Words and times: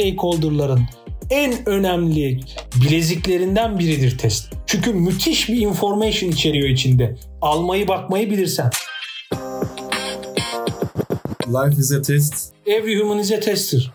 stakeholder'ların 0.00 0.80
en 1.30 1.68
önemli 1.68 2.40
bileziklerinden 2.82 3.78
biridir 3.78 4.18
test. 4.18 4.52
Çünkü 4.66 4.92
müthiş 4.92 5.48
bir 5.48 5.60
information 5.60 6.30
içeriyor 6.30 6.68
içinde. 6.68 7.16
Almayı 7.42 7.88
bakmayı 7.88 8.30
bilirsen. 8.30 8.70
Life 11.48 11.80
is 11.80 11.92
a 11.92 12.02
test. 12.02 12.52
Every 12.66 13.00
human 13.00 13.18
is 13.18 13.32
a 13.32 13.40
tester. 13.40 13.92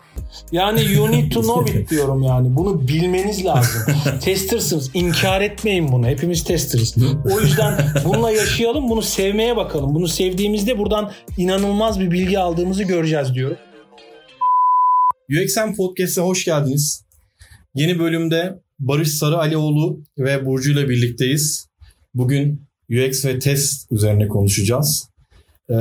Yani 0.52 0.92
you 0.92 1.12
need 1.12 1.32
to 1.32 1.42
know 1.42 1.80
it 1.80 1.90
diyorum 1.90 2.22
yani. 2.22 2.56
Bunu 2.56 2.88
bilmeniz 2.88 3.44
lazım. 3.44 3.82
Testersınız. 4.20 4.90
İnkar 4.94 5.40
etmeyin 5.40 5.92
bunu. 5.92 6.06
Hepimiz 6.06 6.44
testerız. 6.44 6.96
O 7.34 7.40
yüzden 7.40 7.78
bununla 8.04 8.30
yaşayalım. 8.30 8.88
Bunu 8.88 9.02
sevmeye 9.02 9.56
bakalım. 9.56 9.94
Bunu 9.94 10.08
sevdiğimizde 10.08 10.78
buradan 10.78 11.12
inanılmaz 11.38 12.00
bir 12.00 12.10
bilgi 12.10 12.38
aldığımızı 12.38 12.82
göreceğiz 12.82 13.34
diyorum. 13.34 13.56
UXM 15.30 15.74
Podcast'e 15.76 16.20
hoş 16.20 16.44
geldiniz. 16.44 17.04
Yeni 17.74 17.98
bölümde 17.98 18.60
Barış 18.78 19.08
Sarı 19.08 19.36
Alioğlu 19.36 20.02
ve 20.18 20.46
Burcu 20.46 20.72
ile 20.72 20.88
birlikteyiz. 20.88 21.68
Bugün 22.14 22.62
UX 22.90 23.24
ve 23.24 23.38
test 23.38 23.92
üzerine 23.92 24.28
konuşacağız. 24.28 25.08
Ee, 25.70 25.74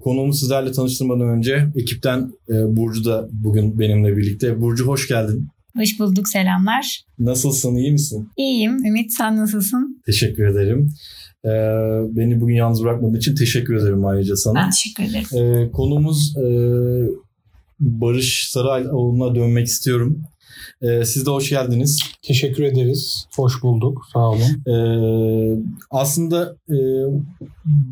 konuğumu 0.00 0.32
sizlerle 0.32 0.72
tanıştırmadan 0.72 1.28
önce 1.28 1.68
ekipten 1.76 2.32
e, 2.48 2.76
Burcu 2.76 3.04
da 3.04 3.28
bugün 3.32 3.78
benimle 3.78 4.16
birlikte. 4.16 4.60
Burcu 4.60 4.86
hoş 4.86 5.08
geldin. 5.08 5.48
Hoş 5.76 6.00
bulduk 6.00 6.28
selamlar. 6.28 7.04
Nasılsın 7.18 7.76
iyi 7.76 7.92
misin? 7.92 8.28
İyiyim 8.36 8.84
Ümit 8.84 9.12
sen 9.12 9.36
nasılsın? 9.36 10.02
Teşekkür 10.06 10.46
ederim. 10.46 10.92
Ee, 11.44 11.48
beni 12.16 12.40
bugün 12.40 12.54
yalnız 12.54 12.84
bırakmadığın 12.84 13.18
için 13.18 13.34
teşekkür 13.34 13.76
ederim 13.76 14.06
ayrıca 14.06 14.36
sana. 14.36 14.54
Ben 14.54 14.70
teşekkür 14.70 15.02
ederim. 15.04 15.26
Ee, 15.36 15.70
konumuz 15.70 16.36
e, 16.36 16.44
Barış 17.80 18.48
Sarıoğlu'na 18.50 19.34
dönmek 19.34 19.66
istiyorum. 19.66 20.22
Ee, 20.82 21.04
siz 21.04 21.26
de 21.26 21.30
hoş 21.30 21.50
geldiniz. 21.50 22.02
Teşekkür 22.22 22.62
ederiz. 22.62 23.26
Hoş 23.36 23.62
bulduk. 23.62 24.02
Sağ 24.12 24.28
olun. 24.28 24.72
Ee, 24.72 25.62
aslında 25.90 26.56
e, 26.70 26.76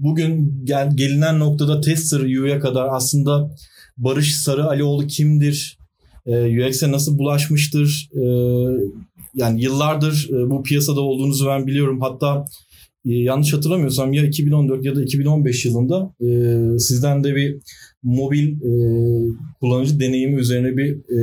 bugün 0.02 0.60
gel, 0.64 0.96
gelinen 0.96 1.38
noktada 1.38 1.80
Tester 1.80 2.20
U'ya 2.20 2.60
kadar 2.60 2.88
aslında 2.90 3.50
Barış 3.98 4.36
Sarı 4.36 4.64
Alioğlu 4.64 5.06
kimdir? 5.06 5.78
Ee, 6.26 6.66
UX'e 6.68 6.92
nasıl 6.92 7.18
bulaşmıştır? 7.18 8.10
Ee, 8.14 8.20
yani 9.34 9.62
yıllardır 9.62 10.28
e, 10.30 10.50
bu 10.50 10.62
piyasada 10.62 11.00
olduğunuzu 11.00 11.46
ben 11.46 11.66
biliyorum. 11.66 12.00
Hatta 12.00 12.44
e, 13.06 13.12
yanlış 13.12 13.52
hatırlamıyorsam 13.52 14.12
ya 14.12 14.24
2014 14.24 14.84
ya 14.84 14.96
da 14.96 15.02
2015 15.02 15.64
yılında 15.64 16.14
e, 16.20 16.28
sizden 16.78 17.24
de 17.24 17.36
bir 17.36 17.58
mobil 18.06 18.48
e, 18.48 18.70
kullanıcı 19.60 20.00
deneyimi 20.00 20.40
üzerine 20.40 20.76
bir 20.76 20.90
e, 20.90 21.18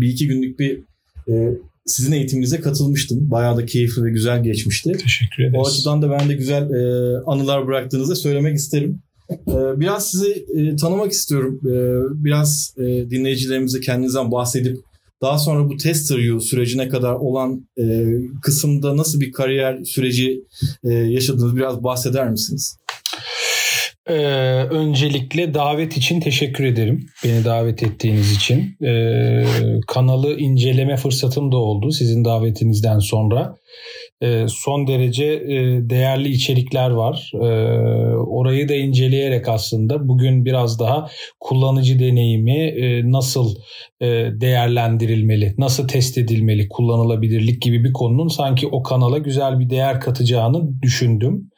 bir 0.00 0.08
iki 0.08 0.28
günlük 0.28 0.58
bir 0.58 0.80
e, 1.28 1.54
sizin 1.86 2.12
eğitiminize 2.12 2.60
katılmıştım. 2.60 3.30
Bayağı 3.30 3.56
da 3.56 3.66
keyifli 3.66 4.04
ve 4.04 4.10
güzel 4.10 4.42
geçmişti. 4.42 4.92
Teşekkür 4.92 5.42
ederiz. 5.42 5.54
O 5.58 5.68
açıdan 5.68 6.02
da 6.02 6.10
ben 6.10 6.28
de 6.28 6.34
güzel 6.34 6.70
e, 6.70 7.16
anılar 7.26 7.66
bıraktığınızı 7.66 8.16
söylemek 8.16 8.56
isterim. 8.56 8.98
E, 9.30 9.80
biraz 9.80 10.10
sizi 10.10 10.46
e, 10.56 10.76
tanımak 10.76 11.12
istiyorum. 11.12 11.60
E, 11.66 11.74
biraz 12.24 12.74
e, 12.78 13.10
dinleyicilerimize 13.10 13.80
kendinizden 13.80 14.32
bahsedip 14.32 14.78
daha 15.22 15.38
sonra 15.38 15.68
bu 15.68 15.76
tester 15.76 16.18
you 16.18 16.40
sürecine 16.40 16.88
kadar 16.88 17.12
olan 17.12 17.68
e, 17.80 18.06
kısımda 18.42 18.96
nasıl 18.96 19.20
bir 19.20 19.32
kariyer 19.32 19.84
süreci 19.84 20.44
e, 20.84 20.92
yaşadınız 20.92 21.56
biraz 21.56 21.84
bahseder 21.84 22.30
misiniz? 22.30 22.76
Ee, 24.08 24.14
öncelikle 24.70 25.54
davet 25.54 25.96
için 25.96 26.20
teşekkür 26.20 26.64
ederim. 26.64 27.06
Beni 27.24 27.44
davet 27.44 27.82
ettiğiniz 27.82 28.36
için. 28.36 28.76
Ee, 28.84 29.44
kanalı 29.86 30.38
inceleme 30.38 30.96
fırsatım 30.96 31.52
da 31.52 31.56
oldu 31.56 31.92
sizin 31.92 32.24
davetinizden 32.24 32.98
sonra. 32.98 33.56
Ee, 34.22 34.46
son 34.48 34.86
derece 34.86 35.24
e, 35.24 35.90
değerli 35.90 36.28
içerikler 36.28 36.90
var. 36.90 37.32
Ee, 37.34 37.38
orayı 38.16 38.68
da 38.68 38.74
inceleyerek 38.74 39.48
aslında 39.48 40.08
bugün 40.08 40.44
biraz 40.44 40.80
daha 40.80 41.08
kullanıcı 41.40 41.98
deneyimi 41.98 42.58
e, 42.58 43.12
nasıl 43.12 43.54
e, 44.00 44.06
değerlendirilmeli, 44.32 45.54
nasıl 45.58 45.88
test 45.88 46.18
edilmeli, 46.18 46.68
kullanılabilirlik 46.68 47.62
gibi 47.62 47.84
bir 47.84 47.92
konunun 47.92 48.28
sanki 48.28 48.66
o 48.66 48.82
kanala 48.82 49.18
güzel 49.18 49.60
bir 49.60 49.70
değer 49.70 50.00
katacağını 50.00 50.82
düşündüm. 50.82 51.50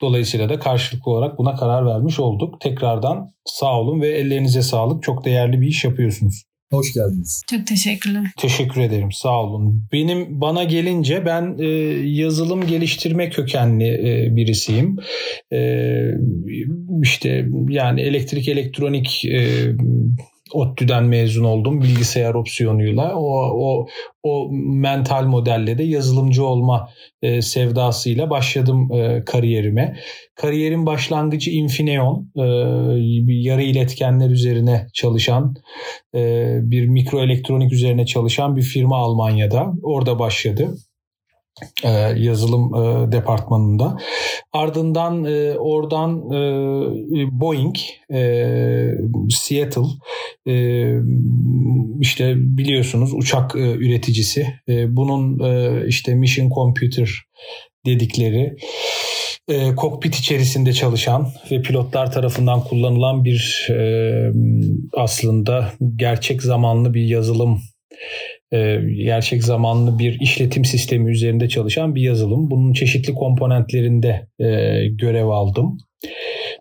Dolayısıyla 0.00 0.48
da 0.48 0.58
karşılıklı 0.58 1.12
olarak 1.12 1.38
buna 1.38 1.54
karar 1.54 1.86
vermiş 1.86 2.20
olduk. 2.20 2.60
Tekrardan 2.60 3.28
sağ 3.44 3.80
olun 3.80 4.00
ve 4.00 4.08
ellerinize 4.08 4.62
sağlık. 4.62 5.02
Çok 5.02 5.24
değerli 5.24 5.60
bir 5.60 5.66
iş 5.66 5.84
yapıyorsunuz. 5.84 6.47
Hoş 6.70 6.94
geldiniz. 6.94 7.42
Çok 7.50 7.66
teşekkürler. 7.66 8.24
Teşekkür 8.36 8.80
ederim. 8.80 9.12
Sağ 9.12 9.42
olun. 9.42 9.84
Benim 9.92 10.40
bana 10.40 10.64
gelince 10.64 11.26
ben 11.26 11.56
e, 11.58 11.66
yazılım 12.08 12.66
geliştirme 12.66 13.30
kökenli 13.30 13.84
e, 13.84 14.36
birisiyim. 14.36 14.96
E, 15.52 15.58
işte 17.02 17.48
yani 17.68 18.00
elektrik 18.00 18.48
elektronik 18.48 19.24
e, 19.24 19.72
ODTÜ'den 20.52 21.04
mezun 21.04 21.44
oldum 21.44 21.82
bilgisayar 21.82 22.34
opsiyonuyla. 22.34 23.14
O, 23.14 23.28
o, 23.40 23.86
o 24.22 24.48
mental 24.52 25.24
modelle 25.24 25.78
de 25.78 25.82
yazılımcı 25.82 26.44
olma 26.44 26.88
e, 27.22 27.42
sevdasıyla 27.42 28.30
başladım 28.30 28.92
e, 28.92 29.24
kariyerime. 29.24 29.96
Kariyerin 30.34 30.86
başlangıcı 30.86 31.50
Infineon, 31.50 32.32
e, 32.36 32.42
yarı 33.26 33.62
iletkenler 33.62 34.30
üzerine 34.30 34.86
çalışan, 34.94 35.54
e, 36.14 36.52
bir 36.62 36.86
mikroelektronik 36.86 37.72
üzerine 37.72 38.06
çalışan 38.06 38.56
bir 38.56 38.62
firma 38.62 38.96
Almanya'da. 38.96 39.72
Orada 39.82 40.18
başladı 40.18 40.74
yazılım 42.16 42.74
e, 42.74 43.12
departmanında. 43.12 43.96
Ardından 44.52 45.24
e, 45.24 45.58
oradan 45.58 46.30
e, 46.32 47.40
Boeing, 47.40 47.76
e, 48.12 48.90
Seattle, 49.30 49.82
e, 50.48 50.54
işte 52.00 52.34
biliyorsunuz 52.36 53.14
uçak 53.14 53.56
e, 53.56 53.58
üreticisi. 53.58 54.46
E, 54.68 54.96
bunun 54.96 55.38
e, 55.40 55.82
işte 55.86 56.14
Mission 56.14 56.50
Computer 56.50 57.10
dedikleri 57.86 58.56
e, 59.48 59.74
kokpit 59.74 60.14
içerisinde 60.14 60.72
çalışan 60.72 61.28
ve 61.50 61.62
pilotlar 61.62 62.12
tarafından 62.12 62.64
kullanılan 62.64 63.24
bir 63.24 63.68
e, 63.70 63.80
aslında 64.96 65.72
gerçek 65.96 66.42
zamanlı 66.42 66.94
bir 66.94 67.02
yazılım 67.02 67.60
e, 68.52 68.80
gerçek 69.04 69.44
zamanlı 69.44 69.98
bir 69.98 70.20
işletim 70.20 70.64
sistemi 70.64 71.10
üzerinde 71.10 71.48
çalışan 71.48 71.94
bir 71.94 72.02
yazılım. 72.02 72.50
Bunun 72.50 72.72
çeşitli 72.72 73.14
komponentlerinde 73.14 74.26
e, 74.38 74.46
görev 74.88 75.26
aldım. 75.26 75.78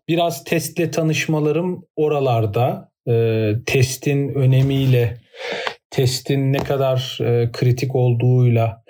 Biraz 0.08 0.44
testle 0.44 0.92
tanışmalarım 0.92 1.86
oralarda. 1.96 2.92
E, 3.09 3.52
testin 3.66 4.30
önemiyle, 4.30 5.18
testin 5.90 6.53
ne 6.53 6.58
kadar 6.58 7.18
e, 7.22 7.52
kritik 7.52 7.96
olduğuyla, 7.96 8.84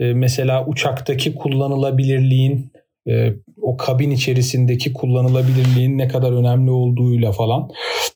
e, 0.00 0.12
mesela 0.12 0.66
uçaktaki 0.66 1.34
kullanılabilirliğin 1.34 2.71
e, 3.08 3.32
o 3.62 3.76
kabin 3.76 4.10
içerisindeki 4.10 4.92
kullanılabilirliğin 4.92 5.98
ne 5.98 6.08
kadar 6.08 6.32
önemli 6.32 6.70
olduğuyla 6.70 7.32
falan 7.32 7.70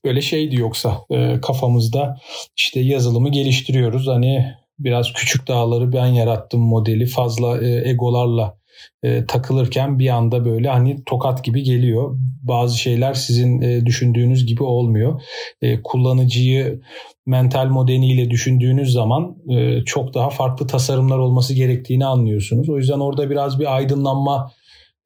böyle 0.04 0.20
şeydi 0.20 0.56
yoksa 0.56 0.98
e, 1.10 1.40
kafamızda 1.40 2.16
işte 2.56 2.80
yazılımı 2.80 3.28
geliştiriyoruz 3.28 4.06
hani 4.08 4.46
biraz 4.78 5.12
küçük 5.12 5.48
dağları 5.48 5.92
ben 5.92 6.06
yarattım 6.06 6.60
modeli 6.60 7.06
fazla 7.06 7.62
e, 7.62 7.88
egolarla 7.90 8.56
e, 9.02 9.26
takılırken 9.26 9.98
bir 9.98 10.08
anda 10.08 10.44
böyle 10.44 10.68
hani 10.68 11.04
tokat 11.04 11.44
gibi 11.44 11.62
geliyor. 11.62 12.18
Bazı 12.42 12.78
şeyler 12.78 13.14
sizin 13.14 13.60
e, 13.60 13.86
düşündüğünüz 13.86 14.46
gibi 14.46 14.62
olmuyor. 14.62 15.22
E, 15.62 15.82
kullanıcıyı 15.82 16.80
mental 17.26 17.66
modeliyle 17.66 18.30
düşündüğünüz 18.30 18.92
zaman 18.92 19.36
e, 19.50 19.84
çok 19.84 20.14
daha 20.14 20.30
farklı 20.30 20.66
tasarımlar 20.66 21.18
olması 21.18 21.54
gerektiğini 21.54 22.06
anlıyorsunuz. 22.06 22.68
O 22.68 22.76
yüzden 22.76 23.00
orada 23.00 23.30
biraz 23.30 23.60
bir 23.60 23.76
aydınlanma 23.76 24.52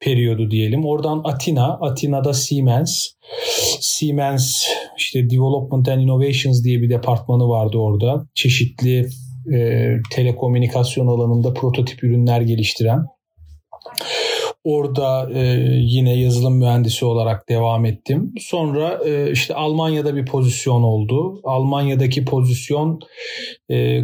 periyodu 0.01 0.51
diyelim. 0.51 0.85
Oradan 0.85 1.21
Atina, 1.23 1.77
Atina'da 1.81 2.33
Siemens. 2.33 3.07
Siemens 3.79 4.65
işte 4.97 5.29
Development 5.29 5.89
and 5.89 6.01
Innovations 6.01 6.63
diye 6.63 6.81
bir 6.81 6.89
departmanı 6.89 7.49
vardı 7.49 7.77
orada. 7.77 8.25
Çeşitli 8.35 9.09
e, 9.53 9.87
telekomünikasyon 10.11 11.07
alanında 11.07 11.53
prototip 11.53 12.03
ürünler 12.03 12.41
geliştiren. 12.41 13.05
Orada 14.63 15.29
e, 15.33 15.41
yine 15.79 16.13
yazılım 16.19 16.57
mühendisi 16.57 17.05
olarak 17.05 17.49
devam 17.49 17.85
ettim. 17.85 18.33
Sonra 18.39 18.99
e, 19.05 19.31
işte 19.31 19.55
Almanya'da 19.55 20.15
bir 20.15 20.25
pozisyon 20.25 20.83
oldu. 20.83 21.41
Almanya'daki 21.43 22.25
pozisyon 22.25 22.99
e, 23.71 24.01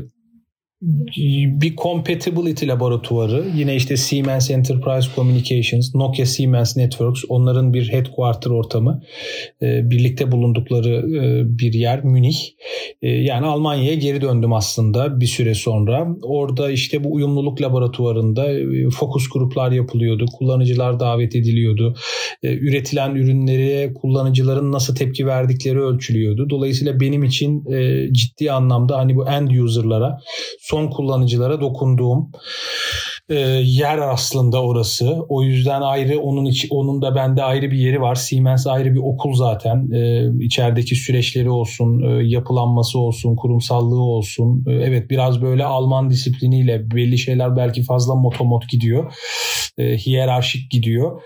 bir 0.81 1.75
compatibility 1.75 2.67
laboratuvarı 2.67 3.45
yine 3.55 3.75
işte 3.75 3.97
Siemens 3.97 4.51
Enterprise 4.51 5.09
Communications, 5.15 5.95
Nokia 5.95 6.25
Siemens 6.25 6.77
Networks 6.77 7.23
onların 7.29 7.73
bir 7.73 7.91
headquarter 7.91 8.51
ortamı 8.51 9.01
e, 9.61 9.89
birlikte 9.89 10.31
bulundukları 10.31 10.89
e, 10.89 11.43
bir 11.59 11.73
yer 11.73 12.03
Münih. 12.03 12.37
E, 13.01 13.09
yani 13.09 13.45
Almanya'ya 13.45 13.93
geri 13.93 14.21
döndüm 14.21 14.53
aslında 14.53 15.19
bir 15.19 15.25
süre 15.25 15.53
sonra. 15.53 16.07
Orada 16.23 16.71
işte 16.71 17.03
bu 17.03 17.13
uyumluluk 17.13 17.61
laboratuvarında 17.61 18.47
fokus 18.89 19.29
gruplar 19.29 19.71
yapılıyordu. 19.71 20.25
Kullanıcılar 20.37 20.99
davet 20.99 21.35
ediliyordu. 21.35 21.95
Üretilen 22.43 23.15
ürünlere 23.15 23.93
kullanıcıların 23.93 24.71
nasıl 24.71 24.95
tepki 24.95 25.25
verdikleri 25.25 25.79
ölçülüyordu. 25.79 26.49
Dolayısıyla 26.49 26.99
benim 26.99 27.23
için 27.23 27.63
ciddi 28.13 28.51
anlamda 28.51 28.97
hani 28.97 29.15
bu 29.15 29.29
end 29.29 29.49
user'lara 29.49 30.17
son 30.69 30.87
kullanıcılara 30.87 31.61
dokunduğum 31.61 32.31
e, 33.29 33.35
yer 33.63 33.97
aslında 33.97 34.63
orası. 34.63 35.25
O 35.29 35.43
yüzden 35.43 35.81
ayrı 35.81 36.19
onun 36.19 36.45
için 36.45 36.69
onun 36.71 37.01
da 37.01 37.15
bende 37.15 37.43
ayrı 37.43 37.71
bir 37.71 37.77
yeri 37.77 38.01
var. 38.01 38.15
Siemens 38.15 38.67
ayrı 38.67 38.93
bir 38.93 38.99
okul 39.03 39.33
zaten. 39.33 39.91
E, 39.91 40.29
içerideki 40.45 40.95
süreçleri 40.95 41.49
olsun, 41.49 42.01
e, 42.01 42.23
yapılanması 42.23 42.99
olsun, 42.99 43.35
kurumsallığı 43.35 44.01
olsun. 44.01 44.63
E, 44.67 44.71
evet 44.71 45.09
biraz 45.09 45.41
böyle 45.41 45.65
Alman 45.65 46.09
disipliniyle 46.09 46.91
belli 46.91 47.17
şeyler 47.17 47.55
belki 47.55 47.83
fazla 47.83 48.15
motomot 48.15 48.69
gidiyor. 48.69 49.13
E, 49.77 49.97
hiyerarşik 49.97 50.71
gidiyor. 50.71 51.21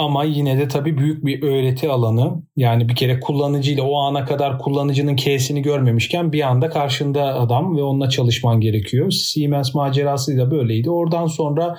Ama 0.00 0.24
yine 0.24 0.58
de 0.58 0.68
tabii 0.68 0.98
büyük 0.98 1.26
bir 1.26 1.42
öğreti 1.42 1.88
alanı. 1.88 2.42
Yani 2.56 2.88
bir 2.88 2.94
kere 2.94 3.20
kullanıcıyla 3.20 3.82
o 3.82 3.96
ana 3.96 4.24
kadar 4.24 4.58
kullanıcının 4.58 5.16
K'sini 5.16 5.62
görmemişken 5.62 6.32
bir 6.32 6.40
anda 6.40 6.70
karşında 6.70 7.34
adam 7.34 7.76
ve 7.76 7.82
onunla 7.82 8.08
çalışman 8.08 8.60
gerekiyor. 8.60 9.10
Siemens 9.10 9.74
macerası 9.74 10.38
da 10.38 10.50
böyleydi. 10.50 10.90
Oradan 10.90 11.26
sonra 11.26 11.78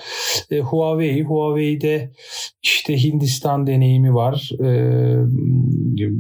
e, 0.52 0.60
Huawei, 0.60 1.24
Huawei'de 1.24 2.12
işte 2.64 3.04
Hindistan 3.04 3.68
deneyimi 3.68 4.14
var. 4.14 4.50
E, 4.64 4.70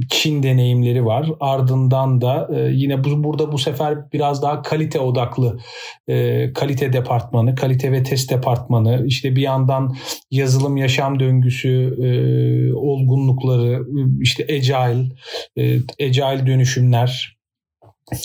Çin 0.09 0.43
deneyimleri 0.43 1.05
var. 1.05 1.31
Ardından 1.39 2.21
da 2.21 2.49
e, 2.55 2.71
yine 2.73 3.03
bu, 3.03 3.23
burada 3.23 3.51
bu 3.51 3.57
sefer 3.57 4.11
biraz 4.13 4.41
daha 4.41 4.61
kalite 4.61 4.99
odaklı 4.99 5.59
e, 6.07 6.47
kalite 6.53 6.93
departmanı, 6.93 7.55
kalite 7.55 7.91
ve 7.91 8.03
test 8.03 8.31
departmanı, 8.31 9.03
işte 9.05 9.35
bir 9.35 9.41
yandan 9.41 9.95
yazılım 10.31 10.77
yaşam 10.77 11.19
döngüsü 11.19 11.90
e, 11.97 12.73
olgunlukları, 12.73 13.85
işte 14.21 14.43
agile, 14.43 15.09
e, 15.57 15.79
agile 16.05 16.47
dönüşümler, 16.47 17.37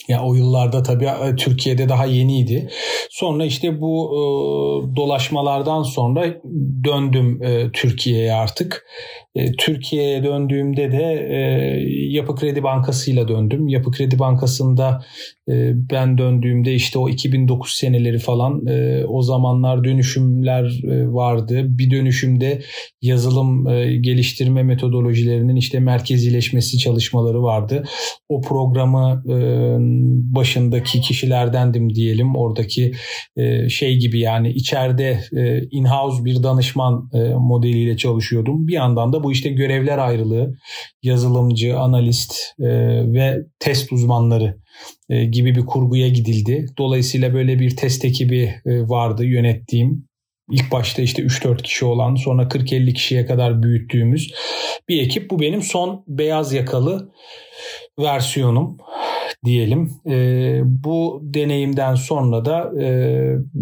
ya 0.09 0.23
o 0.23 0.35
yıllarda 0.35 0.83
tabii 0.83 1.05
e, 1.05 1.37
Türkiye'de 1.37 1.89
daha 1.89 2.05
yeniydi. 2.05 2.71
Sonra 3.11 3.45
işte 3.45 3.81
bu 3.81 4.11
e, 4.13 4.19
dolaşmalardan 4.97 5.83
sonra 5.83 6.35
döndüm 6.85 7.43
e, 7.43 7.71
Türkiye'ye 7.73 8.33
artık. 8.33 8.87
E, 9.37 9.53
Türkiye'ye 9.53 10.25
döndüğümde 10.25 10.93
de 10.93 11.29
e, 11.31 11.39
Yapı 11.91 12.35
Kredi 12.35 12.63
Bankası'yla 12.63 13.29
döndüm. 13.29 13.69
Yapı 13.69 13.91
Kredi 13.91 14.19
Bankası'nda 14.19 15.03
e, 15.49 15.73
ben 15.91 16.19
döndüğümde 16.19 16.75
işte 16.75 16.99
o 16.99 17.09
2009 17.09 17.73
seneleri 17.73 18.19
falan 18.19 18.67
e, 18.67 19.05
o 19.05 19.23
zamanlar 19.23 19.85
dönüşümler 19.85 20.65
e, 20.65 21.13
vardı. 21.13 21.63
Bir 21.65 21.91
dönüşümde 21.91 22.63
yazılım 23.03 23.69
e, 23.69 23.97
geliştirme 23.97 24.63
metodolojilerinin 24.63 25.57
işte 25.57 25.81
merkezileşmesi 25.81 26.79
çalışmaları 26.79 27.43
vardı. 27.43 27.85
O 28.29 28.41
programı 28.41 29.23
e, 29.29 29.37
başındaki 30.35 31.01
kişilerdendim 31.01 31.95
diyelim. 31.95 32.37
Oradaki 32.37 32.93
e, 33.37 33.69
şey 33.69 33.97
gibi 33.97 34.21
yani 34.21 34.51
içeride 34.51 35.21
e, 35.33 35.63
in-house 35.71 36.25
bir 36.25 36.43
danışman 36.43 37.11
e, 37.15 37.19
modeliyle 37.35 37.97
çalışıyordum. 37.97 38.69
Bir 38.69 38.73
yandan 38.73 39.13
da 39.13 39.26
bu 39.27 39.33
işte 39.33 39.49
görevler 39.49 39.99
ayrılığı, 39.99 40.57
yazılımcı, 41.03 41.79
analist 41.79 42.35
e, 42.61 42.67
ve 43.13 43.39
test 43.59 43.93
uzmanları 43.93 44.57
e, 45.11 45.25
gibi 45.25 45.55
bir 45.55 45.67
kurguya 45.67 46.09
gidildi. 46.09 46.67
Dolayısıyla 46.79 47.35
böyle 47.35 47.59
bir 47.59 47.77
test 47.77 48.05
ekibi 48.05 48.55
e, 48.67 48.89
vardı 48.89 49.25
yönettiğim. 49.25 50.09
İlk 50.51 50.73
başta 50.73 51.03
işte 51.03 51.23
3-4 51.23 51.63
kişi 51.63 51.85
olan 51.85 52.15
sonra 52.15 52.43
40-50 52.43 52.95
kişiye 52.95 53.27
kadar 53.27 53.63
büyüttüğümüz 53.63 54.33
bir 54.89 55.03
ekip. 55.03 55.31
Bu 55.31 55.41
benim 55.41 55.63
son 55.63 56.05
beyaz 56.09 56.53
yakalı 56.53 57.13
versiyonum 57.99 58.77
diyelim. 59.45 59.91
E, 60.09 60.61
bu 60.65 61.21
deneyimden 61.23 61.95
sonra 61.95 62.45
da 62.45 62.83
e, 62.83 62.87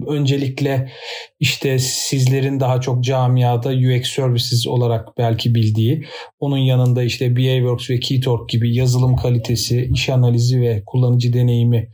öncelikle 0.07 0.91
işte 1.45 1.79
sizlerin 1.79 2.61
daha 2.61 2.81
çok 2.81 3.05
camiada 3.05 3.69
UX 3.69 4.09
Services 4.09 4.67
olarak 4.67 5.19
belki 5.19 5.55
bildiği, 5.55 6.05
onun 6.41 6.57
yanında 6.57 7.03
işte 7.03 7.37
BAWorks 7.37 7.91
ve 7.91 8.01
Keytalk 8.01 8.49
gibi 8.49 8.77
yazılım 8.77 9.17
kalitesi, 9.17 9.91
iş 9.93 10.09
analizi 10.09 10.61
ve 10.61 10.83
kullanıcı 10.87 11.33
deneyimi 11.33 11.89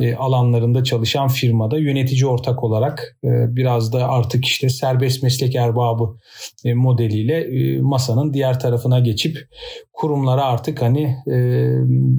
e, 0.00 0.14
alanlarında 0.14 0.84
çalışan 0.84 1.28
firmada 1.28 1.78
yönetici 1.78 2.26
ortak 2.26 2.64
olarak 2.64 3.16
e, 3.24 3.28
biraz 3.56 3.92
da 3.92 4.08
artık 4.08 4.44
işte 4.44 4.68
serbest 4.68 5.22
meslek 5.22 5.54
erbabı 5.54 6.18
e, 6.64 6.74
modeliyle 6.74 7.48
masanın 7.80 8.34
diğer 8.34 8.60
tarafına 8.60 9.00
geçip 9.00 9.48
kurumlara 9.92 10.44
artık 10.44 10.82
hani 10.82 11.16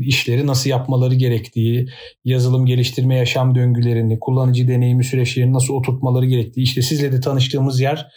işleri 0.02 0.48
nasıl 0.48 0.70
yapmaları 0.70 1.16
gerektiği, 1.16 1.88
yazılım 2.26 2.66
geliştirme 2.66 3.16
yaşam 3.16 3.56
döngülerini, 3.56 4.20
kullanıcı 4.20 4.68
deneyimi 4.68 5.04
süreçlerini 5.04 5.54
nasıl 5.54 5.74
oturtmaları 5.74 6.26
gerektiği. 6.26 6.62
İşte 6.76 6.96
sizle 6.96 7.12
de 7.12 7.20
tanıştığımız 7.20 7.80
yer 7.80 8.08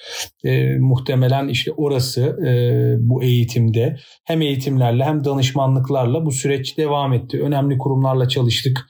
e, 0.45 0.79
muhtemelen 0.79 1.49
işte 1.49 1.73
orası 1.77 2.21
e, 2.21 2.51
bu 2.99 3.23
eğitimde. 3.23 3.97
Hem 4.25 4.43
eğitimlerle 4.43 5.05
hem 5.05 5.25
danışmanlıklarla 5.25 6.27
bu 6.27 6.33
süreç 6.33 6.79
devam 6.79 7.13
etti. 7.13 7.43
Önemli 7.43 7.79
kurumlarla 7.79 8.29
çalıştık. 8.29 8.87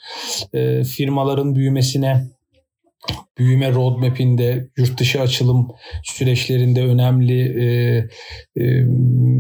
E, 0.53 0.85
firmaların 0.85 1.55
büyümesine 1.55 2.25
büyüme 3.39 3.73
roadmap'inde, 3.73 4.69
yurt 4.77 5.00
dışı 5.00 5.21
açılım 5.21 5.69
süreçlerinde 6.05 6.83
önemli 6.83 7.41
e, 7.41 7.67
e, 8.56 8.85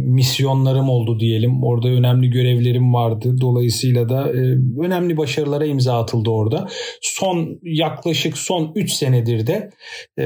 misyonlarım 0.06 0.88
oldu 0.88 1.20
diyelim. 1.20 1.64
Orada 1.64 1.88
önemli 1.88 2.30
görevlerim 2.30 2.94
vardı. 2.94 3.36
Dolayısıyla 3.40 4.08
da 4.08 4.28
e, 4.28 4.40
önemli 4.80 5.16
başarılara 5.16 5.66
imza 5.66 6.00
atıldı 6.00 6.30
orada. 6.30 6.68
Son 7.02 7.58
yaklaşık 7.62 8.38
son 8.38 8.72
3 8.74 8.92
senedir 8.92 9.46
de 9.46 9.70
e, 10.18 10.24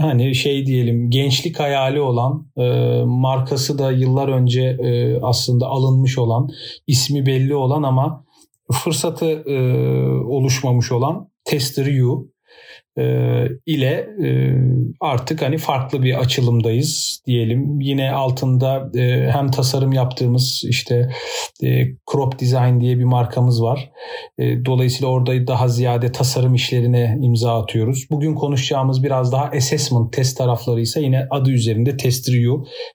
hani 0.00 0.34
şey 0.34 0.66
diyelim 0.66 1.10
gençlik 1.10 1.60
hayali 1.60 2.00
olan 2.00 2.46
e, 2.58 2.62
markası 3.04 3.78
da 3.78 3.92
yıllar 3.92 4.28
önce 4.28 4.62
e, 4.62 5.18
aslında 5.22 5.66
alınmış 5.66 6.18
olan 6.18 6.48
ismi 6.86 7.26
belli 7.26 7.54
olan 7.54 7.82
ama 7.82 8.24
fırsatı 8.72 9.26
e, 9.26 9.58
oluşmamış 10.08 10.92
olan 10.92 11.28
Tester 11.44 12.00
U 12.00 12.30
ile 13.66 14.08
e, 14.24 14.28
artık 15.00 15.42
hani 15.42 15.58
farklı 15.58 16.02
bir 16.02 16.20
açılımdayız 16.20 17.22
diyelim. 17.26 17.80
Yine 17.80 18.12
altında 18.12 18.90
e, 18.98 19.30
hem 19.30 19.50
tasarım 19.50 19.92
yaptığımız 19.92 20.62
işte 20.68 21.10
Crop 22.12 22.40
Design 22.40 22.80
diye 22.80 22.98
bir 22.98 23.04
markamız 23.04 23.62
var. 23.62 23.90
Dolayısıyla 24.40 25.08
orada 25.08 25.46
daha 25.46 25.68
ziyade 25.68 26.12
tasarım 26.12 26.54
işlerine 26.54 27.18
imza 27.22 27.62
atıyoruz. 27.62 28.06
Bugün 28.10 28.34
konuşacağımız 28.34 29.02
biraz 29.02 29.32
daha 29.32 29.44
assessment 29.44 30.12
test 30.12 30.38
tarafları 30.38 30.80
ise 30.80 31.00
yine 31.00 31.26
adı 31.30 31.50
üzerinde 31.50 31.96
Test. 31.96 32.28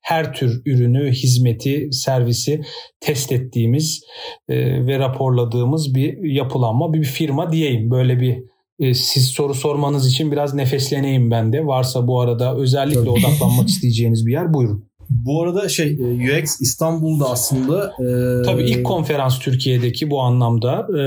Her 0.02 0.34
tür 0.34 0.62
ürünü, 0.66 1.12
hizmeti, 1.12 1.88
servisi 1.92 2.62
test 3.00 3.32
ettiğimiz 3.32 4.04
ve 4.50 5.00
raporladığımız 5.00 5.96
bir 5.96 6.24
yapılanma, 6.24 6.94
bir 6.94 7.04
firma 7.04 7.52
diyeyim. 7.52 7.92
Böyle 7.92 8.20
bir 8.20 8.38
e, 8.38 8.53
siz 8.80 9.28
soru 9.28 9.54
sormanız 9.54 10.08
için 10.08 10.32
biraz 10.32 10.54
nefesleneyim 10.54 11.32
ben 11.32 11.54
de. 11.54 11.66
Varsa 11.66 12.08
bu 12.08 12.22
arada 12.22 12.56
özellikle 12.56 13.10
odaklanmak 13.10 13.70
isteyeceğiniz 13.70 14.26
bir 14.26 14.32
yer 14.32 14.54
buyurun. 14.54 14.94
Bu 15.10 15.44
arada 15.44 15.70
şey 15.70 15.98
e, 16.00 16.42
UX 16.42 16.62
İstanbul'da 16.62 17.30
aslında 17.30 17.94
e... 18.00 18.42
tabii 18.42 18.64
ilk 18.64 18.86
konferans 18.86 19.40
Türkiye'deki 19.40 20.10
bu 20.10 20.22
anlamda. 20.22 20.88
E, 21.00 21.04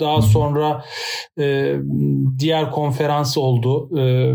daha 0.00 0.22
sonra 0.22 0.84
e, 1.40 1.76
diğer 2.38 2.70
konferans 2.70 3.38
oldu. 3.38 3.98
E, 3.98 4.34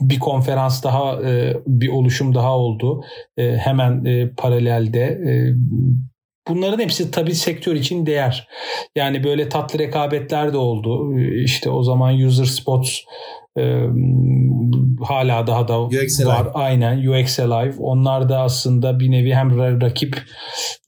bir 0.00 0.18
konferans 0.18 0.84
daha 0.84 1.22
e, 1.22 1.56
bir 1.66 1.88
oluşum 1.88 2.34
daha 2.34 2.58
oldu. 2.58 3.00
E, 3.36 3.56
hemen 3.56 4.04
e, 4.04 4.30
paralelde 4.36 5.00
e, 5.00 5.54
Bunların 6.50 6.78
hepsi 6.78 7.10
tabii 7.10 7.34
sektör 7.34 7.74
için 7.74 8.06
değer. 8.06 8.48
Yani 8.96 9.24
böyle 9.24 9.48
tatlı 9.48 9.78
rekabetler 9.78 10.52
de 10.52 10.56
oldu. 10.56 11.18
İşte 11.44 11.70
o 11.70 11.82
zaman 11.82 12.18
User 12.18 12.44
Spots 12.44 12.98
e, 13.58 13.86
hala 15.04 15.46
daha 15.46 15.68
da 15.68 15.82
UX 15.82 16.26
var. 16.26 16.36
Alive. 16.36 16.50
Aynen 16.54 17.06
UX 17.06 17.40
Alive. 17.40 17.74
Onlar 17.78 18.28
da 18.28 18.40
aslında 18.40 19.00
bir 19.00 19.10
nevi 19.10 19.34
hem 19.34 19.58
rakip 19.80 20.22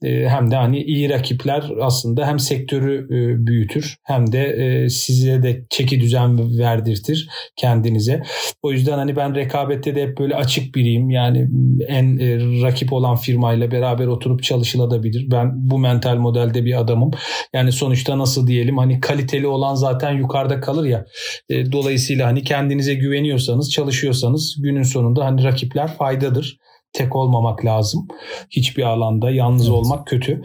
e, 0.03 0.29
hem 0.29 0.51
de 0.51 0.55
hani 0.55 0.83
iyi 0.83 1.09
rakipler 1.09 1.69
aslında 1.81 2.27
hem 2.27 2.39
sektörü 2.39 3.05
e, 3.05 3.47
büyütür 3.47 3.95
hem 4.03 4.31
de 4.31 4.43
e, 4.43 4.89
size 4.89 5.43
de 5.43 5.65
çeki 5.69 6.01
düzen 6.01 6.59
verdirtir 6.59 7.29
kendinize. 7.55 8.21
O 8.61 8.71
yüzden 8.71 8.97
hani 8.97 9.15
ben 9.15 9.35
rekabette 9.35 9.95
de 9.95 10.01
hep 10.01 10.19
böyle 10.19 10.35
açık 10.35 10.75
biriyim. 10.75 11.09
Yani 11.09 11.47
en 11.87 12.17
e, 12.17 12.37
rakip 12.63 12.93
olan 12.93 13.15
firmayla 13.15 13.71
beraber 13.71 14.07
oturup 14.07 14.43
çalışılabilir. 14.43 15.31
Ben 15.31 15.51
bu 15.55 15.79
mental 15.79 16.15
modelde 16.15 16.65
bir 16.65 16.79
adamım. 16.79 17.11
Yani 17.53 17.71
sonuçta 17.71 18.17
nasıl 18.17 18.47
diyelim 18.47 18.77
hani 18.77 18.99
kaliteli 18.99 19.47
olan 19.47 19.75
zaten 19.75 20.11
yukarıda 20.11 20.59
kalır 20.59 20.85
ya. 20.85 21.05
E, 21.49 21.71
dolayısıyla 21.71 22.27
hani 22.27 22.43
kendinize 22.53 22.93
güveniyorsanız, 22.93 23.71
çalışıyorsanız 23.71 24.55
günün 24.59 24.83
sonunda 24.83 25.25
hani 25.25 25.43
rakipler 25.43 25.97
faydadır 25.97 26.57
tek 26.93 27.15
olmamak 27.15 27.65
lazım. 27.65 28.07
Hiçbir 28.49 28.83
alanda 28.83 29.31
yalnız 29.31 29.61
evet. 29.61 29.73
olmak 29.73 30.07
kötü. 30.07 30.41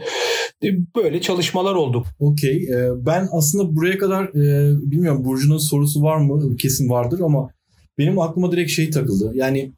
E, 0.65 0.69
böyle 0.97 1.21
çalışmalar 1.21 1.75
oldu. 1.75 2.05
Okey. 2.19 2.57
E, 2.57 3.07
ben 3.07 3.29
aslında 3.33 3.77
buraya 3.77 3.99
kadar 3.99 4.25
e, 4.25 4.75
bilmiyorum 4.91 5.25
Burcu'nun 5.25 5.59
sorusu 5.59 6.03
var 6.03 6.17
mı? 6.17 6.57
Kesin 6.57 6.91
vardır 6.91 7.21
ama 7.21 7.51
benim 7.99 8.19
aklıma 8.19 8.53
direkt 8.53 8.71
şey 8.71 8.91
takıldı. 8.91 9.33
Yani 9.35 9.73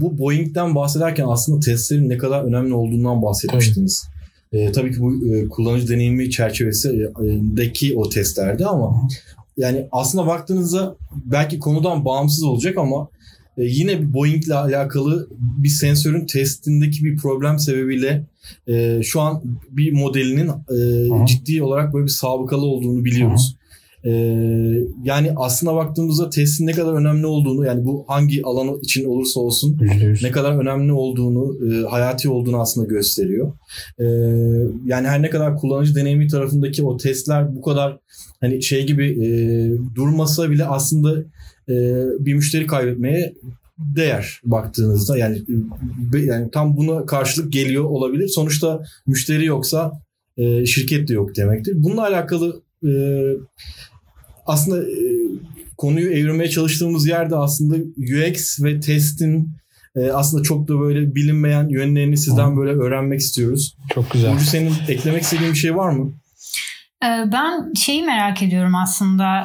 bu 0.00 0.18
Boeing'den 0.18 0.74
bahsederken 0.74 1.26
aslında 1.28 1.60
testlerin 1.60 2.08
ne 2.08 2.18
kadar 2.18 2.44
önemli 2.44 2.74
olduğundan 2.74 3.22
bahsetmiştiniz. 3.22 4.04
Tabii, 4.52 4.62
e, 4.62 4.72
tabii 4.72 4.92
ki 4.92 5.00
bu 5.00 5.26
e, 5.26 5.48
kullanıcı 5.48 5.88
deneyimi 5.88 6.30
çerçevesindeki 6.30 7.96
o 7.96 8.08
testlerdi 8.08 8.66
ama 8.66 9.08
yani 9.56 9.88
aslında 9.92 10.26
baktığınızda 10.26 10.96
belki 11.24 11.58
konudan 11.58 12.04
bağımsız 12.04 12.42
olacak 12.42 12.78
ama 12.78 13.08
e, 13.58 13.64
yine 13.64 14.14
Boeing 14.14 14.44
ile 14.46 14.54
alakalı 14.54 15.28
bir 15.38 15.68
sensörün 15.68 16.26
testindeki 16.26 17.04
bir 17.04 17.16
problem 17.16 17.58
sebebiyle 17.58 18.26
e, 18.68 19.02
şu 19.02 19.20
an 19.20 19.42
bir 19.70 19.92
modelinin 19.92 20.48
e, 20.48 21.26
ciddi 21.26 21.62
olarak 21.62 21.94
böyle 21.94 22.04
bir 22.04 22.10
sabıkalı 22.10 22.66
olduğunu 22.66 23.04
biliyoruz. 23.04 23.56
E, 24.04 24.10
yani 25.04 25.32
aslında 25.36 25.74
baktığımızda 25.74 26.30
testin 26.30 26.66
ne 26.66 26.72
kadar 26.72 26.92
önemli 26.92 27.26
olduğunu 27.26 27.66
yani 27.66 27.84
bu 27.84 28.04
hangi 28.08 28.42
alanı 28.44 28.80
için 28.80 29.04
olursa 29.04 29.40
olsun 29.40 29.78
ne 30.22 30.30
kadar 30.30 30.58
önemli 30.58 30.92
olduğunu 30.92 31.56
e, 31.68 31.86
hayati 31.86 32.28
olduğunu 32.28 32.60
aslında 32.60 32.86
gösteriyor. 32.86 33.52
E, 33.98 34.04
yani 34.84 35.08
her 35.08 35.22
ne 35.22 35.30
kadar 35.30 35.56
kullanıcı 35.56 35.94
deneyimi 35.94 36.28
tarafındaki 36.28 36.84
o 36.84 36.96
testler 36.96 37.56
bu 37.56 37.62
kadar 37.62 37.98
hani 38.40 38.62
şey 38.62 38.86
gibi 38.86 39.06
e, 39.06 39.26
durmasa 39.94 40.50
bile 40.50 40.64
aslında 40.64 41.20
e, 41.68 41.74
bir 42.18 42.34
müşteri 42.34 42.66
kaybetmeye 42.66 43.34
değer 43.78 44.40
baktığınızda 44.44 45.18
yani 45.18 45.42
yani 46.14 46.50
tam 46.50 46.76
buna 46.76 47.06
karşılık 47.06 47.52
geliyor 47.52 47.84
olabilir. 47.84 48.28
Sonuçta 48.28 48.84
müşteri 49.06 49.44
yoksa 49.44 49.92
e, 50.36 50.66
şirket 50.66 51.08
de 51.08 51.14
yok 51.14 51.36
demektir. 51.36 51.74
Bununla 51.76 52.02
alakalı 52.02 52.62
e, 52.84 52.90
aslında 54.52 54.82
e, 54.82 55.02
konuyu 55.76 56.10
evirmeye 56.10 56.50
çalıştığımız 56.50 57.06
yerde 57.06 57.36
aslında 57.36 57.76
UX 57.98 58.62
ve 58.62 58.80
testin 58.80 59.50
e, 59.96 60.10
aslında 60.10 60.42
çok 60.42 60.68
da 60.68 60.80
böyle 60.80 61.14
bilinmeyen 61.14 61.68
yönlerini 61.68 62.16
sizden 62.16 62.56
böyle 62.56 62.70
öğrenmek 62.70 63.20
istiyoruz. 63.20 63.76
Çok 63.94 64.10
güzel. 64.10 64.34
Burcu 64.34 64.44
senin 64.44 64.72
eklemek 64.88 65.22
istediğin 65.22 65.52
bir 65.52 65.58
şey 65.58 65.76
var 65.76 65.90
mı? 65.90 66.12
Ee, 67.04 67.32
ben 67.32 67.72
şeyi 67.74 68.02
merak 68.02 68.42
ediyorum 68.42 68.74
aslında. 68.74 69.40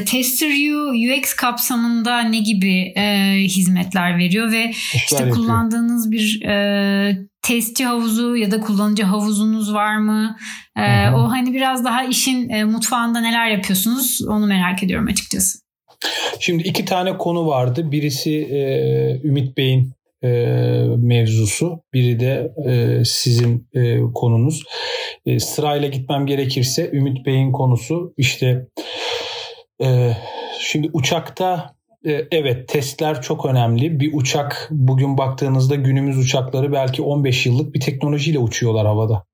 Ee, 0.00 0.04
Tester 0.04 0.48
U 0.48 0.90
UX 0.90 1.34
kapsamında 1.34 2.20
ne 2.20 2.38
gibi 2.38 2.92
e, 2.96 3.34
hizmetler 3.44 4.18
veriyor 4.18 4.52
ve 4.52 4.70
işte 4.94 5.30
kullandığınız 5.30 6.10
bir 6.10 6.42
e, 6.42 7.28
testçi 7.42 7.84
havuzu 7.84 8.36
ya 8.36 8.50
da 8.50 8.60
kullanıcı 8.60 9.02
havuzunuz 9.02 9.74
var 9.74 9.96
mı? 9.96 10.36
Ee, 10.76 11.10
o 11.10 11.30
hani 11.30 11.52
biraz 11.52 11.84
daha 11.84 12.04
işin 12.04 12.48
e, 12.48 12.64
mutfağında 12.64 13.20
neler 13.20 13.46
yapıyorsunuz 13.50 14.20
onu 14.28 14.46
merak 14.46 14.82
ediyorum 14.82 15.08
açıkçası. 15.08 15.58
Şimdi 16.40 16.62
iki 16.62 16.84
tane 16.84 17.18
konu 17.18 17.46
vardı. 17.46 17.92
Birisi 17.92 18.48
Ümit 19.24 19.56
Bey'in 19.56 19.92
mevzusu. 21.06 21.80
Biri 21.94 22.20
de 22.20 22.52
sizin 23.04 23.68
konunuz. 24.14 24.62
E, 25.28 25.38
sırayla 25.38 25.88
gitmem 25.88 26.26
gerekirse 26.26 26.90
Ümit 26.92 27.26
Bey'in 27.26 27.52
konusu 27.52 28.14
işte 28.16 28.66
e, 29.82 30.12
şimdi 30.60 30.90
uçakta 30.92 31.74
e, 32.06 32.12
evet 32.30 32.68
testler 32.68 33.22
çok 33.22 33.46
önemli. 33.46 34.00
Bir 34.00 34.10
uçak 34.14 34.68
bugün 34.70 35.18
baktığınızda 35.18 35.74
günümüz 35.74 36.18
uçakları 36.18 36.72
belki 36.72 37.02
15 37.02 37.46
yıllık 37.46 37.74
bir 37.74 37.80
teknolojiyle 37.80 38.38
uçuyorlar 38.38 38.86
havada. 38.86 39.24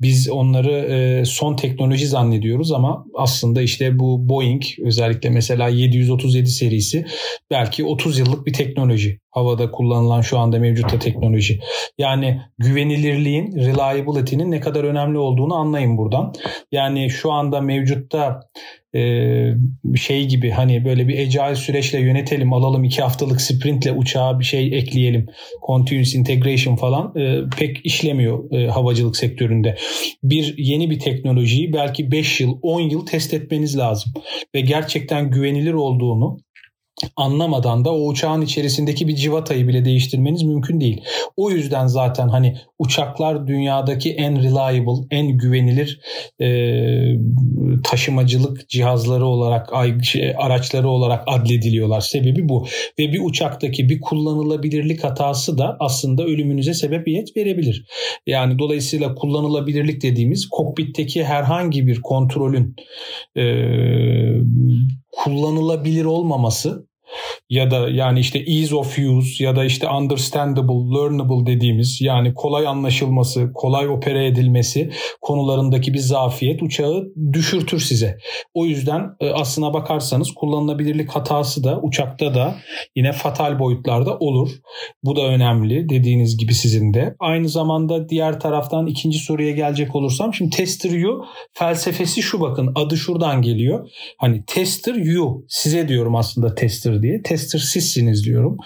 Biz 0.00 0.30
onları 0.30 0.70
e, 0.70 1.24
son 1.24 1.56
teknoloji 1.56 2.06
zannediyoruz 2.06 2.72
ama 2.72 3.04
aslında 3.14 3.62
işte 3.62 3.98
bu 3.98 4.28
Boeing 4.28 4.62
özellikle 4.84 5.30
mesela 5.30 5.68
737 5.68 6.46
serisi 6.50 7.04
belki 7.50 7.84
30 7.84 8.18
yıllık 8.18 8.46
bir 8.46 8.52
teknoloji. 8.52 9.20
Havada 9.30 9.70
kullanılan 9.70 10.20
şu 10.20 10.38
anda 10.38 10.58
mevcutta 10.58 10.98
teknoloji. 10.98 11.60
Yani 11.98 12.40
güvenilirliğin, 12.58 13.56
reliability'nin 13.56 14.50
ne 14.50 14.60
kadar 14.60 14.84
önemli 14.84 15.18
olduğunu 15.18 15.54
anlayın 15.54 15.98
buradan. 15.98 16.34
Yani 16.72 17.10
şu 17.10 17.32
anda 17.32 17.60
mevcutta 17.60 18.40
şey 19.96 20.26
gibi 20.26 20.50
hani 20.50 20.84
böyle 20.84 21.08
bir 21.08 21.18
agile 21.18 21.54
süreçle 21.54 22.00
yönetelim 22.00 22.52
alalım 22.52 22.84
iki 22.84 23.02
haftalık 23.02 23.40
sprintle 23.40 23.92
uçağa 23.92 24.38
bir 24.38 24.44
şey 24.44 24.78
ekleyelim 24.78 25.26
continuous 25.66 26.14
integration 26.14 26.76
falan 26.76 27.12
e, 27.16 27.40
pek 27.58 27.86
işlemiyor 27.86 28.52
e, 28.52 28.68
havacılık 28.68 29.16
sektöründe. 29.16 29.76
Bir 30.22 30.54
yeni 30.58 30.90
bir 30.90 30.98
teknolojiyi 30.98 31.72
belki 31.72 32.10
5 32.10 32.40
yıl 32.40 32.58
10 32.62 32.80
yıl 32.80 33.06
test 33.06 33.34
etmeniz 33.34 33.78
lazım 33.78 34.12
ve 34.54 34.60
gerçekten 34.60 35.30
güvenilir 35.30 35.72
olduğunu 35.72 36.38
anlamadan 37.16 37.84
da 37.84 37.94
o 37.94 38.06
uçağın 38.06 38.42
içerisindeki 38.42 39.08
bir 39.08 39.16
civatayı 39.16 39.68
bile 39.68 39.84
değiştirmeniz 39.84 40.42
mümkün 40.42 40.80
değil. 40.80 41.02
O 41.36 41.50
yüzden 41.50 41.86
zaten 41.86 42.28
hani 42.28 42.56
uçaklar 42.78 43.46
dünyadaki 43.46 44.12
en 44.12 44.42
reliable, 44.42 45.06
en 45.10 45.28
güvenilir 45.28 46.00
e, 46.40 46.48
taşımacılık 47.84 48.68
cihazları 48.68 49.26
olarak, 49.26 49.68
şey, 50.04 50.34
araçları 50.38 50.88
olarak 50.88 51.24
adlediliyorlar. 51.26 52.00
Sebebi 52.00 52.48
bu. 52.48 52.66
Ve 52.98 53.12
bir 53.12 53.20
uçaktaki 53.24 53.88
bir 53.88 54.00
kullanılabilirlik 54.00 55.04
hatası 55.04 55.58
da 55.58 55.76
aslında 55.80 56.24
ölümünüze 56.24 56.74
sebebiyet 56.74 57.36
verebilir. 57.36 57.86
Yani 58.26 58.58
dolayısıyla 58.58 59.14
kullanılabilirlik 59.14 60.02
dediğimiz 60.02 60.48
kokpitteki 60.48 61.24
herhangi 61.24 61.86
bir 61.86 62.00
kontrolün 62.00 62.76
e, 63.36 63.42
kullanılabilir 65.16 66.04
olmaması 66.04 66.86
ya 67.50 67.70
da 67.70 67.88
yani 67.88 68.20
işte 68.20 68.38
ease 68.38 68.74
of 68.74 68.98
use 68.98 69.44
ya 69.44 69.56
da 69.56 69.64
işte 69.64 69.88
understandable, 69.88 70.98
learnable 70.98 71.46
dediğimiz 71.46 72.00
yani 72.00 72.34
kolay 72.34 72.66
anlaşılması, 72.66 73.50
kolay 73.54 73.88
opere 73.88 74.26
edilmesi 74.26 74.90
konularındaki 75.20 75.94
bir 75.94 75.98
zafiyet 75.98 76.62
uçağı 76.62 77.04
düşürtür 77.32 77.80
size. 77.80 78.18
O 78.54 78.66
yüzden 78.66 79.10
e, 79.20 79.30
aslına 79.30 79.74
bakarsanız 79.74 80.34
kullanılabilirlik 80.34 81.10
hatası 81.10 81.64
da 81.64 81.80
uçakta 81.80 82.34
da 82.34 82.54
yine 82.96 83.12
fatal 83.12 83.58
boyutlarda 83.58 84.18
olur. 84.18 84.50
Bu 85.04 85.16
da 85.16 85.22
önemli 85.22 85.88
dediğiniz 85.88 86.36
gibi 86.36 86.54
sizin 86.54 86.94
de. 86.94 87.14
Aynı 87.20 87.48
zamanda 87.48 88.08
diğer 88.08 88.40
taraftan 88.40 88.86
ikinci 88.86 89.18
soruya 89.18 89.50
gelecek 89.50 89.94
olursam 89.94 90.34
şimdi 90.34 90.56
tester 90.56 90.90
you 90.90 91.24
felsefesi 91.52 92.22
şu 92.22 92.40
bakın 92.40 92.72
adı 92.74 92.96
şuradan 92.96 93.42
geliyor. 93.42 93.88
Hani 94.18 94.44
tester 94.46 94.94
you 94.94 95.44
size 95.48 95.88
diyorum 95.88 96.16
aslında 96.16 96.54
tester 96.54 96.95
diye. 97.02 97.22
Tester 97.22 97.58
sizsiniz 97.58 98.24
diyorum. 98.24 98.56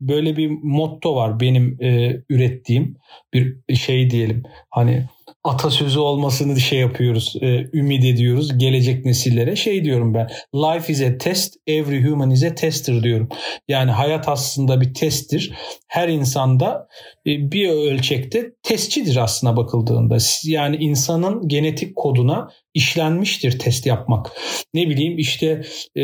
Böyle 0.00 0.36
bir 0.36 0.50
motto 0.62 1.16
var 1.16 1.40
benim 1.40 1.82
e, 1.82 2.20
ürettiğim 2.28 2.96
bir 3.34 3.74
şey 3.74 4.10
diyelim. 4.10 4.42
Hani 4.70 5.06
atasözü 5.46 5.98
olmasını 5.98 6.60
şey 6.60 6.78
yapıyoruz, 6.78 7.36
e, 7.40 7.46
ümit 7.72 8.04
ediyoruz 8.04 8.58
gelecek 8.58 9.04
nesillere. 9.04 9.56
Şey 9.56 9.84
diyorum 9.84 10.14
ben, 10.14 10.28
life 10.54 10.92
is 10.92 11.02
a 11.02 11.18
test, 11.18 11.56
every 11.66 12.04
human 12.04 12.30
is 12.30 12.42
a 12.42 12.54
tester 12.54 13.02
diyorum. 13.02 13.28
Yani 13.68 13.90
hayat 13.90 14.28
aslında 14.28 14.80
bir 14.80 14.94
testtir. 14.94 15.52
Her 15.88 16.08
insanda 16.08 16.88
e, 17.26 17.52
bir 17.52 17.68
ölçekte 17.68 18.52
testçidir 18.62 19.16
aslına 19.16 19.56
bakıldığında. 19.56 20.16
Yani 20.44 20.76
insanın 20.76 21.48
genetik 21.48 21.96
koduna 21.96 22.48
işlenmiştir 22.76 23.58
test 23.58 23.86
yapmak. 23.86 24.32
Ne 24.74 24.88
bileyim 24.88 25.18
işte 25.18 25.62
e, 25.96 26.02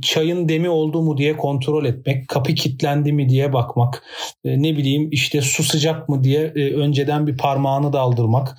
çayın 0.00 0.48
demi 0.48 0.68
oldu 0.68 1.02
mu 1.02 1.16
diye 1.16 1.36
kontrol 1.36 1.84
etmek, 1.84 2.28
kapı 2.28 2.54
kilitlendi 2.54 3.12
mi 3.12 3.28
diye 3.28 3.52
bakmak, 3.52 4.02
e, 4.44 4.62
ne 4.62 4.76
bileyim 4.76 5.08
işte 5.12 5.40
su 5.40 5.62
sıcak 5.62 6.08
mı 6.08 6.24
diye 6.24 6.40
e, 6.40 6.74
önceden 6.74 7.26
bir 7.26 7.36
parmağını 7.36 7.92
daldırmak 7.92 8.56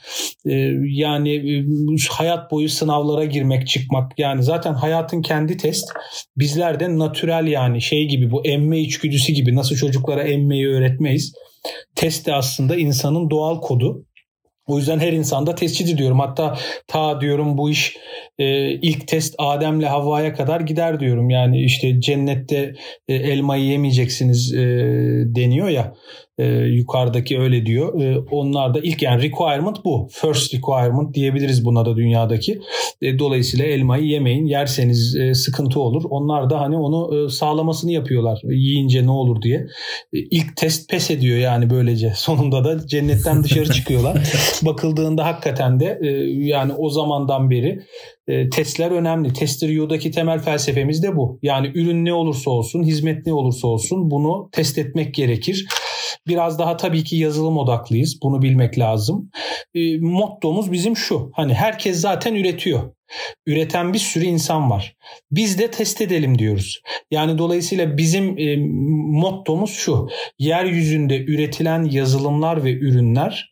yani 0.83 1.65
hayat 2.09 2.51
boyu 2.51 2.69
sınavlara 2.69 3.25
girmek 3.25 3.67
çıkmak 3.67 4.19
yani 4.19 4.43
zaten 4.43 4.73
hayatın 4.73 5.21
kendi 5.21 5.57
test 5.57 5.89
bizler 6.37 6.79
de 6.79 6.97
natürel 6.97 7.47
yani 7.47 7.81
şey 7.81 8.07
gibi 8.07 8.31
bu 8.31 8.45
emme 8.45 8.79
içgüdüsü 8.79 9.33
gibi 9.33 9.55
nasıl 9.55 9.75
çocuklara 9.75 10.23
emmeyi 10.23 10.67
öğretmeyiz. 10.67 11.33
Test 11.95 12.27
de 12.27 12.33
aslında 12.33 12.75
insanın 12.75 13.29
doğal 13.29 13.61
kodu. 13.61 14.05
O 14.71 14.77
yüzden 14.77 14.99
her 14.99 15.13
insanda 15.13 15.55
testçi 15.55 15.97
diyorum. 15.97 16.19
Hatta 16.19 16.57
ta 16.87 17.21
diyorum 17.21 17.57
bu 17.57 17.69
iş 17.69 17.97
e, 18.39 18.71
ilk 18.71 19.07
test 19.07 19.35
Adem'le 19.37 19.83
Havva'ya 19.83 20.33
kadar 20.33 20.61
gider 20.61 20.99
diyorum. 20.99 21.29
Yani 21.29 21.63
işte 21.63 22.01
cennette 22.01 22.73
e, 23.07 23.13
elmayı 23.13 23.63
yemeyeceksiniz 23.63 24.53
e, 24.53 24.59
deniyor 25.35 25.69
ya. 25.69 25.93
E, 26.37 26.45
yukarıdaki 26.65 27.39
öyle 27.39 27.65
diyor. 27.65 28.01
E, 28.01 28.19
onlar 28.31 28.73
da 28.73 28.79
ilk 28.79 29.01
yani 29.01 29.21
requirement 29.23 29.85
bu. 29.85 30.07
First 30.11 30.53
requirement 30.53 31.13
diyebiliriz 31.13 31.65
buna 31.65 31.85
da 31.85 31.95
dünyadaki. 31.95 32.59
E, 33.01 33.19
dolayısıyla 33.19 33.65
elmayı 33.65 34.03
yemeyin. 34.05 34.45
Yerseniz 34.45 35.15
e, 35.15 35.33
sıkıntı 35.33 35.79
olur. 35.79 36.03
Onlar 36.09 36.49
da 36.49 36.59
hani 36.61 36.77
onu 36.77 37.25
e, 37.25 37.29
sağlamasını 37.29 37.91
yapıyorlar. 37.91 38.41
Yiyince 38.43 39.05
ne 39.05 39.11
olur 39.11 39.41
diye. 39.41 39.57
E, 40.13 40.19
ilk 40.19 40.57
test 40.57 40.89
pes 40.89 41.11
ediyor 41.11 41.37
yani 41.37 41.69
böylece. 41.69 42.13
Sonunda 42.15 42.63
da 42.63 42.87
cennetten 42.87 43.43
dışarı 43.43 43.71
çıkıyorlar. 43.71 44.17
Bakıldığında 44.61 45.25
hakikaten 45.25 45.79
de 45.79 45.99
e, 46.01 46.07
yani 46.47 46.73
o 46.73 46.89
zamandan 46.89 47.49
beri 47.49 47.79
e, 48.27 48.49
testler 48.49 48.91
önemli. 48.91 49.33
Tester 49.33 50.11
temel 50.11 50.39
felsefemiz 50.39 51.03
de 51.03 51.15
bu. 51.15 51.39
Yani 51.43 51.71
ürün 51.75 52.05
ne 52.05 52.13
olursa 52.13 52.51
olsun, 52.51 52.83
hizmet 52.83 53.25
ne 53.25 53.33
olursa 53.33 53.67
olsun 53.67 54.11
bunu 54.11 54.49
test 54.51 54.77
etmek 54.77 55.13
gerekir. 55.13 55.67
Biraz 56.27 56.59
daha 56.59 56.77
tabii 56.77 57.03
ki 57.03 57.15
yazılım 57.15 57.57
odaklıyız. 57.57 58.19
Bunu 58.23 58.41
bilmek 58.41 58.79
lazım. 58.79 59.31
E, 59.75 59.97
mottomuz 59.97 60.71
bizim 60.71 60.97
şu. 60.97 61.31
Hani 61.33 61.53
herkes 61.53 61.99
zaten 61.99 62.35
üretiyor. 62.35 62.93
Üreten 63.45 63.93
bir 63.93 63.99
sürü 63.99 64.25
insan 64.25 64.69
var. 64.69 64.95
Biz 65.31 65.59
de 65.59 65.71
test 65.71 66.01
edelim 66.01 66.39
diyoruz. 66.39 66.81
Yani 67.11 67.37
dolayısıyla 67.37 67.97
bizim 67.97 68.37
e, 68.37 68.57
mottomuz 69.19 69.71
şu. 69.71 70.07
Yeryüzünde 70.39 71.25
üretilen 71.25 71.83
yazılımlar 71.83 72.63
ve 72.63 72.71
ürünler 72.73 73.51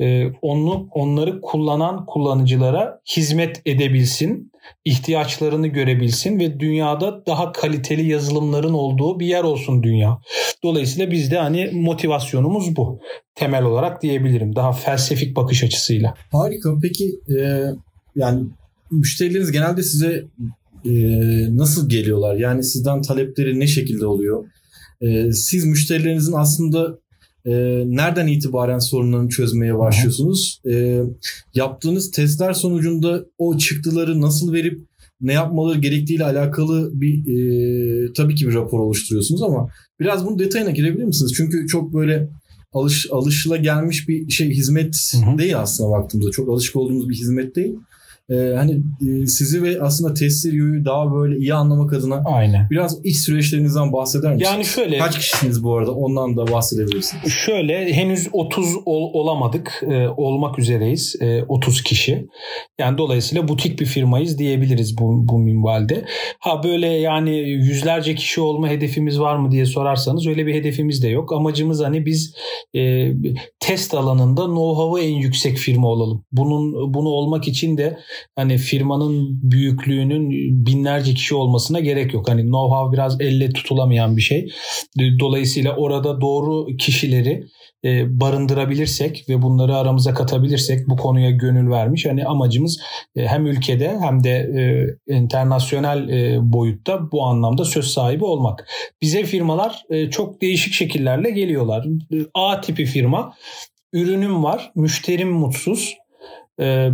e, 0.00 0.26
onu 0.42 0.88
onları 0.90 1.40
kullanan 1.40 2.06
kullanıcılara 2.06 3.00
hizmet 3.16 3.62
edebilsin, 3.66 4.52
ihtiyaçlarını 4.84 5.66
görebilsin 5.66 6.40
ve 6.40 6.60
dünyada 6.60 7.26
daha 7.26 7.52
kaliteli 7.52 8.06
yazılımların 8.06 8.72
olduğu 8.72 9.20
bir 9.20 9.26
yer 9.26 9.44
olsun 9.44 9.82
dünya. 9.82 10.18
Dolayısıyla 10.62 11.10
bizde 11.10 11.38
hani 11.38 11.70
motivasyonumuz 11.72 12.76
bu. 12.76 13.00
Temel 13.34 13.64
olarak 13.64 14.02
diyebilirim. 14.02 14.56
Daha 14.56 14.72
felsefik 14.72 15.36
bakış 15.36 15.62
açısıyla. 15.62 16.14
Harika. 16.32 16.78
Peki 16.82 17.20
e, 17.38 17.64
yani 18.16 18.46
müşterileriniz 18.90 19.52
genelde 19.52 19.82
size 19.82 20.24
e, 20.84 20.92
nasıl 21.56 21.88
geliyorlar? 21.88 22.36
Yani 22.36 22.64
sizden 22.64 23.02
talepleri 23.02 23.60
ne 23.60 23.66
şekilde 23.66 24.06
oluyor? 24.06 24.44
E, 25.00 25.32
siz 25.32 25.64
müşterilerinizin 25.64 26.32
aslında 26.32 26.98
e, 27.46 27.52
nereden 27.86 28.26
itibaren 28.26 28.78
sorunlarını 28.78 29.28
çözmeye 29.28 29.78
başlıyorsunuz? 29.78 30.60
E, 30.70 31.02
yaptığınız 31.54 32.10
testler 32.10 32.52
sonucunda 32.52 33.24
o 33.38 33.58
çıktıları 33.58 34.20
nasıl 34.20 34.52
verip 34.52 34.89
ne 35.20 35.32
yapmaları 35.32 35.78
gerektiğiyle 35.78 36.24
alakalı 36.24 36.90
bir 37.00 37.18
e, 37.18 38.12
tabii 38.12 38.34
ki 38.34 38.48
bir 38.48 38.54
rapor 38.54 38.80
oluşturuyorsunuz 38.80 39.42
ama 39.42 39.68
biraz 40.00 40.26
bunun 40.26 40.38
detayına 40.38 40.70
girebilir 40.70 41.04
misiniz? 41.04 41.32
Çünkü 41.36 41.66
çok 41.66 41.94
böyle 41.94 42.28
alış 42.72 43.06
alışıla 43.10 43.56
gelmiş 43.56 44.08
bir 44.08 44.30
şey 44.30 44.50
hizmet 44.50 45.14
hı 45.14 45.30
hı. 45.30 45.38
değil 45.38 45.58
aslında 45.58 45.90
baktığımızda. 45.90 46.30
Çok 46.30 46.48
alışık 46.48 46.76
olduğumuz 46.76 47.08
bir 47.08 47.14
hizmet 47.14 47.56
değil 47.56 47.74
e, 48.30 48.54
hani 48.56 48.72
e, 49.08 49.26
sizi 49.26 49.62
ve 49.62 49.82
aslında 49.82 50.14
Testirio'yu 50.14 50.84
daha 50.84 51.14
böyle 51.14 51.38
iyi 51.38 51.54
anlamak 51.54 51.92
adına 51.92 52.22
Aynen. 52.24 52.70
biraz 52.70 53.04
iç 53.04 53.16
süreçlerinizden 53.16 53.92
bahseder 53.92 54.32
misiniz? 54.32 54.50
Yani 54.52 54.64
şöyle. 54.64 54.98
Kaç 54.98 55.18
kişisiniz 55.18 55.64
bu 55.64 55.76
arada? 55.76 55.92
Ondan 55.92 56.36
da 56.36 56.52
bahsedebilirsiniz. 56.52 57.32
Şöyle 57.32 57.92
henüz 57.92 58.28
30 58.32 58.76
ol, 58.86 59.10
olamadık. 59.12 59.82
E, 59.90 60.08
olmak 60.08 60.58
üzereyiz. 60.58 61.16
E, 61.20 61.42
30 61.42 61.82
kişi. 61.82 62.28
Yani 62.78 62.98
dolayısıyla 62.98 63.48
butik 63.48 63.80
bir 63.80 63.86
firmayız 63.86 64.38
diyebiliriz 64.38 64.98
bu, 64.98 65.28
bu 65.28 65.38
minvalde. 65.38 66.04
Ha 66.38 66.62
böyle 66.62 66.86
yani 66.86 67.38
yüzlerce 67.38 68.14
kişi 68.14 68.40
olma 68.40 68.68
hedefimiz 68.68 69.20
var 69.20 69.36
mı 69.36 69.50
diye 69.50 69.66
sorarsanız 69.66 70.26
öyle 70.26 70.46
bir 70.46 70.54
hedefimiz 70.54 71.02
de 71.02 71.08
yok. 71.08 71.32
Amacımız 71.32 71.80
hani 71.84 72.06
biz 72.06 72.34
e, 72.76 73.12
test 73.60 73.94
alanında 73.94 74.42
know-how'ı 74.42 75.00
en 75.00 75.14
yüksek 75.14 75.56
firma 75.56 75.88
olalım. 75.88 76.24
Bunun 76.32 76.94
bunu 76.94 77.08
olmak 77.08 77.48
için 77.48 77.76
de 77.76 77.98
hani 78.36 78.58
firmanın 78.58 79.40
büyüklüğünün 79.50 80.30
binlerce 80.66 81.14
kişi 81.14 81.34
olmasına 81.34 81.80
gerek 81.80 82.14
yok. 82.14 82.28
Hani 82.28 82.42
know-how 82.42 82.92
biraz 82.92 83.20
elle 83.20 83.52
tutulamayan 83.52 84.16
bir 84.16 84.22
şey. 84.22 84.52
Dolayısıyla 85.20 85.76
orada 85.76 86.20
doğru 86.20 86.76
kişileri 86.76 87.44
e, 87.84 88.20
barındırabilirsek 88.20 89.24
ve 89.28 89.42
bunları 89.42 89.76
aramıza 89.76 90.14
katabilirsek 90.14 90.88
bu 90.88 90.96
konuya 90.96 91.30
gönül 91.30 91.70
vermiş. 91.70 92.06
Hani 92.06 92.24
amacımız 92.24 92.80
e, 93.16 93.26
hem 93.26 93.46
ülkede 93.46 93.98
hem 94.00 94.24
de 94.24 94.30
e, 94.30 95.14
internasyonel 95.14 96.08
e, 96.08 96.38
boyutta 96.52 97.12
bu 97.12 97.24
anlamda 97.24 97.64
söz 97.64 97.86
sahibi 97.86 98.24
olmak. 98.24 98.68
Bize 99.02 99.24
firmalar 99.24 99.84
e, 99.90 100.10
çok 100.10 100.42
değişik 100.42 100.72
şekillerle 100.72 101.30
geliyorlar. 101.30 101.86
A 102.34 102.60
tipi 102.60 102.84
firma 102.84 103.34
ürünüm 103.92 104.44
var, 104.44 104.72
müşterim 104.74 105.32
mutsuz 105.32 105.99
ee, 106.60 106.88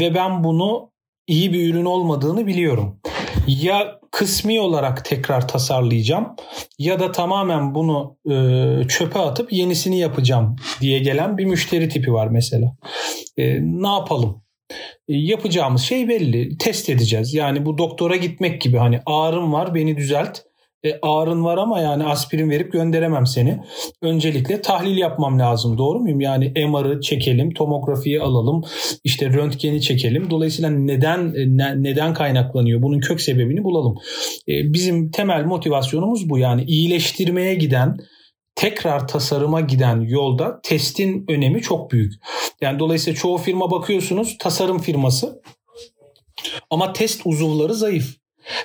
ve 0.00 0.14
ben 0.14 0.44
bunu 0.44 0.90
iyi 1.26 1.52
bir 1.52 1.74
ürün 1.74 1.84
olmadığını 1.84 2.46
biliyorum. 2.46 3.00
Ya 3.46 4.00
kısmi 4.10 4.60
olarak 4.60 5.04
tekrar 5.04 5.48
tasarlayacağım 5.48 6.36
ya 6.78 7.00
da 7.00 7.12
tamamen 7.12 7.74
bunu 7.74 8.16
e, 8.30 8.88
çöpe 8.88 9.18
atıp 9.18 9.52
yenisini 9.52 9.98
yapacağım 9.98 10.56
diye 10.80 10.98
gelen 10.98 11.38
bir 11.38 11.44
müşteri 11.44 11.88
tipi 11.88 12.12
var 12.12 12.26
mesela. 12.26 12.76
E, 13.36 13.60
ne 13.62 13.88
yapalım? 13.88 14.42
E, 15.08 15.16
yapacağımız 15.16 15.82
şey 15.82 16.08
belli. 16.08 16.58
Test 16.58 16.88
edeceğiz. 16.88 17.34
Yani 17.34 17.66
bu 17.66 17.78
doktora 17.78 18.16
gitmek 18.16 18.60
gibi 18.60 18.76
hani 18.76 19.00
ağrım 19.06 19.52
var 19.52 19.74
beni 19.74 19.96
düzelt 19.96 20.40
e, 20.84 20.98
ağrın 21.02 21.44
var 21.44 21.58
ama 21.58 21.80
yani 21.80 22.04
aspirin 22.04 22.50
verip 22.50 22.72
gönderemem 22.72 23.26
seni. 23.26 23.60
Öncelikle 24.02 24.62
tahlil 24.62 24.96
yapmam 24.96 25.38
lazım 25.38 25.78
doğru 25.78 26.00
muyum? 26.00 26.20
Yani 26.20 26.52
MR'ı 26.56 27.00
çekelim, 27.00 27.54
tomografiyi 27.54 28.20
alalım, 28.20 28.62
işte 29.04 29.28
röntgeni 29.28 29.82
çekelim. 29.82 30.30
Dolayısıyla 30.30 30.70
neden 30.70 31.32
ne, 31.34 31.82
neden 31.82 32.14
kaynaklanıyor? 32.14 32.82
Bunun 32.82 33.00
kök 33.00 33.20
sebebini 33.20 33.64
bulalım. 33.64 33.96
E, 34.48 34.72
bizim 34.72 35.10
temel 35.10 35.44
motivasyonumuz 35.44 36.28
bu 36.28 36.38
yani 36.38 36.64
iyileştirmeye 36.64 37.54
giden 37.54 37.96
tekrar 38.54 39.08
tasarıma 39.08 39.60
giden 39.60 40.00
yolda 40.00 40.60
testin 40.62 41.24
önemi 41.28 41.62
çok 41.62 41.90
büyük. 41.90 42.12
Yani 42.60 42.78
dolayısıyla 42.78 43.18
çoğu 43.18 43.38
firma 43.38 43.70
bakıyorsunuz 43.70 44.36
tasarım 44.38 44.78
firması 44.78 45.42
ama 46.70 46.92
test 46.92 47.22
uzuvları 47.24 47.74
zayıf. 47.74 48.21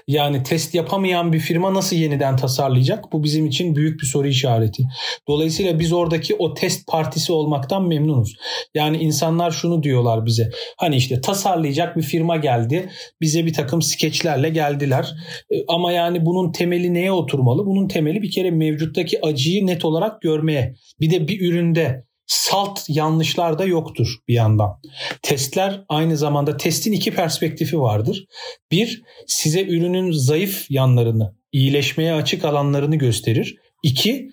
Yani 0.07 0.43
test 0.43 0.75
yapamayan 0.75 1.33
bir 1.33 1.39
firma 1.39 1.73
nasıl 1.73 1.95
yeniden 1.95 2.35
tasarlayacak? 2.35 3.11
Bu 3.13 3.23
bizim 3.23 3.45
için 3.45 3.75
büyük 3.75 4.01
bir 4.01 4.05
soru 4.05 4.27
işareti. 4.27 4.83
Dolayısıyla 5.27 5.79
biz 5.79 5.93
oradaki 5.93 6.35
o 6.35 6.53
test 6.53 6.87
partisi 6.87 7.33
olmaktan 7.33 7.87
memnunuz. 7.87 8.35
Yani 8.75 8.97
insanlar 8.97 9.51
şunu 9.51 9.83
diyorlar 9.83 10.25
bize. 10.25 10.49
Hani 10.77 10.95
işte 10.95 11.21
tasarlayacak 11.21 11.97
bir 11.97 12.01
firma 12.01 12.37
geldi. 12.37 12.89
Bize 13.21 13.45
bir 13.45 13.53
takım 13.53 13.81
skeçlerle 13.81 14.49
geldiler. 14.49 15.13
E, 15.51 15.55
ama 15.67 15.91
yani 15.91 16.25
bunun 16.25 16.51
temeli 16.51 16.93
neye 16.93 17.11
oturmalı? 17.11 17.65
Bunun 17.65 17.87
temeli 17.87 18.21
bir 18.21 18.31
kere 18.31 18.51
mevcuttaki 18.51 19.25
acıyı 19.25 19.67
net 19.67 19.85
olarak 19.85 20.21
görmeye. 20.21 20.75
Bir 20.99 21.11
de 21.11 21.27
bir 21.27 21.41
üründe 21.41 22.06
salt 22.27 22.79
yanlışlar 22.87 23.59
da 23.59 23.65
yoktur 23.65 24.07
bir 24.27 24.33
yandan. 24.33 24.81
Testler 25.21 25.85
aynı 25.89 26.17
zamanda 26.17 26.57
testin 26.57 26.91
iki 26.91 27.11
perspektifi 27.11 27.79
vardır. 27.79 28.25
Bir, 28.71 29.03
size 29.27 29.63
ürünün 29.63 30.11
zayıf 30.11 30.71
yanlarını, 30.71 31.35
iyileşmeye 31.51 32.13
açık 32.13 32.45
alanlarını 32.45 32.95
gösterir. 32.95 33.57
İki, 33.83 34.31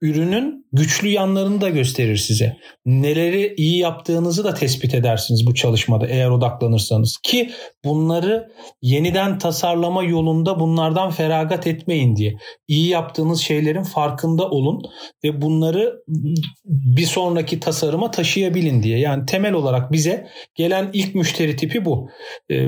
ürünün 0.00 0.63
güçlü 0.74 1.08
yanlarını 1.08 1.60
da 1.60 1.68
gösterir 1.68 2.16
size. 2.16 2.56
Neleri 2.86 3.54
iyi 3.56 3.78
yaptığınızı 3.78 4.44
da 4.44 4.54
tespit 4.54 4.94
edersiniz 4.94 5.46
bu 5.46 5.54
çalışmada 5.54 6.06
eğer 6.06 6.30
odaklanırsanız. 6.30 7.18
Ki 7.22 7.50
bunları 7.84 8.48
yeniden 8.82 9.38
tasarlama 9.38 10.02
yolunda 10.04 10.60
bunlardan 10.60 11.10
feragat 11.10 11.66
etmeyin 11.66 12.16
diye. 12.16 12.34
İyi 12.68 12.88
yaptığınız 12.88 13.40
şeylerin 13.40 13.82
farkında 13.82 14.50
olun 14.50 14.82
ve 15.24 15.42
bunları 15.42 15.94
bir 16.64 17.06
sonraki 17.06 17.60
tasarıma 17.60 18.10
taşıyabilin 18.10 18.82
diye. 18.82 18.98
Yani 18.98 19.26
temel 19.26 19.52
olarak 19.52 19.92
bize 19.92 20.26
gelen 20.54 20.90
ilk 20.92 21.14
müşteri 21.14 21.56
tipi 21.56 21.84
bu. 21.84 22.08
Ee, 22.50 22.66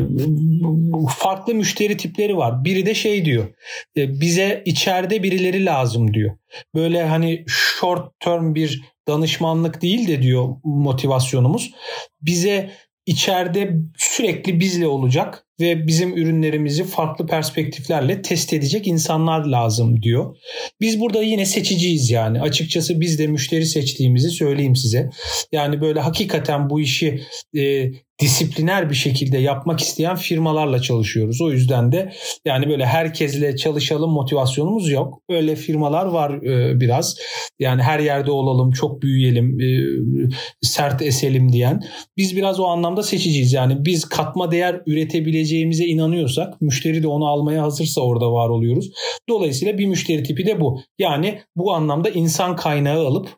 farklı 1.19 1.55
müşteri 1.55 1.97
tipleri 1.97 2.37
var. 2.37 2.64
Biri 2.64 2.87
de 2.87 2.95
şey 2.95 3.25
diyor. 3.25 3.49
E, 3.97 4.21
bize 4.21 4.62
içeride 4.66 5.23
birileri 5.23 5.64
lazım 5.64 6.14
diyor. 6.14 6.37
böyle 6.75 7.05
hani 7.05 7.45
short 7.47 7.96
term 8.21 8.55
bir 8.55 8.85
danışmanlık 9.09 9.83
değil 9.83 10.09
de 10.09 10.23
diyor 10.23 10.49
motivasyonumuz. 10.65 11.71
Bize 12.21 12.73
içeride 13.07 13.77
sürekli 13.97 14.61
bizle 14.61 14.87
olacak 14.87 15.46
ve 15.61 15.87
bizim 15.87 16.16
ürünlerimizi 16.16 16.85
farklı 16.85 17.27
perspektiflerle 17.27 18.23
test 18.23 18.53
edecek 18.53 18.87
insanlar 18.87 19.45
lazım 19.45 20.03
diyor. 20.03 20.37
Biz 20.81 21.01
burada 21.01 21.23
yine 21.23 21.47
seçiciyiz 21.47 22.11
yani. 22.11 22.40
Açıkçası 22.40 23.01
biz 23.01 23.19
de 23.19 23.27
müşteri 23.27 23.66
seçtiğimizi 23.66 24.31
söyleyeyim 24.31 24.77
size. 24.77 25.11
Yani 25.53 25.81
böyle 25.81 26.01
hakikaten 26.01 26.71
bu 26.71 26.81
işi 26.81 27.21
e, 27.57 27.90
disipliner 28.21 28.90
bir 28.90 28.95
şekilde 28.95 29.38
yapmak 29.38 29.81
isteyen 29.81 30.16
firmalarla 30.16 30.83
çalışıyoruz. 30.83 31.40
O 31.40 31.51
yüzden 31.51 31.92
de 31.92 32.12
yani 32.45 32.69
böyle 32.69 32.87
herkesle 32.87 33.57
çalışalım 33.57 34.11
motivasyonumuz 34.11 34.90
yok. 34.90 35.23
Öyle 35.29 35.57
firmalar 35.57 36.07
var 36.07 36.42
e, 36.42 36.81
biraz. 36.81 37.16
Yani 37.59 37.83
her 37.83 37.99
yerde 37.99 38.31
olalım, 38.31 38.71
çok 38.71 39.03
büyüyelim, 39.03 39.61
e, 39.61 39.66
sert 40.62 41.03
eselim 41.03 41.53
diyen. 41.53 41.83
Biz 42.16 42.37
biraz 42.37 42.61
o 42.61 42.64
anlamda 42.64 43.03
seçiciyiz. 43.03 43.53
Yani 43.53 43.85
biz 43.85 44.05
katma 44.05 44.51
değer 44.51 44.83
üretebileceğimize 45.47 45.85
inanıyorsak, 45.85 46.61
müşteri 46.61 47.03
de 47.03 47.09
onu 47.09 47.27
almaya 47.27 47.63
hazırsa 47.63 48.01
orada 48.01 48.33
var 48.33 48.49
oluyoruz. 48.49 48.91
Dolayısıyla 49.29 49.79
bir 49.79 49.87
müşteri 49.87 50.23
tipi 50.23 50.47
de 50.47 50.61
bu. 50.61 50.81
Yani 50.99 51.41
bu 51.57 51.73
anlamda 51.73 52.11
insan 52.11 52.57
kaynağı 52.57 53.07
alıp 53.07 53.29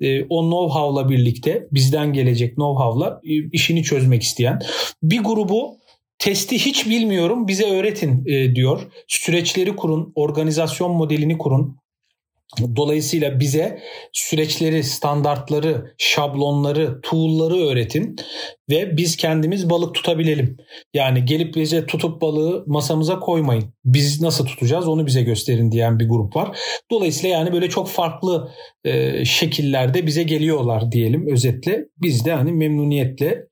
e, 0.00 0.24
o 0.24 0.42
know-how'la 0.42 1.08
birlikte 1.08 1.66
bizden 1.72 2.12
gelecek 2.12 2.56
know-how'la 2.56 3.20
e, 3.24 3.50
işini 3.52 3.82
çözmek 3.82 4.22
isteyen 4.22 4.58
bir 5.02 5.20
grubu 5.20 5.76
testi 6.18 6.58
hiç 6.58 6.86
bilmiyorum 6.88 7.48
bize 7.48 7.64
öğretin 7.64 8.26
e, 8.26 8.54
diyor. 8.54 8.86
Süreçleri 9.08 9.76
kurun, 9.76 10.12
organizasyon 10.14 10.90
modelini 10.90 11.38
kurun. 11.38 11.76
Dolayısıyla 12.76 13.40
bize 13.40 13.82
süreçleri, 14.12 14.84
standartları, 14.84 15.94
şablonları, 15.98 17.00
tool'ları 17.00 17.56
öğretin 17.56 18.16
ve 18.70 18.96
biz 18.96 19.16
kendimiz 19.16 19.70
balık 19.70 19.94
tutabilelim. 19.94 20.56
Yani 20.94 21.24
gelip 21.24 21.54
bize 21.54 21.86
tutup 21.86 22.22
balığı 22.22 22.64
masamıza 22.66 23.18
koymayın. 23.18 23.64
Biz 23.84 24.20
nasıl 24.20 24.46
tutacağız 24.46 24.88
onu 24.88 25.06
bize 25.06 25.22
gösterin 25.22 25.72
diyen 25.72 25.98
bir 25.98 26.08
grup 26.08 26.36
var. 26.36 26.58
Dolayısıyla 26.90 27.36
yani 27.36 27.52
böyle 27.52 27.68
çok 27.68 27.88
farklı 27.88 28.50
e, 28.84 29.24
şekillerde 29.24 30.06
bize 30.06 30.22
geliyorlar 30.22 30.92
diyelim 30.92 31.26
özetle. 31.32 31.84
Biz 32.02 32.24
de 32.24 32.32
hani 32.32 32.52
memnuniyetle 32.52 33.46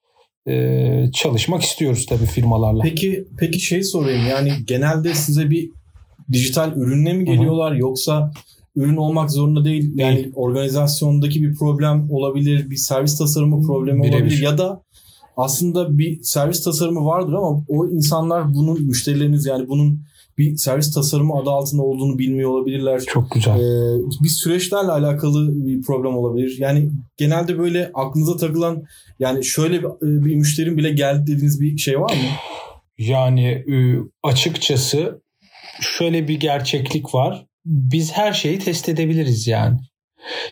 e, 0.49 1.05
çalışmak 1.15 1.63
istiyoruz 1.63 2.07
tabii 2.07 2.27
firmalarla. 2.27 2.83
Peki 2.83 3.25
peki 3.39 3.61
şey 3.61 3.83
sorayım 3.83 4.27
yani 4.31 4.53
genelde 4.65 5.15
size 5.15 5.51
bir 5.51 5.71
dijital 6.33 6.73
ürünle 6.77 7.13
mi 7.13 7.25
geliyorlar 7.25 7.73
Hı-hı. 7.73 7.81
yoksa 7.81 8.31
ürün 8.77 8.97
olmak 8.97 9.31
zorunda 9.31 9.65
değil. 9.65 9.93
Yani 9.95 10.17
değil. 10.17 10.33
organizasyondaki 10.35 11.43
bir 11.43 11.55
problem 11.55 12.11
olabilir, 12.11 12.71
bir 12.71 12.77
servis 12.77 13.19
tasarımı 13.19 13.67
problemi 13.67 14.03
Birebir. 14.03 14.15
olabilir 14.15 14.43
ya 14.43 14.59
da 14.59 14.83
aslında 15.37 15.99
bir 15.99 16.23
servis 16.23 16.65
tasarımı 16.65 17.05
vardır 17.05 17.33
ama 17.33 17.65
o 17.69 17.89
insanlar 17.89 18.55
bunun 18.55 18.83
müşterileriniz 18.83 19.47
yani 19.47 19.69
bunun 19.69 20.05
bir 20.39 20.57
servis 20.57 20.95
tasarımı 20.95 21.35
adı 21.35 21.51
altında 21.51 21.83
olduğunu 21.83 22.19
bilmiyor 22.19 22.51
olabilirler. 22.51 23.01
Çok 23.07 23.31
güzel. 23.31 23.59
Ee, 23.59 24.01
bir 24.23 24.29
süreçlerle 24.29 24.91
alakalı 24.91 25.67
bir 25.67 25.83
problem 25.83 26.17
olabilir. 26.17 26.57
Yani 26.59 26.91
genelde 27.17 27.59
böyle 27.59 27.91
aklınıza 27.95 28.37
takılan 28.37 28.83
yani 29.19 29.45
şöyle 29.45 29.83
bir, 29.83 29.89
bir 30.03 30.37
müşterin 30.37 30.77
bile 30.77 30.91
geldi 30.91 31.23
dediğiniz 31.23 31.61
bir 31.61 31.79
şey 31.79 32.01
var 32.01 32.15
mı? 32.15 32.29
Yani 32.99 33.47
e, 33.49 33.75
açıkçası 34.23 35.21
şöyle 35.81 36.29
bir 36.29 36.41
gerçeklik 36.41 37.15
var 37.15 37.47
biz 37.65 38.13
her 38.13 38.33
şeyi 38.33 38.59
test 38.59 38.89
edebiliriz 38.89 39.47
yani. 39.47 39.79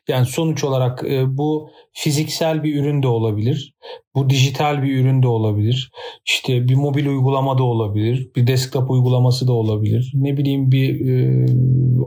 Yani 0.09 0.27
sonuç 0.27 0.65
olarak 0.65 1.05
e, 1.05 1.37
bu 1.37 1.71
fiziksel 1.93 2.65
bir 2.65 2.75
ürün 2.81 3.03
de 3.03 3.09
olabilir. 3.09 3.75
Bu 4.15 4.31
dijital 4.31 4.83
bir 4.83 4.97
ürün 4.97 5.23
de 5.23 5.29
olabilir. 5.29 5.91
İşte 6.27 6.69
bir 6.69 6.75
mobil 6.75 7.07
uygulama 7.07 7.59
da 7.59 7.63
olabilir. 7.63 8.31
Bir 8.37 8.47
desktop 8.47 8.91
uygulaması 8.91 9.47
da 9.47 9.53
olabilir. 9.53 10.13
Ne 10.15 10.37
bileyim 10.37 10.73
bir 10.73 11.09
e, 11.09 11.47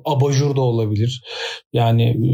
abajur 0.06 0.56
da 0.56 0.62
olabilir. 0.62 1.24
Yani 1.74 2.04
e, 2.04 2.30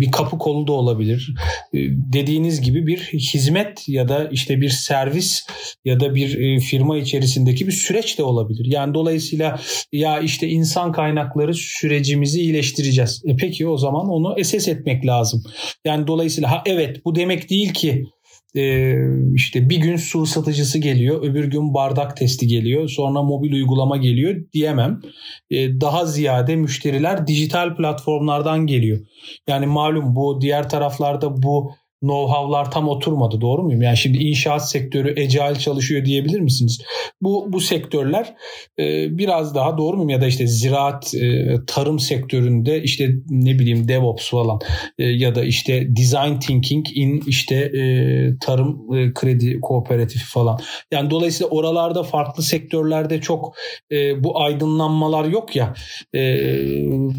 bir 0.00 0.10
kapı 0.10 0.38
kolu 0.38 0.66
da 0.66 0.72
olabilir. 0.72 1.34
E, 1.74 1.78
dediğiniz 1.90 2.60
gibi 2.60 2.86
bir 2.86 2.98
hizmet 3.34 3.88
ya 3.88 4.08
da 4.08 4.28
işte 4.32 4.60
bir 4.60 4.68
servis 4.68 5.46
ya 5.84 6.00
da 6.00 6.14
bir 6.14 6.38
e, 6.38 6.60
firma 6.60 6.98
içerisindeki 6.98 7.66
bir 7.66 7.72
süreç 7.72 8.18
de 8.18 8.22
olabilir. 8.22 8.66
Yani 8.68 8.94
dolayısıyla 8.94 9.60
ya 9.92 10.20
işte 10.20 10.48
insan 10.48 10.92
kaynakları 10.92 11.54
sürecimizi 11.54 12.40
iyileştireceğiz. 12.40 13.22
E 13.26 13.36
peki 13.36 13.68
o 13.68 13.76
zaman 13.76 14.08
onu 14.08 14.44
SS 14.44 14.68
etmek 14.68 15.06
lazım. 15.06 15.42
Yani 15.84 16.06
dolayısıyla 16.06 16.50
ha 16.50 16.62
evet 16.66 16.85
bu 17.04 17.14
demek 17.14 17.50
değil 17.50 17.72
ki 17.72 18.04
e, 18.56 18.94
işte 19.34 19.70
bir 19.70 19.76
gün 19.76 19.96
su 19.96 20.22
ısıtıcısı 20.22 20.78
geliyor, 20.78 21.22
öbür 21.22 21.44
gün 21.44 21.74
bardak 21.74 22.16
testi 22.16 22.46
geliyor, 22.46 22.88
sonra 22.88 23.22
mobil 23.22 23.52
uygulama 23.52 23.96
geliyor 23.96 24.36
diyemem. 24.52 25.00
E, 25.50 25.80
daha 25.80 26.06
ziyade 26.06 26.56
müşteriler 26.56 27.26
dijital 27.26 27.76
platformlardan 27.76 28.66
geliyor. 28.66 29.00
Yani 29.48 29.66
malum 29.66 30.16
bu 30.16 30.40
diğer 30.40 30.68
taraflarda 30.68 31.42
bu 31.42 31.72
know-how'lar 32.02 32.70
tam 32.70 32.88
oturmadı 32.88 33.40
doğru 33.40 33.62
muyum? 33.62 33.82
Yani 33.82 33.96
şimdi 33.96 34.18
inşaat 34.18 34.70
sektörü 34.70 35.20
ecel 35.20 35.54
çalışıyor 35.58 36.04
diyebilir 36.04 36.40
misiniz? 36.40 36.78
Bu 37.22 37.52
bu 37.52 37.60
sektörler 37.60 38.34
e, 38.78 39.18
biraz 39.18 39.54
daha 39.54 39.78
doğru 39.78 39.96
muyum 39.96 40.08
ya 40.08 40.20
da 40.20 40.26
işte 40.26 40.46
ziraat 40.46 41.14
e, 41.14 41.54
tarım 41.66 41.98
sektöründe 41.98 42.82
işte 42.82 43.10
ne 43.30 43.58
bileyim 43.58 43.88
DevOps 43.88 44.30
falan 44.30 44.58
e, 44.98 45.04
ya 45.04 45.34
da 45.34 45.44
işte 45.44 45.96
design 45.96 46.38
thinking 46.38 46.86
in 46.94 47.22
işte 47.26 47.54
e, 47.54 47.82
tarım 48.40 48.94
e, 48.94 49.14
kredi 49.14 49.60
kooperatifi 49.60 50.24
falan. 50.24 50.58
Yani 50.92 51.10
dolayısıyla 51.10 51.50
oralarda 51.50 52.02
farklı 52.02 52.42
sektörlerde 52.42 53.20
çok 53.20 53.54
e, 53.92 54.24
bu 54.24 54.40
aydınlanmalar 54.40 55.24
yok 55.24 55.56
ya 55.56 55.74
e, 56.14 56.20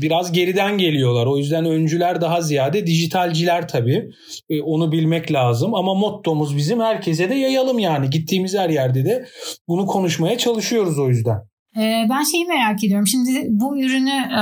biraz 0.01 0.31
geriden 0.31 0.77
geliyorlar. 0.77 1.25
O 1.25 1.37
yüzden 1.37 1.65
öncüler 1.65 2.21
daha 2.21 2.41
ziyade 2.41 2.87
dijitalciler 2.87 3.67
tabii. 3.67 4.09
E, 4.49 4.61
onu 4.67 4.91
bilmek 4.91 5.31
lazım 5.31 5.75
ama 5.75 5.93
mottomuz 5.93 6.57
bizim 6.57 6.79
herkese 6.79 7.29
de 7.29 7.35
yayalım 7.35 7.79
yani. 7.79 8.09
Gittiğimiz 8.09 8.55
her 8.55 8.69
yerde 8.69 9.05
de 9.05 9.25
bunu 9.67 9.85
konuşmaya 9.85 10.37
çalışıyoruz 10.37 10.99
o 10.99 11.07
yüzden. 11.07 11.41
Ee, 11.79 12.07
ben 12.09 12.23
şeyi 12.23 12.45
merak 12.45 12.83
ediyorum. 12.83 13.07
Şimdi 13.07 13.47
bu 13.49 13.79
ürünü 13.79 14.09
e, 14.09 14.41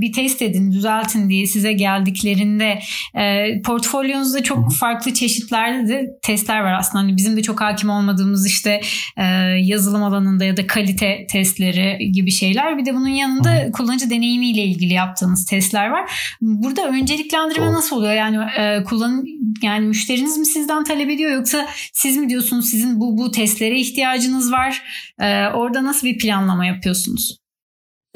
bir 0.00 0.12
test 0.12 0.42
edin, 0.42 0.72
düzeltin 0.72 1.30
diye 1.30 1.46
size 1.46 1.72
geldiklerinde 1.72 2.78
e, 3.14 3.46
portfolyonuzda 3.62 4.42
çok 4.42 4.74
farklı 4.74 5.14
çeşitlerde 5.14 5.88
de 5.88 6.18
testler 6.22 6.60
var 6.60 6.72
aslında. 6.72 7.04
Hani 7.04 7.16
bizim 7.16 7.36
de 7.36 7.42
çok 7.42 7.60
hakim 7.60 7.90
olmadığımız 7.90 8.46
işte 8.46 8.80
e, 9.16 9.24
yazılım 9.62 10.02
alanında 10.02 10.44
ya 10.44 10.56
da 10.56 10.66
kalite 10.66 11.26
testleri 11.30 12.12
gibi 12.12 12.30
şeyler. 12.30 12.78
Bir 12.78 12.86
de 12.86 12.94
bunun 12.94 13.08
yanında 13.08 13.70
kullanıcı 13.72 14.10
deneyimiyle 14.10 14.62
ilgili 14.62 14.92
yaptığınız 14.94 15.44
testler 15.44 15.88
var. 15.88 16.10
Burada 16.40 16.88
önceliklendirme 16.88 17.72
nasıl 17.72 17.96
oluyor? 17.96 18.12
Yani 18.12 18.38
kullan 18.84 19.24
yani 19.62 19.86
müşteriniz 19.86 20.38
mi 20.38 20.46
sizden 20.46 20.84
talep 20.84 21.10
ediyor 21.10 21.32
yoksa 21.32 21.68
siz 21.92 22.16
mi 22.16 22.28
diyorsunuz 22.28 22.70
sizin 22.70 23.00
bu 23.00 23.18
bu 23.18 23.30
testlere 23.30 23.80
ihtiyacınız 23.80 24.52
var? 24.52 24.82
Orada 25.54 25.84
nasıl 25.84 26.06
bir 26.06 26.18
planlama 26.18 26.66
yapıyorsunuz? 26.66 27.38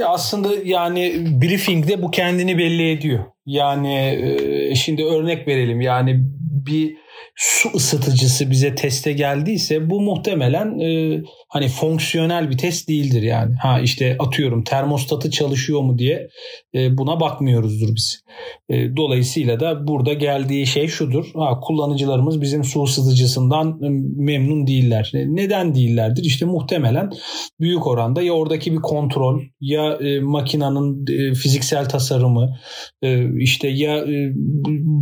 Ya 0.01 0.09
aslında 0.09 0.49
yani 0.65 1.27
briefingde 1.43 2.03
bu 2.03 2.11
kendini 2.11 2.59
belli 2.59 2.91
ediyor. 2.91 3.25
Yani 3.47 3.95
e, 3.95 4.75
şimdi 4.75 5.05
örnek 5.05 5.49
verelim 5.49 5.81
yani 5.81 6.21
bir 6.67 6.97
su 7.37 7.69
ısıtıcısı 7.75 8.51
bize 8.51 8.75
teste 8.75 9.13
geldiyse 9.13 9.91
bu 9.91 10.01
muhtemelen 10.01 10.79
e, 10.79 11.23
hani 11.53 11.69
fonksiyonel 11.69 12.51
bir 12.51 12.59
test 12.59 12.89
değildir 12.89 13.23
yani. 13.23 13.55
Ha 13.63 13.81
işte 13.81 14.17
atıyorum 14.19 14.65
termostatı 14.65 15.31
çalışıyor 15.31 15.81
mu 15.81 15.99
diye 15.99 16.29
e, 16.75 16.99
buna 16.99 17.21
bakmıyoruzdur 17.21 17.95
biz. 17.95 18.23
E, 18.69 18.97
dolayısıyla 18.97 19.61
da 19.61 19.87
burada 19.87 20.13
geldiği 20.13 20.67
şey 20.67 20.89
şudur. 20.89 21.31
Ha, 21.35 21.61
kullanıcılarımız 21.61 22.41
bizim 22.41 22.65
su 22.65 22.83
ısıtıcısından 22.83 23.69
e, 23.69 23.89
memnun 24.17 24.67
değiller. 24.67 25.13
E, 25.15 25.19
neden 25.19 25.75
değillerdir? 25.75 26.25
İşte 26.25 26.47
muhtemelen 26.47 27.11
büyük 27.61 27.87
oranda 27.87 28.23
ya 28.23 28.33
oradaki 28.33 28.73
bir 28.73 28.81
kontrol 28.81 29.41
ya 29.61 29.93
e, 29.93 30.21
makinanın 30.21 31.07
e, 31.07 31.35
fiziksel 31.35 31.89
tasarımı 31.89 32.59
e, 33.03 33.41
işte 33.43 33.69
ya 33.69 33.99
e, 33.99 34.33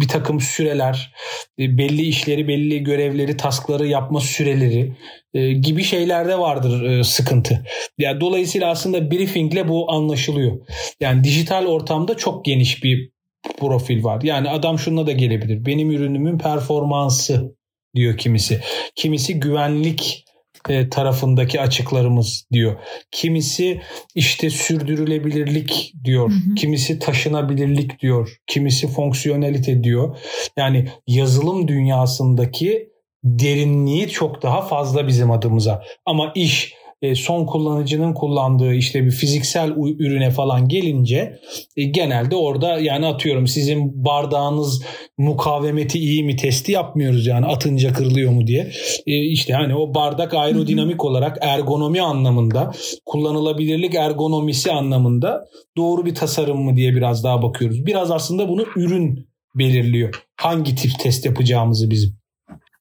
bir 0.00 0.08
takım 0.08 0.40
süreler 0.40 1.12
e, 1.58 1.78
belli 1.78 2.02
işleri 2.02 2.48
belli 2.48 2.82
görevleri 2.82 3.36
taskları 3.36 3.86
yapma 3.86 4.20
süreleri 4.20 4.96
e, 5.34 5.52
gibi 5.52 5.82
şeylerde 5.82 6.38
vardır 6.38 6.82
e, 6.82 7.04
sıkıntı. 7.04 7.64
Yani 7.98 8.20
dolayısıyla 8.20 8.70
aslında 8.70 9.10
briefingle 9.10 9.68
bu 9.68 9.92
anlaşılıyor. 9.92 10.58
Yani 11.00 11.24
dijital 11.24 11.66
ortamda 11.66 12.16
çok 12.16 12.44
geniş 12.44 12.84
bir 12.84 13.10
profil 13.58 14.04
var. 14.04 14.22
Yani 14.22 14.50
adam 14.50 14.78
şuna 14.78 15.06
da 15.06 15.12
gelebilir. 15.12 15.66
Benim 15.66 15.90
ürünümün 15.90 16.38
performansı 16.38 17.56
diyor 17.94 18.18
kimisi. 18.18 18.60
Kimisi 18.94 19.40
güvenlik 19.40 20.24
e, 20.68 20.88
tarafındaki 20.88 21.60
açıklarımız 21.60 22.46
diyor. 22.52 22.76
Kimisi 23.10 23.80
işte 24.14 24.50
sürdürülebilirlik 24.50 25.94
diyor. 26.04 26.30
Hı 26.30 26.34
hı. 26.34 26.54
Kimisi 26.54 26.98
taşınabilirlik 26.98 28.00
diyor. 28.00 28.36
Kimisi 28.46 28.88
fonksiyonelite 28.88 29.84
diyor. 29.84 30.16
Yani 30.56 30.88
yazılım 31.06 31.68
dünyasındaki 31.68 32.89
derinliği 33.24 34.08
çok 34.08 34.42
daha 34.42 34.62
fazla 34.62 35.06
bizim 35.06 35.30
adımıza. 35.30 35.82
Ama 36.06 36.32
iş 36.34 36.74
e, 37.02 37.14
son 37.14 37.46
kullanıcının 37.46 38.14
kullandığı 38.14 38.74
işte 38.74 39.04
bir 39.04 39.10
fiziksel 39.10 39.70
ürüne 39.98 40.30
falan 40.30 40.68
gelince 40.68 41.38
e, 41.76 41.84
genelde 41.84 42.36
orada 42.36 42.78
yani 42.78 43.06
atıyorum 43.06 43.46
sizin 43.46 44.04
bardağınız 44.04 44.82
mukavemeti 45.18 45.98
iyi 45.98 46.24
mi 46.24 46.36
testi 46.36 46.72
yapmıyoruz 46.72 47.26
yani 47.26 47.46
atınca 47.46 47.92
kırılıyor 47.92 48.32
mu 48.32 48.46
diye. 48.46 48.70
E, 49.06 49.16
işte 49.16 49.52
hani 49.52 49.74
o 49.74 49.94
bardak 49.94 50.34
aerodinamik 50.34 51.04
olarak 51.04 51.38
ergonomi 51.40 52.02
anlamında 52.02 52.72
kullanılabilirlik 53.06 53.94
ergonomisi 53.94 54.72
anlamında 54.72 55.44
doğru 55.76 56.06
bir 56.06 56.14
tasarım 56.14 56.64
mı 56.64 56.76
diye 56.76 56.94
biraz 56.94 57.24
daha 57.24 57.42
bakıyoruz. 57.42 57.86
Biraz 57.86 58.10
aslında 58.10 58.48
bunu 58.48 58.66
ürün 58.76 59.30
belirliyor. 59.54 60.22
Hangi 60.36 60.74
tip 60.74 60.98
test 60.98 61.26
yapacağımızı 61.26 61.90
bizim. 61.90 62.19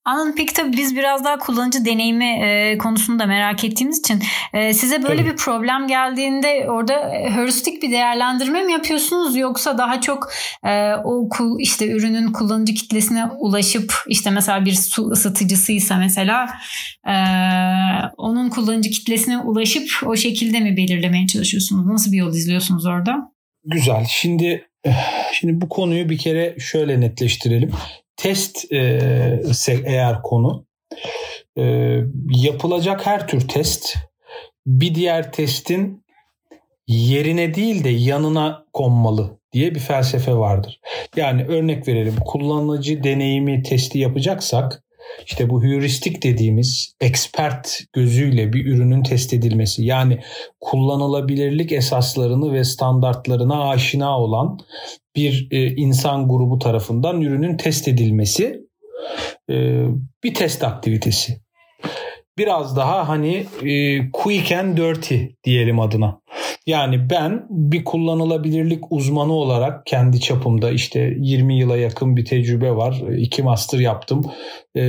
Anladım. 0.10 0.34
Peki 0.38 0.54
tabii 0.54 0.78
biz 0.78 0.96
biraz 0.96 1.24
daha 1.24 1.38
kullanıcı 1.38 1.86
deneyimi 1.86 2.26
e, 2.26 2.78
konusunu 2.78 3.20
da 3.20 3.26
merak 3.26 3.64
ettiğimiz 3.64 4.00
için 4.00 4.24
e, 4.54 4.74
size 4.74 5.04
böyle 5.04 5.22
tabii. 5.22 5.32
bir 5.32 5.38
problem 5.38 5.88
geldiğinde 5.88 6.66
orada 6.70 7.12
heuristik 7.36 7.84
bir 7.84 7.92
değerlendirme 7.92 8.64
mi 8.64 8.72
yapıyorsunuz 8.72 9.38
yoksa 9.38 9.78
daha 9.78 10.02
çok 10.02 10.32
e, 10.66 10.94
o 11.04 11.30
işte 11.60 11.88
ürünün 11.88 12.32
kullanıcı 12.32 12.74
kitlesine 12.74 13.26
ulaşıp 13.26 13.94
işte 14.08 14.30
mesela 14.30 14.66
bir 14.66 14.74
su 14.74 15.10
ısıtıcısıysa 15.10 15.98
mesela 15.98 16.50
e, 17.08 17.16
onun 18.18 18.50
kullanıcı 18.50 18.90
kitlesine 18.90 19.38
ulaşıp 19.38 19.90
o 20.06 20.16
şekilde 20.16 20.60
mi 20.60 20.78
belirlemeye 20.78 21.28
çalışıyorsunuz? 21.28 21.86
Nasıl 21.86 22.12
bir 22.12 22.18
yol 22.18 22.34
izliyorsunuz 22.34 22.86
orada? 22.86 23.32
Güzel. 23.66 24.06
Şimdi 24.10 24.70
Şimdi 25.34 25.62
bu 25.62 25.70
konuyu 25.70 26.10
bir 26.10 26.18
kere 26.18 26.56
şöyle 26.60 27.02
netleştirelim 27.02 27.72
test 28.20 28.72
e, 28.72 29.00
eğer 29.86 30.22
konu 30.22 30.66
e, 31.58 31.96
yapılacak 32.30 33.06
her 33.06 33.28
tür 33.28 33.48
test 33.48 33.96
bir 34.68 34.96
diğer 34.96 35.32
testin 35.32 36.04
yerine 36.88 37.54
değil 37.54 37.84
de 37.84 37.90
yanına 37.90 38.66
konmalı 38.74 39.40
diye 39.54 39.76
bir 39.76 39.80
felsefe 39.80 40.36
vardır. 40.36 40.80
Yani 41.16 41.46
örnek 41.46 41.88
verelim 41.88 42.16
kullanıcı 42.26 43.04
deneyimi 43.04 43.64
testi 43.64 44.00
yapacaksak 44.00 44.84
işte 45.26 45.50
bu 45.50 45.64
heuristik 45.64 46.24
dediğimiz 46.24 46.94
expert 47.02 47.80
gözüyle 47.94 48.54
bir 48.54 48.66
ürünün 48.66 49.04
test 49.04 49.34
edilmesi 49.34 49.86
yani 49.86 50.20
kullanılabilirlik 50.60 51.72
esaslarını 51.72 52.54
ve 52.54 52.64
standartlarına 52.64 53.70
aşina 53.70 54.20
olan 54.20 54.60
bir 55.16 55.48
e, 55.52 55.76
insan 55.76 56.28
grubu 56.28 56.60
tarafından 56.60 57.22
ürünün 57.22 57.58
test 57.58 57.88
edilmesi 57.88 58.62
e, 59.50 59.86
bir 60.24 60.34
test 60.34 60.64
aktivitesi. 60.64 61.42
Biraz 62.38 62.78
daha 62.78 63.10
hani 63.10 63.46
e, 63.64 64.12
quick 64.12 64.52
and 64.52 64.78
dirty 64.78 65.18
diyelim 65.44 65.80
adına. 65.80 66.22
Yani 66.70 67.10
ben 67.10 67.46
bir 67.50 67.84
kullanılabilirlik 67.84 68.84
uzmanı 68.90 69.34
olarak 69.34 69.86
kendi 69.86 70.20
çapımda 70.20 70.72
işte 70.72 71.14
20 71.18 71.60
yıla 71.60 71.78
yakın 71.78 72.18
bir 72.18 72.26
tecrübe 72.26 72.76
var. 72.76 73.04
İki 73.18 73.44
master 73.44 73.80
yaptım. 73.80 74.26
Ee, 74.76 74.82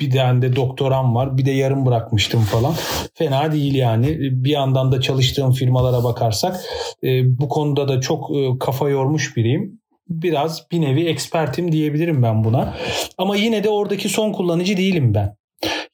bir 0.00 0.10
tane 0.10 0.42
de 0.42 0.56
doktoram 0.56 1.14
var. 1.14 1.38
Bir 1.38 1.44
de 1.44 1.50
yarım 1.50 1.86
bırakmıştım 1.86 2.40
falan. 2.40 2.74
Fena 3.14 3.52
değil 3.52 3.74
yani. 3.74 4.18
Bir 4.20 4.50
yandan 4.50 4.92
da 4.92 5.00
çalıştığım 5.00 5.52
firmalara 5.52 6.04
bakarsak 6.04 6.60
e, 7.04 7.38
bu 7.38 7.48
konuda 7.48 7.88
da 7.88 8.00
çok 8.00 8.36
e, 8.36 8.58
kafa 8.60 8.88
yormuş 8.88 9.36
biriyim 9.36 9.80
biraz 10.08 10.66
bir 10.72 10.80
nevi 10.80 11.04
ekspertim 11.04 11.72
diyebilirim 11.72 12.22
ben 12.22 12.44
buna. 12.44 12.74
Ama 13.18 13.36
yine 13.36 13.64
de 13.64 13.68
oradaki 13.68 14.08
son 14.08 14.32
kullanıcı 14.32 14.76
değilim 14.76 15.14
ben. 15.14 15.36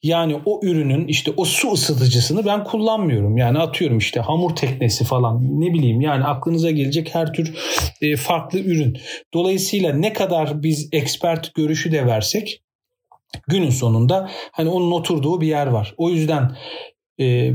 Yani 0.03 0.41
o 0.45 0.59
ürünün 0.63 1.07
işte 1.07 1.31
o 1.37 1.45
su 1.45 1.71
ısıtıcısını 1.71 2.45
ben 2.45 2.63
kullanmıyorum. 2.63 3.37
Yani 3.37 3.59
atıyorum 3.59 3.97
işte 3.97 4.19
hamur 4.19 4.55
teknesi 4.55 5.03
falan 5.03 5.61
ne 5.61 5.73
bileyim 5.73 6.01
yani 6.01 6.23
aklınıza 6.23 6.71
gelecek 6.71 7.15
her 7.15 7.33
tür 7.33 7.53
e, 8.01 8.15
farklı 8.15 8.59
ürün. 8.59 8.97
Dolayısıyla 9.33 9.93
ne 9.93 10.13
kadar 10.13 10.63
biz 10.63 10.89
expert 10.91 11.53
görüşü 11.55 11.91
de 11.91 12.05
versek 12.05 12.63
günün 13.47 13.69
sonunda 13.69 14.29
hani 14.51 14.69
onun 14.69 14.91
oturduğu 14.91 15.41
bir 15.41 15.47
yer 15.47 15.67
var. 15.67 15.93
O 15.97 16.09
yüzden 16.09 16.51
e, 17.19 17.53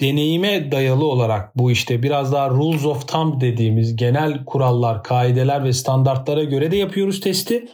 deneyime 0.00 0.72
dayalı 0.72 1.06
olarak 1.06 1.56
bu 1.56 1.70
işte 1.70 2.02
biraz 2.02 2.32
daha 2.32 2.50
rules 2.50 2.84
of 2.84 3.08
thumb 3.08 3.40
dediğimiz 3.40 3.96
genel 3.96 4.44
kurallar, 4.44 5.02
kaideler 5.02 5.64
ve 5.64 5.72
standartlara 5.72 6.44
göre 6.44 6.70
de 6.70 6.76
yapıyoruz 6.76 7.20
testi. 7.20 7.68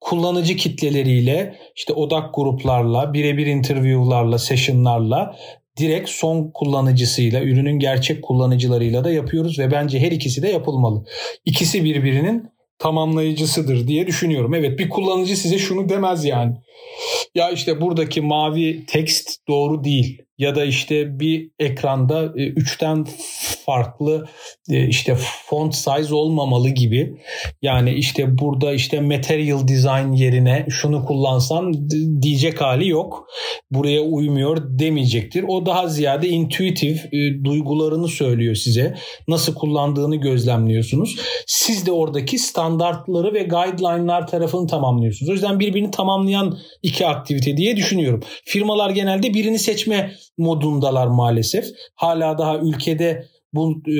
Kullanıcı 0.00 0.56
kitleleriyle 0.56 1.58
işte 1.76 1.92
odak 1.92 2.34
gruplarla, 2.34 3.14
birebir 3.14 3.46
interview'larla, 3.46 4.38
session'larla 4.38 5.36
direkt 5.78 6.08
son 6.08 6.50
kullanıcısıyla, 6.54 7.42
ürünün 7.42 7.78
gerçek 7.78 8.22
kullanıcılarıyla 8.22 9.04
da 9.04 9.10
yapıyoruz 9.10 9.58
ve 9.58 9.70
bence 9.70 10.00
her 10.00 10.12
ikisi 10.12 10.42
de 10.42 10.48
yapılmalı. 10.48 11.04
İkisi 11.44 11.84
birbirinin 11.84 12.50
tamamlayıcısıdır 12.78 13.88
diye 13.88 14.06
düşünüyorum. 14.06 14.54
Evet 14.54 14.78
bir 14.78 14.88
kullanıcı 14.88 15.36
size 15.36 15.58
şunu 15.58 15.88
demez 15.88 16.24
yani. 16.24 16.56
Ya 17.34 17.50
işte 17.50 17.80
buradaki 17.80 18.20
mavi 18.20 18.86
tekst 18.86 19.48
doğru 19.48 19.84
değil 19.84 20.27
ya 20.38 20.56
da 20.56 20.64
işte 20.64 21.20
bir 21.20 21.50
ekranda 21.58 22.32
e, 22.36 22.46
üçten 22.46 23.06
farklı 23.66 24.28
e, 24.70 24.88
işte 24.88 25.16
font 25.46 25.74
size 25.74 26.14
olmamalı 26.14 26.68
gibi. 26.68 27.16
Yani 27.62 27.92
işte 27.92 28.38
burada 28.38 28.72
işte 28.72 29.00
material 29.00 29.68
design 29.68 30.12
yerine 30.12 30.66
şunu 30.70 31.04
kullansan 31.04 31.90
diyecek 32.22 32.60
hali 32.60 32.88
yok. 32.88 33.26
Buraya 33.70 34.00
uymuyor 34.00 34.78
demeyecektir. 34.78 35.44
O 35.48 35.66
daha 35.66 35.88
ziyade 35.88 36.28
intuitif 36.28 37.04
e, 37.04 37.44
duygularını 37.44 38.08
söylüyor 38.08 38.54
size. 38.54 38.94
Nasıl 39.28 39.54
kullandığını 39.54 40.16
gözlemliyorsunuz. 40.16 41.16
Siz 41.46 41.86
de 41.86 41.92
oradaki 41.92 42.38
standartları 42.38 43.34
ve 43.34 43.42
guideline'lar 43.42 44.26
tarafını 44.26 44.66
tamamlıyorsunuz. 44.66 45.30
O 45.30 45.32
yüzden 45.32 45.60
birbirini 45.60 45.90
tamamlayan 45.90 46.58
iki 46.82 47.06
aktivite 47.06 47.56
diye 47.56 47.76
düşünüyorum. 47.76 48.20
Firmalar 48.44 48.90
genelde 48.90 49.34
birini 49.34 49.58
seçme 49.58 50.12
modundalar 50.38 51.06
maalesef. 51.06 51.66
Hala 51.94 52.38
daha 52.38 52.58
ülkede 52.58 53.24
bu 53.52 53.82
e, 53.88 53.96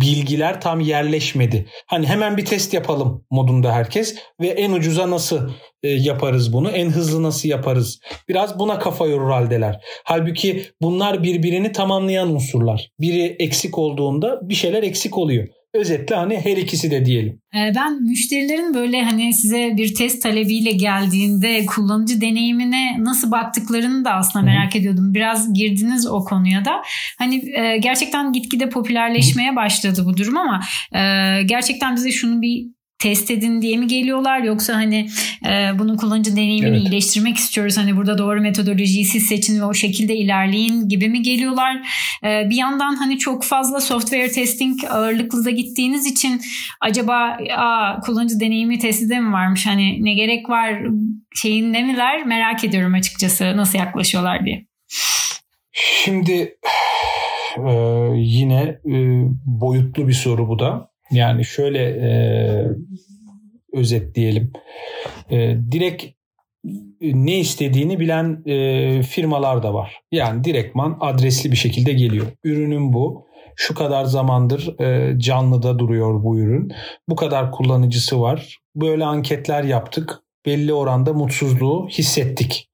bilgiler 0.00 0.60
tam 0.60 0.80
yerleşmedi. 0.80 1.66
Hani 1.86 2.06
hemen 2.06 2.36
bir 2.36 2.44
test 2.44 2.74
yapalım 2.74 3.24
modunda 3.30 3.72
herkes 3.72 4.16
ve 4.40 4.46
en 4.46 4.72
ucuza 4.72 5.10
nasıl 5.10 5.50
e, 5.82 5.88
yaparız 5.88 6.52
bunu, 6.52 6.70
en 6.70 6.90
hızlı 6.90 7.22
nasıl 7.22 7.48
yaparız? 7.48 8.00
Biraz 8.28 8.58
buna 8.58 8.78
kafa 8.78 9.06
yorur 9.06 9.30
haldeler. 9.30 9.80
Halbuki 10.04 10.64
bunlar 10.82 11.22
birbirini 11.22 11.72
tamamlayan 11.72 12.34
unsurlar. 12.34 12.90
Biri 13.00 13.36
eksik 13.38 13.78
olduğunda 13.78 14.40
bir 14.42 14.54
şeyler 14.54 14.82
eksik 14.82 15.18
oluyor. 15.18 15.48
Özetle 15.74 16.16
hani 16.16 16.40
her 16.40 16.56
ikisi 16.56 16.90
de 16.90 17.04
diyelim. 17.04 17.40
Ee, 17.54 17.72
ben 17.76 18.02
müşterilerin 18.02 18.74
böyle 18.74 19.02
hani 19.02 19.32
size 19.32 19.72
bir 19.76 19.94
test 19.94 20.22
talebiyle 20.22 20.72
geldiğinde 20.72 21.66
kullanıcı 21.66 22.20
deneyimine 22.20 22.96
nasıl 22.98 23.30
baktıklarını 23.30 24.04
da 24.04 24.12
aslında 24.12 24.44
merak 24.44 24.74
Hı. 24.74 24.78
ediyordum. 24.78 25.14
Biraz 25.14 25.54
girdiniz 25.54 26.06
o 26.06 26.24
konuya 26.24 26.64
da. 26.64 26.82
Hani 27.18 27.58
e, 27.60 27.78
gerçekten 27.78 28.32
gitgide 28.32 28.68
popülerleşmeye 28.68 29.56
başladı 29.56 30.02
bu 30.06 30.16
durum 30.16 30.36
ama 30.36 30.60
e, 30.92 31.42
gerçekten 31.42 31.96
bize 31.96 32.10
şunu 32.10 32.42
bir 32.42 32.66
test 33.04 33.30
edin 33.30 33.62
diye 33.62 33.76
mi 33.76 33.86
geliyorlar 33.86 34.38
yoksa 34.38 34.74
hani 34.74 35.08
e, 35.46 35.78
bunun 35.78 35.96
kullanıcı 35.96 36.36
deneyimini 36.36 36.76
evet. 36.76 36.82
iyileştirmek 36.82 37.36
istiyoruz 37.36 37.78
hani 37.78 37.96
burada 37.96 38.18
doğru 38.18 38.40
metodolojiyi 38.40 39.04
siz 39.04 39.26
seçin 39.26 39.60
ve 39.60 39.64
o 39.64 39.74
şekilde 39.74 40.16
ilerleyin 40.16 40.88
gibi 40.88 41.08
mi 41.08 41.22
geliyorlar 41.22 41.76
e, 42.24 42.50
bir 42.50 42.56
yandan 42.56 42.94
hani 42.94 43.18
çok 43.18 43.44
fazla 43.44 43.80
software 43.80 44.30
testing 44.30 44.84
ağırlıklı 44.90 45.44
da 45.44 45.50
gittiğiniz 45.50 46.06
için 46.06 46.40
acaba 46.80 47.38
aa, 47.56 48.00
kullanıcı 48.00 48.40
deneyimi 48.40 48.78
testi 48.78 49.20
mi 49.20 49.32
varmış 49.32 49.66
hani 49.66 50.04
ne 50.04 50.14
gerek 50.14 50.48
var 50.48 50.82
şeyinde 51.34 51.82
miler 51.82 52.26
merak 52.26 52.64
ediyorum 52.64 52.94
açıkçası 52.94 53.56
nasıl 53.56 53.78
yaklaşıyorlar 53.78 54.44
diye. 54.46 54.66
Şimdi 55.72 56.56
e, 57.56 57.72
yine 58.16 58.60
e, 58.86 58.98
boyutlu 59.44 60.08
bir 60.08 60.12
soru 60.12 60.48
bu 60.48 60.58
da. 60.58 60.93
Yani 61.10 61.44
şöyle 61.44 61.82
e, 61.82 62.10
özetleyelim. 63.72 64.52
E, 65.30 65.56
direkt 65.72 66.04
ne 67.00 67.38
istediğini 67.38 68.00
bilen 68.00 68.42
e, 68.46 69.02
firmalar 69.02 69.62
da 69.62 69.74
var. 69.74 70.00
Yani 70.12 70.44
direktman 70.44 70.98
adresli 71.00 71.50
bir 71.50 71.56
şekilde 71.56 71.92
geliyor. 71.92 72.26
Ürünün 72.44 72.92
bu. 72.92 73.26
Şu 73.56 73.74
kadar 73.74 74.04
zamandır 74.04 74.80
e, 74.80 75.18
canlıda 75.18 75.78
duruyor 75.78 76.22
bu 76.22 76.38
ürün. 76.38 76.72
Bu 77.08 77.16
kadar 77.16 77.52
kullanıcısı 77.52 78.20
var. 78.20 78.58
Böyle 78.76 79.04
anketler 79.04 79.64
yaptık. 79.64 80.20
Belli 80.46 80.72
oranda 80.72 81.12
mutsuzluğu 81.12 81.88
hissettik. 81.88 82.68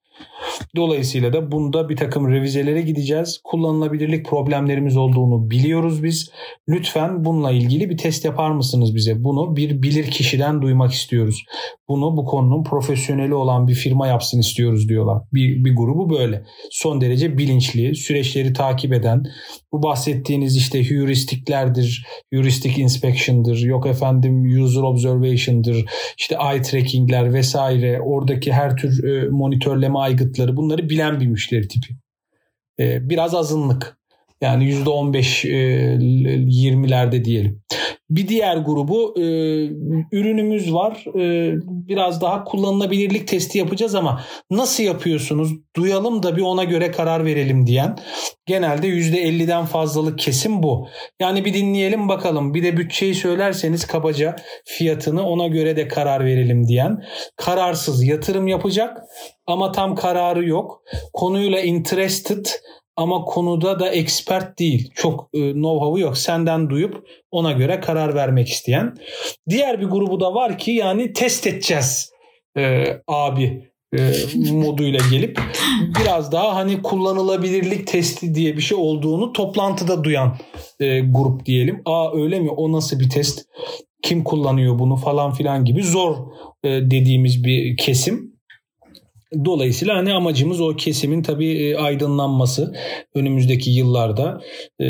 Dolayısıyla 0.76 1.32
da 1.32 1.52
bunda 1.52 1.88
bir 1.88 1.96
takım 1.96 2.30
revizelere 2.30 2.82
gideceğiz. 2.82 3.40
Kullanılabilirlik 3.44 4.26
problemlerimiz 4.26 4.96
olduğunu 4.96 5.50
biliyoruz 5.50 6.02
biz. 6.02 6.30
Lütfen 6.68 7.24
bununla 7.24 7.50
ilgili 7.50 7.90
bir 7.90 7.96
test 7.96 8.24
yapar 8.24 8.50
mısınız 8.50 8.94
bize? 8.94 9.24
Bunu 9.24 9.56
bir 9.56 9.82
bilir 9.82 10.10
kişiden 10.10 10.62
duymak 10.62 10.92
istiyoruz. 10.92 11.44
Bunu 11.88 12.16
bu 12.16 12.24
konunun 12.24 12.64
profesyoneli 12.64 13.34
olan 13.34 13.68
bir 13.68 13.74
firma 13.74 14.06
yapsın 14.06 14.38
istiyoruz 14.38 14.88
diyorlar. 14.88 15.22
Bir, 15.32 15.64
bir 15.64 15.76
grubu 15.76 16.10
böyle. 16.10 16.42
Son 16.70 17.00
derece 17.00 17.38
bilinçli, 17.38 17.94
süreçleri 17.94 18.52
takip 18.52 18.92
eden, 18.92 19.24
bu 19.72 19.82
bahsettiğiniz 19.82 20.56
işte 20.56 20.90
heuristiklerdir, 20.90 22.06
heuristic 22.32 22.82
inspection'dır, 22.82 23.58
yok 23.58 23.86
efendim 23.86 24.62
user 24.62 24.82
observation'dır, 24.82 25.84
işte 26.18 26.36
eye 26.50 26.62
tracking'ler 26.62 27.34
vesaire, 27.34 28.00
oradaki 28.00 28.52
her 28.52 28.76
tür 28.76 29.04
e, 29.04 29.28
monitörleme 29.28 29.98
aygıtları 29.98 30.39
bunları 30.56 30.88
bilen 30.88 31.20
bir 31.20 31.26
müşteri 31.26 31.68
tipi. 31.68 31.94
E, 32.80 33.08
biraz 33.08 33.34
azınlık. 33.34 34.00
Yani 34.40 34.72
%15-20'lerde 34.72 37.16
e, 37.16 37.24
diyelim. 37.24 37.62
Bir 38.10 38.28
diğer 38.28 38.56
grubu 38.56 39.14
e, 39.16 39.22
ürünümüz 40.12 40.74
var. 40.74 41.04
E, 41.18 41.54
biraz 41.88 42.20
daha 42.20 42.44
kullanılabilirlik 42.44 43.28
testi 43.28 43.58
yapacağız 43.58 43.94
ama 43.94 44.24
nasıl 44.50 44.82
yapıyorsunuz? 44.82 45.50
Duyalım 45.76 46.22
da 46.22 46.36
bir 46.36 46.42
ona 46.42 46.64
göre 46.64 46.90
karar 46.90 47.24
verelim 47.24 47.66
diyen. 47.66 47.98
Genelde 48.46 48.88
%50'den 48.88 49.64
fazlalık 49.64 50.18
kesim 50.18 50.62
bu. 50.62 50.88
Yani 51.20 51.44
bir 51.44 51.54
dinleyelim 51.54 52.08
bakalım. 52.08 52.54
Bir 52.54 52.62
de 52.62 52.76
bütçeyi 52.76 53.14
söylerseniz 53.14 53.86
kabaca 53.86 54.36
fiyatını 54.64 55.26
ona 55.26 55.46
göre 55.46 55.76
de 55.76 55.88
karar 55.88 56.24
verelim 56.24 56.68
diyen. 56.68 57.04
Kararsız 57.36 58.04
yatırım 58.04 58.48
yapacak 58.48 58.98
ama 59.46 59.72
tam 59.72 59.94
kararı 59.94 60.48
yok. 60.48 60.82
Konuyla 61.12 61.60
interested 61.60 62.46
ama 63.00 63.24
konuda 63.24 63.78
da 63.80 63.88
expert 63.88 64.58
değil. 64.58 64.90
Çok 64.94 65.28
e, 65.34 65.38
know-how'u 65.38 66.00
yok. 66.00 66.18
Senden 66.18 66.70
duyup 66.70 67.08
ona 67.30 67.52
göre 67.52 67.80
karar 67.80 68.14
vermek 68.14 68.48
isteyen. 68.48 68.94
Diğer 69.48 69.80
bir 69.80 69.86
grubu 69.86 70.20
da 70.20 70.34
var 70.34 70.58
ki 70.58 70.70
yani 70.70 71.12
test 71.12 71.46
edeceğiz 71.46 72.12
e, 72.56 72.84
abi 73.08 73.70
e, 73.98 74.12
moduyla 74.52 75.00
gelip 75.10 75.40
biraz 76.00 76.32
daha 76.32 76.54
hani 76.54 76.82
kullanılabilirlik 76.82 77.86
testi 77.86 78.34
diye 78.34 78.56
bir 78.56 78.62
şey 78.62 78.78
olduğunu 78.78 79.32
toplantıda 79.32 80.04
duyan 80.04 80.36
e, 80.80 81.00
grup 81.00 81.46
diyelim. 81.46 81.82
Aa 81.84 82.14
öyle 82.14 82.40
mi? 82.40 82.50
O 82.50 82.72
nasıl 82.72 83.00
bir 83.00 83.10
test? 83.10 83.46
Kim 84.02 84.24
kullanıyor 84.24 84.78
bunu 84.78 84.96
falan 84.96 85.32
filan 85.32 85.64
gibi 85.64 85.82
zor 85.82 86.16
e, 86.64 86.68
dediğimiz 86.68 87.44
bir 87.44 87.76
kesim. 87.76 88.39
Dolayısıyla 89.44 89.96
hani 89.96 90.12
amacımız 90.12 90.60
o 90.60 90.76
kesimin 90.76 91.22
tabii 91.22 91.52
e, 91.52 91.76
aydınlanması 91.76 92.74
önümüzdeki 93.14 93.70
yıllarda. 93.70 94.40
E, 94.80 94.84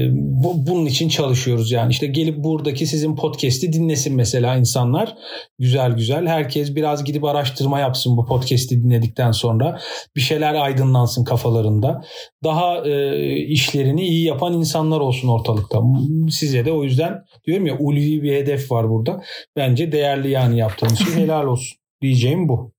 bunun 0.54 0.86
için 0.86 1.08
çalışıyoruz 1.08 1.72
yani. 1.72 1.90
işte 1.90 2.06
gelip 2.06 2.44
buradaki 2.44 2.86
sizin 2.86 3.16
podcast'i 3.16 3.72
dinlesin 3.72 4.16
mesela 4.16 4.56
insanlar. 4.56 5.14
Güzel 5.58 5.92
güzel. 5.92 6.26
Herkes 6.26 6.74
biraz 6.74 7.04
gidip 7.04 7.24
araştırma 7.24 7.80
yapsın 7.80 8.16
bu 8.16 8.26
podcast'i 8.26 8.82
dinledikten 8.82 9.32
sonra. 9.32 9.78
Bir 10.16 10.20
şeyler 10.20 10.54
aydınlansın 10.54 11.24
kafalarında. 11.24 12.00
Daha 12.44 12.88
e, 12.88 13.22
işlerini 13.36 14.06
iyi 14.06 14.24
yapan 14.24 14.52
insanlar 14.52 15.00
olsun 15.00 15.28
ortalıkta. 15.28 15.80
Size 16.30 16.64
de 16.64 16.72
o 16.72 16.84
yüzden 16.84 17.14
diyorum 17.46 17.66
ya 17.66 17.78
ulvi 17.78 18.22
bir 18.22 18.32
hedef 18.32 18.72
var 18.72 18.90
burada. 18.90 19.22
Bence 19.56 19.92
değerli 19.92 20.30
yani 20.30 20.58
yaptığınız 20.58 20.98
şey 20.98 21.14
helal 21.22 21.46
olsun. 21.46 21.76
Diyeceğim 22.02 22.48
bu. 22.48 22.72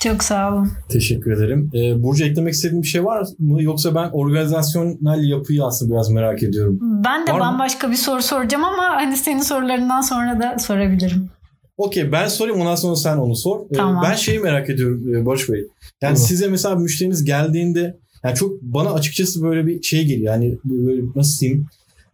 Çok 0.00 0.24
sağ 0.24 0.54
olun. 0.54 0.70
Teşekkür 0.88 1.32
ederim. 1.32 1.70
Ee, 1.74 2.02
Burcu 2.02 2.24
eklemek 2.24 2.54
istediğin 2.54 2.82
bir 2.82 2.88
şey 2.88 3.04
var 3.04 3.26
mı? 3.38 3.62
Yoksa 3.62 3.94
ben 3.94 4.10
organizasyonel 4.12 5.28
yapıyı 5.28 5.64
aslında 5.64 5.92
biraz 5.92 6.10
merak 6.10 6.42
ediyorum. 6.42 6.78
Ben 7.04 7.26
de 7.26 7.32
var 7.32 7.40
bambaşka 7.40 7.86
mı? 7.86 7.92
bir 7.92 7.98
soru 7.98 8.22
soracağım 8.22 8.64
ama 8.64 8.82
hani 8.82 9.16
senin 9.16 9.40
sorularından 9.40 10.00
sonra 10.00 10.40
da 10.40 10.58
sorabilirim. 10.58 11.28
Okey 11.76 12.12
ben 12.12 12.28
sorayım 12.28 12.60
ondan 12.60 12.74
sonra 12.74 12.96
sen 12.96 13.16
onu 13.16 13.36
sor. 13.36 13.60
Ee, 13.70 13.74
tamam. 13.76 14.04
Ee, 14.04 14.08
ben 14.08 14.14
şeyi 14.14 14.38
merak 14.38 14.70
ediyorum 14.70 15.14
e, 15.14 15.26
Barış 15.26 15.48
Bey. 15.48 15.64
Yani 16.02 16.12
Olur. 16.18 16.26
size 16.26 16.48
mesela 16.48 16.74
müşteriniz 16.74 17.24
geldiğinde 17.24 17.96
yani 18.24 18.34
çok 18.34 18.62
bana 18.62 18.92
açıkçası 18.92 19.42
böyle 19.42 19.66
bir 19.66 19.82
şey 19.82 20.04
geliyor. 20.06 20.32
Yani 20.34 20.58
böyle 20.64 21.02
nasıl 21.16 21.40
diyeyim 21.40 21.66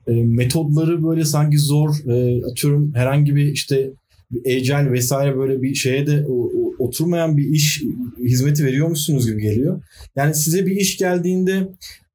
e, 0.06 0.12
metodları 0.12 1.04
böyle 1.04 1.24
sanki 1.24 1.58
zor 1.58 2.08
e, 2.08 2.44
atıyorum 2.50 2.94
herhangi 2.94 3.36
bir 3.36 3.46
işte 3.46 3.90
agile 4.46 4.92
vesaire 4.92 5.36
böyle 5.36 5.62
bir 5.62 5.74
şeye 5.74 6.06
de 6.06 6.26
oturmayan 6.84 7.36
bir 7.36 7.48
iş 7.48 7.82
hizmeti 8.18 8.64
veriyor 8.64 8.88
musunuz 8.88 9.26
gibi 9.26 9.42
geliyor. 9.42 9.82
Yani 10.16 10.34
size 10.34 10.66
bir 10.66 10.76
iş 10.76 10.96
geldiğinde 10.96 11.68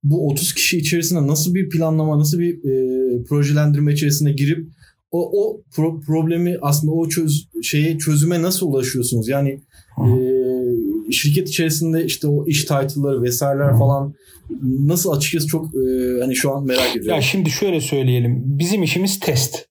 bu 0.03 0.27
30 0.27 0.53
kişi 0.53 0.77
içerisinde 0.77 1.27
nasıl 1.27 1.55
bir 1.55 1.69
planlama, 1.69 2.19
nasıl 2.19 2.39
bir 2.39 2.53
e, 2.53 3.23
projelendirme 3.23 3.93
içerisinde 3.93 4.32
girip 4.32 4.67
o, 5.12 5.43
o 5.43 5.62
pro, 5.75 5.99
problemi 5.99 6.58
aslında 6.62 6.93
o 6.93 7.10
çöz 7.10 7.47
şeye 7.63 7.97
çözüme 7.97 8.41
nasıl 8.41 8.67
ulaşıyorsunuz? 8.67 9.27
Yani 9.27 9.62
e, 9.97 11.12
şirket 11.12 11.49
içerisinde 11.49 12.05
işte 12.05 12.27
o 12.27 12.47
iş 12.47 12.62
title'ları 12.62 13.21
vesaireler 13.23 13.77
falan 13.77 14.13
nasıl 14.62 15.12
açıkçası 15.12 15.47
çok 15.47 15.65
e, 15.65 15.79
hani 16.21 16.36
şu 16.36 16.55
an 16.55 16.65
merak 16.65 16.89
ediyorum. 16.89 17.15
Ya 17.15 17.21
şimdi 17.21 17.49
şöyle 17.49 17.82
söyleyelim. 17.82 18.41
Bizim 18.45 18.84
işimiz 18.84 19.19
test. 19.19 19.68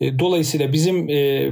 E, 0.00 0.18
dolayısıyla 0.18 0.72
bizim 0.72 1.08
e, 1.08 1.50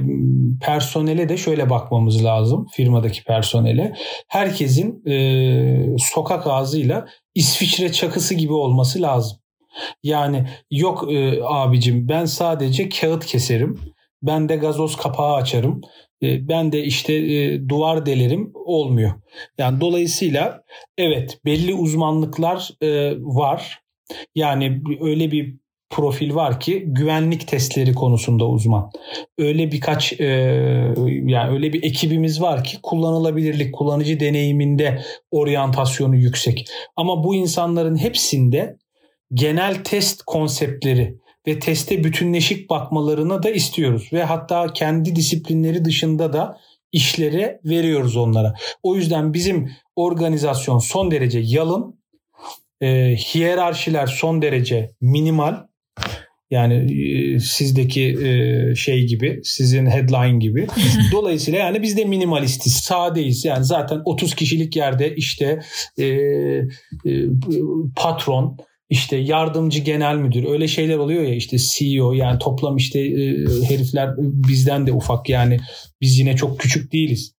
personele 0.61 1.29
de 1.29 1.37
şöyle 1.37 1.69
bakmamız 1.69 2.25
lazım 2.25 2.67
firmadaki 2.71 3.23
personele. 3.23 3.93
Herkesin 4.27 5.05
e, 5.09 5.97
sokak 5.99 6.47
ağzıyla 6.47 7.05
İsviçre 7.35 7.91
çakısı 7.91 8.33
gibi 8.35 8.53
olması 8.53 9.01
lazım. 9.01 9.37
Yani 10.03 10.47
yok 10.71 11.07
abicim 11.43 12.07
ben 12.07 12.25
sadece 12.25 12.89
kağıt 12.89 13.25
keserim. 13.25 13.79
Ben 14.21 14.49
de 14.49 14.55
gazoz 14.55 14.97
kapağı 14.97 15.33
açarım. 15.33 15.81
Ben 16.21 16.71
de 16.71 16.83
işte 16.83 17.13
duvar 17.69 18.05
delerim 18.05 18.51
olmuyor. 18.53 19.11
Yani 19.57 19.81
dolayısıyla 19.81 20.63
evet 20.97 21.39
belli 21.45 21.73
uzmanlıklar 21.73 22.69
var. 23.19 23.79
Yani 24.35 24.81
öyle 25.01 25.31
bir 25.31 25.57
profil 25.93 26.35
var 26.35 26.59
ki 26.59 26.83
güvenlik 26.87 27.47
testleri 27.47 27.93
konusunda 27.93 28.47
uzman. 28.47 28.91
Öyle 29.37 29.71
birkaç 29.71 30.13
e, 30.19 30.25
yani 31.25 31.51
öyle 31.51 31.73
bir 31.73 31.83
ekibimiz 31.83 32.41
var 32.41 32.63
ki 32.63 32.77
kullanılabilirlik, 32.83 33.75
kullanıcı 33.75 34.19
deneyiminde 34.19 35.01
oryantasyonu 35.31 36.15
yüksek. 36.15 36.65
Ama 36.95 37.23
bu 37.23 37.35
insanların 37.35 37.95
hepsinde 37.95 38.77
genel 39.33 39.83
test 39.83 40.23
konseptleri 40.23 41.17
ve 41.47 41.59
teste 41.59 42.03
bütünleşik 42.03 42.69
bakmalarını 42.69 43.43
da 43.43 43.49
istiyoruz 43.49 44.09
ve 44.13 44.23
hatta 44.23 44.73
kendi 44.73 45.15
disiplinleri 45.15 45.85
dışında 45.85 46.33
da 46.33 46.57
işlere 46.91 47.59
veriyoruz 47.65 48.17
onlara. 48.17 48.53
O 48.83 48.95
yüzden 48.95 49.33
bizim 49.33 49.71
organizasyon 49.95 50.79
son 50.79 51.11
derece 51.11 51.39
yalın, 51.43 51.99
e, 52.81 53.15
hiyerarşiler 53.15 54.07
son 54.07 54.41
derece 54.41 54.91
minimal 55.01 55.55
yani 56.53 57.03
e, 57.03 57.39
sizdeki 57.39 58.03
e, 58.03 58.75
şey 58.75 59.07
gibi, 59.07 59.39
sizin 59.43 59.85
headline 59.85 60.39
gibi. 60.39 60.67
Dolayısıyla 61.11 61.59
yani 61.59 61.81
biz 61.81 61.97
de 61.97 62.05
minimalistiz, 62.05 62.73
sadeyiz. 62.73 63.45
Yani 63.45 63.65
zaten 63.65 64.01
30 64.05 64.35
kişilik 64.35 64.75
yerde 64.75 65.15
işte 65.15 65.59
e, 65.99 66.05
e, 66.05 66.65
patron, 67.95 68.57
işte 68.89 69.17
yardımcı 69.17 69.79
genel 69.81 70.15
müdür 70.15 70.45
öyle 70.49 70.67
şeyler 70.67 70.97
oluyor 70.97 71.23
ya 71.23 71.35
işte 71.35 71.57
CEO 71.57 72.13
yani 72.13 72.39
toplam 72.39 72.77
işte 72.77 72.99
e, 72.99 73.45
herifler 73.69 74.09
bizden 74.17 74.87
de 74.87 74.93
ufak 74.93 75.29
yani 75.29 75.59
biz 76.01 76.19
yine 76.19 76.35
çok 76.35 76.59
küçük 76.59 76.93
değiliz 76.93 77.32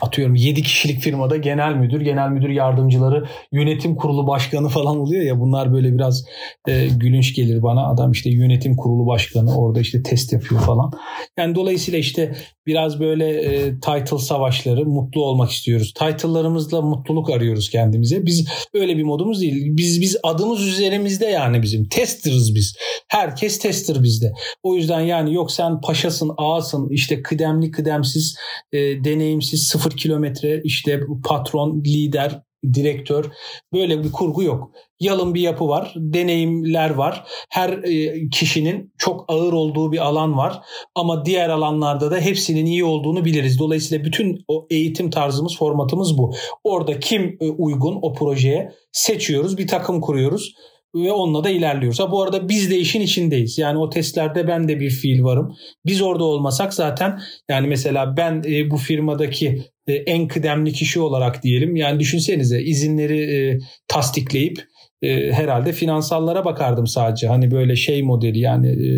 atıyorum 0.00 0.34
7 0.34 0.62
kişilik 0.62 1.00
firmada 1.00 1.36
genel 1.36 1.74
müdür, 1.74 2.00
genel 2.00 2.28
müdür 2.28 2.48
yardımcıları, 2.48 3.24
yönetim 3.52 3.96
kurulu 3.96 4.26
başkanı 4.26 4.68
falan 4.68 4.98
oluyor 4.98 5.22
ya 5.22 5.40
bunlar 5.40 5.72
böyle 5.72 5.94
biraz 5.94 6.24
e, 6.68 6.88
gülünç 6.88 7.34
gelir 7.34 7.62
bana. 7.62 7.86
Adam 7.86 8.12
işte 8.12 8.30
yönetim 8.30 8.76
kurulu 8.76 9.06
başkanı 9.06 9.58
orada 9.58 9.80
işte 9.80 10.02
test 10.02 10.32
yapıyor 10.32 10.60
falan. 10.60 10.92
Yani 11.38 11.54
dolayısıyla 11.54 11.98
işte 11.98 12.34
biraz 12.66 13.00
böyle 13.00 13.28
e, 13.30 13.80
title 13.80 14.18
savaşları 14.18 14.86
mutlu 14.86 15.24
olmak 15.24 15.50
istiyoruz. 15.50 15.92
Title'larımızla 15.92 16.82
mutluluk 16.82 17.30
arıyoruz 17.30 17.70
kendimize. 17.70 18.26
Biz 18.26 18.48
öyle 18.74 18.96
bir 18.96 19.02
modumuz 19.02 19.40
değil. 19.40 19.76
Biz 19.76 20.00
biz 20.00 20.16
adımız 20.22 20.66
üzerimizde 20.66 21.26
yani 21.26 21.62
bizim. 21.62 21.88
Tester'ız 21.88 22.54
biz. 22.54 22.76
Herkes 23.08 23.58
tester 23.58 24.02
bizde. 24.02 24.32
O 24.62 24.74
yüzden 24.74 25.00
yani 25.00 25.34
yok 25.34 25.52
sen 25.52 25.80
paşasın, 25.80 26.30
ağasın, 26.36 26.88
işte 26.90 27.22
kıdemli 27.22 27.70
kıdemsiz, 27.70 28.36
e, 28.72 28.78
deneyimsiz, 28.78 29.67
sıfır 29.68 29.90
kilometre 29.90 30.60
işte 30.64 31.00
patron, 31.24 31.82
lider 31.84 32.42
direktör 32.74 33.24
böyle 33.72 34.04
bir 34.04 34.12
kurgu 34.12 34.42
yok. 34.42 34.70
Yalın 35.00 35.34
bir 35.34 35.40
yapı 35.40 35.68
var, 35.68 35.94
deneyimler 35.96 36.90
var. 36.90 37.24
Her 37.50 37.70
e, 37.70 38.28
kişinin 38.30 38.92
çok 38.98 39.24
ağır 39.28 39.52
olduğu 39.52 39.92
bir 39.92 39.98
alan 39.98 40.36
var 40.36 40.60
ama 40.94 41.24
diğer 41.24 41.48
alanlarda 41.48 42.10
da 42.10 42.20
hepsinin 42.20 42.66
iyi 42.66 42.84
olduğunu 42.84 43.24
biliriz. 43.24 43.58
Dolayısıyla 43.58 44.04
bütün 44.04 44.44
o 44.48 44.66
eğitim 44.70 45.10
tarzımız, 45.10 45.58
formatımız 45.58 46.18
bu. 46.18 46.34
Orada 46.64 47.00
kim 47.00 47.36
e, 47.40 47.50
uygun 47.50 47.98
o 48.02 48.12
projeye 48.12 48.72
seçiyoruz, 48.92 49.58
bir 49.58 49.66
takım 49.66 50.00
kuruyoruz 50.00 50.54
ve 50.94 51.12
onunla 51.12 51.44
da 51.44 51.50
ilerliyoruz. 51.50 52.00
Ha 52.00 52.10
bu 52.10 52.22
arada 52.22 52.48
biz 52.48 52.70
de 52.70 52.78
işin 52.78 53.00
içindeyiz. 53.00 53.58
Yani 53.58 53.78
o 53.78 53.90
testlerde 53.90 54.48
ben 54.48 54.68
de 54.68 54.80
bir 54.80 54.90
fiil 54.90 55.22
varım. 55.22 55.56
Biz 55.86 56.02
orada 56.02 56.24
olmasak 56.24 56.74
zaten 56.74 57.20
yani 57.50 57.66
mesela 57.66 58.16
ben 58.16 58.42
e, 58.46 58.70
bu 58.70 58.76
firmadaki 58.76 59.64
e, 59.86 59.92
en 59.92 60.28
kıdemli 60.28 60.72
kişi 60.72 61.00
olarak 61.00 61.42
diyelim. 61.42 61.76
Yani 61.76 62.00
düşünsenize 62.00 62.62
izinleri 62.62 63.20
e, 63.20 63.58
tasdikleyip 63.88 64.58
e, 65.02 65.32
herhalde 65.32 65.72
finansallara 65.72 66.44
bakardım 66.44 66.86
sadece. 66.86 67.28
Hani 67.28 67.50
böyle 67.50 67.76
şey 67.76 68.02
modeli 68.02 68.38
yani 68.38 68.68
e, 68.68 68.88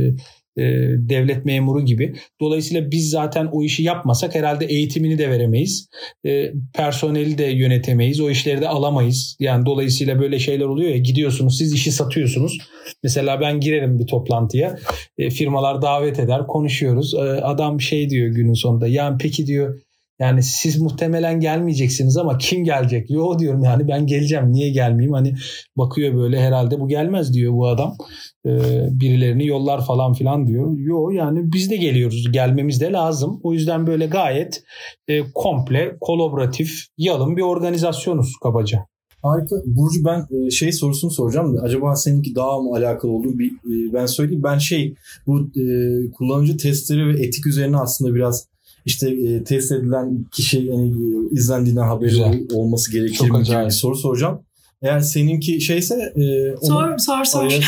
e, 0.60 0.64
devlet 1.08 1.44
memuru 1.44 1.84
gibi. 1.84 2.14
Dolayısıyla 2.40 2.90
biz 2.90 3.10
zaten 3.10 3.48
o 3.52 3.62
işi 3.62 3.82
yapmasak 3.82 4.34
herhalde 4.34 4.66
eğitimini 4.66 5.18
de 5.18 5.30
veremeyiz. 5.30 5.88
E, 6.26 6.52
personeli 6.74 7.38
de 7.38 7.44
yönetemeyiz. 7.44 8.20
O 8.20 8.30
işleri 8.30 8.60
de 8.60 8.68
alamayız. 8.68 9.36
Yani 9.40 9.66
dolayısıyla 9.66 10.20
böyle 10.20 10.38
şeyler 10.38 10.64
oluyor 10.64 10.90
ya 10.90 10.98
gidiyorsunuz 10.98 11.58
siz 11.58 11.72
işi 11.72 11.92
satıyorsunuz. 11.92 12.58
Mesela 13.02 13.40
ben 13.40 13.60
girerim 13.60 13.98
bir 13.98 14.06
toplantıya. 14.06 14.76
E, 15.18 15.30
firmalar 15.30 15.82
davet 15.82 16.18
eder 16.18 16.46
konuşuyoruz. 16.46 17.14
E, 17.14 17.18
adam 17.20 17.80
şey 17.80 18.10
diyor 18.10 18.28
günün 18.28 18.54
sonunda 18.54 18.86
yani 18.86 19.16
peki 19.20 19.46
diyor 19.46 19.80
yani 20.20 20.42
siz 20.42 20.80
muhtemelen 20.80 21.40
gelmeyeceksiniz 21.40 22.16
ama 22.16 22.38
kim 22.38 22.64
gelecek? 22.64 23.10
Yo 23.10 23.38
diyorum 23.38 23.64
yani 23.64 23.88
ben 23.88 24.06
geleceğim. 24.06 24.52
Niye 24.52 24.70
gelmeyeyim? 24.70 25.12
Hani 25.12 25.34
bakıyor 25.76 26.14
böyle 26.16 26.40
herhalde 26.40 26.80
bu 26.80 26.88
gelmez 26.88 27.34
diyor 27.34 27.52
bu 27.52 27.68
adam. 27.68 27.96
Ee, 28.46 28.88
birilerini 28.90 29.46
yollar 29.46 29.86
falan 29.86 30.12
filan 30.12 30.46
diyor. 30.46 30.78
Yo 30.78 31.10
yani 31.10 31.52
biz 31.52 31.70
de 31.70 31.76
geliyoruz. 31.76 32.32
Gelmemiz 32.32 32.80
de 32.80 32.92
lazım. 32.92 33.40
O 33.42 33.52
yüzden 33.52 33.86
böyle 33.86 34.06
gayet 34.06 34.62
e, 35.08 35.32
komple, 35.34 35.96
kolaboratif, 36.00 36.86
yalın 36.98 37.36
bir 37.36 37.42
organizasyonuz 37.42 38.36
kabaca. 38.42 38.86
Harika. 39.22 39.56
Burcu 39.66 40.04
ben 40.04 40.26
e, 40.30 40.50
şey 40.50 40.72
sorusunu 40.72 41.10
soracağım 41.10 41.56
da 41.56 41.60
acaba 41.62 41.96
seninki 41.96 42.34
daha 42.34 42.60
mı 42.60 42.76
alakalı 42.76 43.12
olur 43.12 43.38
bir 43.38 43.50
e, 43.50 43.92
ben 43.92 44.06
söyleyeyim. 44.06 44.42
Ben 44.42 44.58
şey 44.58 44.94
bu 45.26 45.40
e, 45.40 45.64
kullanıcı 46.10 46.56
testleri 46.56 47.06
ve 47.08 47.22
etik 47.22 47.46
üzerine 47.46 47.76
aslında 47.76 48.14
biraz 48.14 48.48
işte 48.84 49.10
e, 49.10 49.44
test 49.44 49.72
edilen 49.72 50.24
kişi 50.32 50.58
yani, 50.58 50.88
e, 50.88 51.34
izlendiğinden 51.34 51.88
haberi 51.88 52.10
Güzel. 52.10 52.46
olması 52.54 52.92
gerekir 52.92 53.30
mi 53.30 53.42
gibi 53.42 53.64
bir 53.64 53.70
soru 53.70 53.96
soracağım. 53.96 54.40
Eğer 54.82 55.00
seninki 55.00 55.60
şeyse 55.60 56.12
e, 56.16 56.52
onu 56.52 56.98
sor 56.98 56.98
sor 56.98 57.24
sor. 57.24 57.52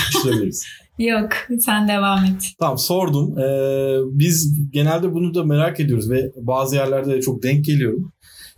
Yok 0.99 1.31
sen 1.61 1.89
devam 1.89 2.25
et. 2.25 2.53
Tamam 2.59 2.79
sordum. 2.79 3.39
Ee, 3.39 3.99
biz 4.19 4.71
genelde 4.71 5.15
bunu 5.15 5.35
da 5.35 5.45
merak 5.45 5.81
ediyoruz 5.81 6.11
ve 6.11 6.33
bazı 6.37 6.77
yerlerde 6.77 7.13
de 7.15 7.21
çok 7.21 7.43
denk 7.43 7.65
geliyorum. 7.65 8.13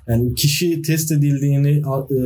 Yani 0.08 0.34
kişi 0.34 0.82
test 0.82 1.12
edildiğini 1.12 1.70
e, 2.10 2.18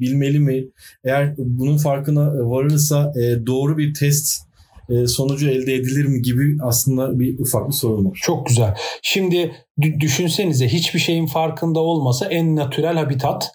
bilmeli 0.00 0.38
mi? 0.38 0.64
Eğer 1.04 1.34
bunun 1.38 1.76
farkına 1.76 2.50
varırsa 2.50 3.12
e, 3.16 3.46
doğru 3.46 3.78
bir 3.78 3.94
test 3.94 4.42
e, 4.88 5.06
sonucu 5.06 5.48
elde 5.48 5.74
edilir 5.74 6.06
mi 6.06 6.22
gibi 6.22 6.56
aslında 6.62 7.18
bir 7.18 7.38
ufak 7.38 7.68
bir 7.68 7.72
sorun 7.72 8.04
var. 8.04 8.18
Çok 8.22 8.46
güzel. 8.46 8.74
Şimdi 9.02 9.52
düşünsenize 10.00 10.68
hiçbir 10.68 10.98
şeyin 10.98 11.26
farkında 11.26 11.80
olmasa 11.80 12.26
en 12.26 12.56
natürel 12.56 12.96
habitat 12.96 13.52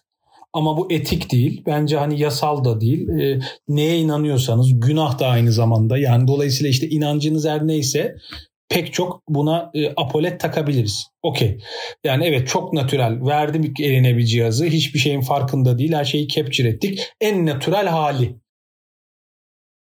ama 0.53 0.77
bu 0.77 0.91
etik 0.91 1.31
değil. 1.31 1.63
Bence 1.65 1.97
hani 1.97 2.19
yasal 2.19 2.63
da 2.63 2.81
değil. 2.81 3.09
E, 3.09 3.39
neye 3.67 3.97
inanıyorsanız 3.99 4.79
günah 4.79 5.19
da 5.19 5.27
aynı 5.27 5.51
zamanda. 5.51 5.97
Yani 5.97 6.27
dolayısıyla 6.27 6.69
işte 6.69 6.89
inancınız 6.89 7.45
her 7.45 7.67
neyse 7.67 8.15
pek 8.69 8.93
çok 8.93 9.21
buna 9.29 9.71
e, 9.73 9.93
apolet 9.95 10.39
takabiliriz. 10.39 11.07
Okey. 11.23 11.59
Yani 12.03 12.25
evet 12.25 12.47
çok 12.47 12.73
natürel. 12.73 13.25
Verdim 13.25 13.73
eline 13.79 14.17
bir 14.17 14.25
cihazı. 14.25 14.65
Hiçbir 14.65 14.99
şeyin 14.99 15.21
farkında 15.21 15.77
değil. 15.77 15.93
Her 15.93 16.05
şeyi 16.05 16.27
capture 16.27 16.67
ettik. 16.67 16.99
En 17.21 17.45
natürel 17.45 17.87
hali. 17.87 18.35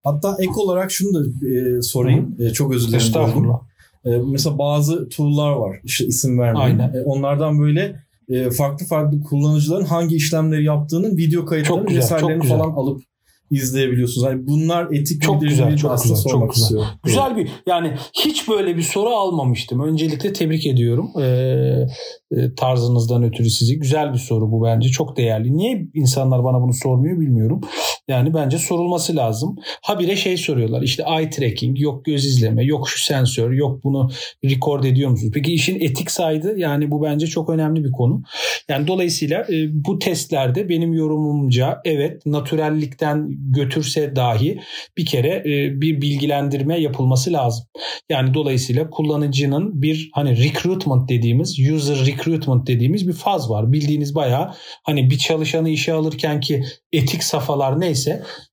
Hatta 0.05 0.37
ek 0.41 0.53
olarak 0.57 0.91
şunu 0.91 1.15
da 1.15 1.49
e, 1.49 1.83
sorayım. 1.83 2.37
E, 2.41 2.51
çok 2.51 2.75
özür 2.75 2.89
dilerim. 2.89 3.07
Estağfurullah. 3.07 3.61
E, 4.05 4.11
mesela 4.11 4.59
bazı 4.59 5.09
tool'lar 5.09 5.53
var. 5.53 5.81
İşte 5.85 6.07
isim 6.07 6.39
vermeyeyim. 6.39 6.81
Aynen. 6.81 6.95
E, 6.95 7.03
onlardan 7.03 7.59
böyle 7.59 8.08
e, 8.29 8.51
farklı 8.51 8.87
farklı 8.87 9.23
kullanıcıların 9.23 9.85
hangi 9.85 10.17
işlemleri 10.17 10.65
yaptığının 10.65 11.17
video 11.17 11.45
kayıtlarını 11.45 11.97
vesairelerini 11.97 12.49
falan 12.49 12.71
alıp 12.71 13.03
izleyebiliyorsunuz. 13.51 14.27
Yani 14.27 14.47
bunlar 14.47 14.89
etik 14.93 15.23
çok 15.23 15.43
güzel, 15.43 15.77
çok 15.77 15.91
aslında 15.91 16.15
güzel, 16.15 16.31
sormak 16.31 16.49
çok 16.49 16.55
güzel. 16.55 16.65
istiyorum. 16.65 16.89
Güzel 17.05 17.37
bir 17.37 17.49
yani 17.67 17.93
hiç 18.25 18.49
böyle 18.49 18.77
bir 18.77 18.83
soru 18.83 19.09
almamıştım. 19.09 19.81
Öncelikle 19.81 20.33
tebrik 20.33 20.67
ediyorum. 20.67 21.11
Ee, 21.21 21.87
e, 22.31 22.55
tarzınızdan 22.57 23.23
ötürü 23.23 23.51
sizi. 23.51 23.79
Güzel 23.79 24.13
bir 24.13 24.19
soru 24.19 24.53
bu 24.53 24.65
bence. 24.65 24.89
Çok 24.89 25.17
değerli. 25.17 25.57
Niye 25.57 25.89
insanlar 25.95 26.45
bana 26.45 26.61
bunu 26.63 26.75
sormuyor 26.75 27.21
bilmiyorum. 27.21 27.61
Yani 28.09 28.35
bence 28.35 28.59
sorulması 28.59 29.17
lazım. 29.17 29.57
Habire 29.83 30.17
şey 30.17 30.37
soruyorlar. 30.37 30.83
İşte 30.83 31.05
eye 31.19 31.31
tracking, 31.31 31.81
yok 31.81 32.05
göz 32.05 32.25
izleme, 32.25 32.65
yok 32.65 32.89
şu 32.89 33.05
sensör, 33.05 33.53
yok 33.53 33.85
bunu 33.85 34.11
record 34.45 34.85
ediyor 34.85 35.11
musunuz? 35.11 35.33
Peki 35.35 35.53
işin 35.53 35.81
etik 35.81 36.11
saydı 36.11 36.59
yani 36.59 36.91
bu 36.91 37.03
bence 37.03 37.27
çok 37.27 37.51
önemli 37.51 37.85
bir 37.85 37.93
konu. 37.93 38.23
Yani 38.69 38.87
dolayısıyla 38.87 39.41
e, 39.41 39.85
bu 39.85 39.99
testlerde 39.99 40.69
benim 40.69 40.93
yorumumca 40.93 41.81
evet 41.85 42.27
natürellikten 42.27 43.29
götürse 43.31 44.17
dahi 44.17 44.61
bir 44.97 45.07
kere 45.07 45.43
e, 45.47 45.81
bir 45.81 46.03
bilgilendirme 46.03 46.81
yapılması 46.81 47.33
lazım. 47.33 47.65
Yani 48.11 48.35
dolayısıyla 48.35 48.91
kullanıcının 48.91 49.83
bir 49.83 50.11
hani 50.13 50.45
recruitment 50.45 51.09
dediğimiz 51.09 51.59
user 51.71 52.07
recruitment 52.07 52.67
dediğimiz 52.67 53.09
bir 53.09 53.13
faz 53.13 53.51
var. 53.51 53.73
Bildiğiniz 53.73 54.15
bayağı 54.15 54.55
hani 54.83 55.11
bir 55.11 55.19
çalışanı 55.19 55.69
işe 55.69 55.93
alırken 55.93 56.41
ki 56.41 56.65
etik 56.93 57.23
safhalar 57.23 57.81
neyse 57.81 57.98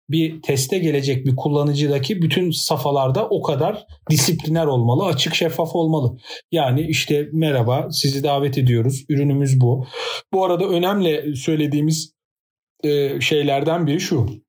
bir 0.10 0.41
teste 0.41 0.80
gelecek 0.80 1.26
bir 1.26 1.36
kullanıcıdaki 1.36 2.22
bütün 2.22 2.52
safhalarda 2.52 3.28
o 3.30 3.41
kadar 3.41 3.86
disipliner 4.10 4.66
olmalı, 4.66 5.06
açık 5.06 5.36
şeffaf 5.36 5.76
olmalı. 5.76 6.18
Yani 6.52 6.82
işte 6.82 7.30
merhaba 7.32 7.88
sizi 7.91 8.24
davet 8.24 8.58
ediyoruz. 8.58 9.06
Ürünümüz 9.10 9.62
bu. 9.62 9.86
Bu 10.34 10.46
arada 10.46 10.68
önemli 10.68 11.36
söylediğimiz 11.36 12.14
e, 12.84 13.22
şeylerden 13.22 13.88
biri 13.88 14.00
şu. 14.00 14.45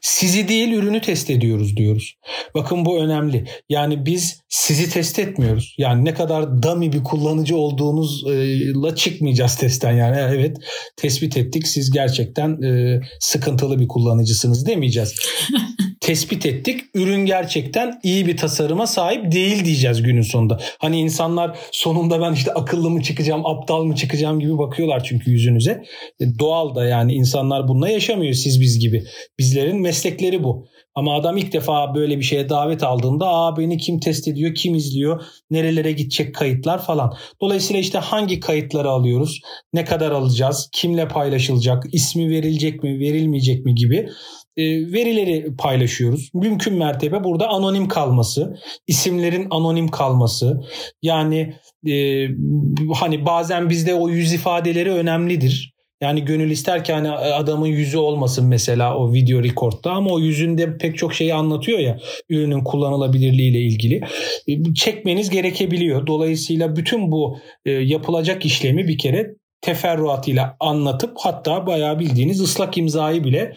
Sizi 0.00 0.48
değil 0.48 0.72
ürünü 0.72 1.00
test 1.00 1.30
ediyoruz 1.30 1.76
diyoruz. 1.76 2.14
Bakın 2.54 2.84
bu 2.84 2.98
önemli. 2.98 3.44
Yani 3.68 4.06
biz 4.06 4.40
sizi 4.48 4.90
test 4.90 5.18
etmiyoruz. 5.18 5.74
Yani 5.78 6.04
ne 6.04 6.14
kadar 6.14 6.62
dummy 6.62 6.92
bir 6.92 7.04
kullanıcı 7.04 7.56
olduğunuzla 7.56 8.96
çıkmayacağız 8.96 9.56
testten. 9.56 9.92
Yani 9.92 10.16
evet 10.16 10.56
tespit 10.96 11.36
ettik 11.36 11.66
siz 11.68 11.90
gerçekten 11.90 12.62
e, 12.62 13.00
sıkıntılı 13.20 13.78
bir 13.78 13.88
kullanıcısınız 13.88 14.66
demeyeceğiz. 14.66 15.14
tespit 16.04 16.46
ettik. 16.46 16.80
Ürün 16.94 17.26
gerçekten 17.26 18.00
iyi 18.02 18.26
bir 18.26 18.36
tasarıma 18.36 18.86
sahip 18.86 19.32
değil 19.32 19.64
diyeceğiz 19.64 20.02
günün 20.02 20.22
sonunda. 20.22 20.58
Hani 20.78 21.00
insanlar 21.00 21.58
sonunda 21.72 22.20
ben 22.20 22.32
işte 22.32 22.52
akıllı 22.52 22.90
mı 22.90 23.02
çıkacağım, 23.02 23.46
aptal 23.46 23.84
mı 23.84 23.96
çıkacağım 23.96 24.40
gibi 24.40 24.58
bakıyorlar 24.58 25.04
çünkü 25.04 25.30
yüzünüze. 25.30 25.82
E, 26.20 26.38
doğal 26.38 26.74
da 26.74 26.84
yani 26.84 27.14
insanlar 27.14 27.68
bununla 27.68 27.88
yaşamıyor 27.88 28.32
siz 28.32 28.60
biz 28.60 28.78
gibi. 28.78 29.04
Bizlerin 29.38 29.80
meslekleri 29.80 30.44
bu. 30.44 30.66
Ama 30.94 31.16
adam 31.16 31.36
ilk 31.36 31.52
defa 31.52 31.94
böyle 31.94 32.18
bir 32.18 32.24
şeye 32.24 32.48
davet 32.48 32.82
aldığında 32.82 33.28
aa 33.28 33.56
beni 33.56 33.78
kim 33.78 34.00
test 34.00 34.28
ediyor, 34.28 34.54
kim 34.54 34.74
izliyor, 34.74 35.24
nerelere 35.50 35.92
gidecek 35.92 36.34
kayıtlar 36.34 36.82
falan. 36.82 37.14
Dolayısıyla 37.40 37.80
işte 37.80 37.98
hangi 37.98 38.40
kayıtları 38.40 38.88
alıyoruz, 38.88 39.40
ne 39.72 39.84
kadar 39.84 40.10
alacağız, 40.10 40.68
kimle 40.72 41.08
paylaşılacak, 41.08 41.84
ismi 41.92 42.30
verilecek 42.30 42.82
mi, 42.82 43.00
verilmeyecek 43.00 43.64
mi 43.64 43.74
gibi 43.74 44.08
verileri 44.58 45.56
paylaşıyoruz. 45.56 46.30
Mümkün 46.34 46.74
mertebe 46.74 47.24
burada 47.24 47.48
anonim 47.48 47.88
kalması, 47.88 48.56
isimlerin 48.86 49.46
anonim 49.50 49.88
kalması. 49.88 50.60
Yani 51.02 51.54
e, 51.86 52.26
hani 52.94 53.26
bazen 53.26 53.70
bizde 53.70 53.94
o 53.94 54.08
yüz 54.08 54.32
ifadeleri 54.32 54.90
önemlidir. 54.90 55.74
Yani 56.00 56.24
gönül 56.24 56.50
ister 56.50 56.84
ki 56.84 56.92
hani 56.92 57.10
adamın 57.10 57.66
yüzü 57.66 57.98
olmasın 57.98 58.46
mesela 58.46 58.98
o 58.98 59.12
video 59.12 59.42
record'da 59.42 59.92
ama 59.92 60.10
o 60.10 60.20
yüzünde 60.20 60.78
pek 60.78 60.98
çok 60.98 61.14
şeyi 61.14 61.34
anlatıyor 61.34 61.78
ya 61.78 61.98
ürünün 62.28 62.64
kullanılabilirliği 62.64 63.50
ile 63.50 63.60
ilgili. 63.60 64.00
E, 64.48 64.74
çekmeniz 64.74 65.30
gerekebiliyor. 65.30 66.06
Dolayısıyla 66.06 66.76
bütün 66.76 67.12
bu 67.12 67.38
e, 67.64 67.70
yapılacak 67.70 68.44
işlemi 68.44 68.88
bir 68.88 68.98
kere 68.98 69.34
teferruatıyla 69.64 70.56
anlatıp 70.60 71.16
hatta 71.18 71.66
bayağı 71.66 71.98
bildiğiniz 71.98 72.40
ıslak 72.40 72.78
imzayı 72.78 73.24
bile 73.24 73.54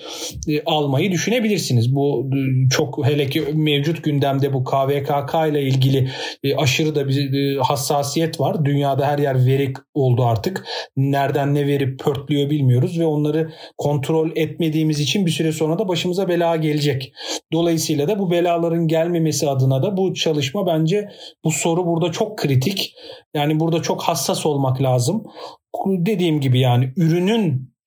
e, 0.47 0.63
almayı 0.65 1.11
düşünebilirsiniz. 1.11 1.95
Bu 1.95 2.29
e, 2.33 2.69
çok 2.69 3.05
hele 3.05 3.29
ki 3.29 3.43
mevcut 3.53 4.03
gündemde 4.03 4.53
bu 4.53 4.63
KVKK 4.63 5.33
ile 5.49 5.61
ilgili 5.61 6.09
e, 6.43 6.55
aşırı 6.55 6.95
da 6.95 7.07
bir 7.07 7.33
e, 7.33 7.59
hassasiyet 7.59 8.39
var. 8.39 8.65
Dünyada 8.65 9.07
her 9.07 9.19
yer 9.19 9.45
veri 9.45 9.73
oldu 9.93 10.25
artık. 10.25 10.65
Nereden 10.97 11.55
ne 11.55 11.67
verip 11.67 11.99
pörtlüyor 11.99 12.49
bilmiyoruz 12.49 12.99
ve 12.99 13.05
onları 13.05 13.51
kontrol 13.77 14.29
etmediğimiz 14.35 14.99
için 14.99 15.25
bir 15.25 15.31
süre 15.31 15.51
sonra 15.51 15.79
da 15.79 15.87
başımıza 15.87 16.27
bela 16.27 16.55
gelecek. 16.55 17.13
Dolayısıyla 17.53 18.07
da 18.07 18.19
bu 18.19 18.31
belaların 18.31 18.87
gelmemesi 18.87 19.49
adına 19.49 19.83
da 19.83 19.97
bu 19.97 20.13
çalışma 20.13 20.67
bence 20.67 21.09
bu 21.43 21.51
soru 21.51 21.85
burada 21.85 22.11
çok 22.11 22.37
kritik. 22.37 22.93
Yani 23.33 23.59
burada 23.59 23.81
çok 23.81 24.03
hassas 24.03 24.45
olmak 24.45 24.81
lazım. 24.81 25.23
Dediğim 25.85 26.41
gibi 26.41 26.59
yani 26.59 26.93
ürünün 26.95 27.77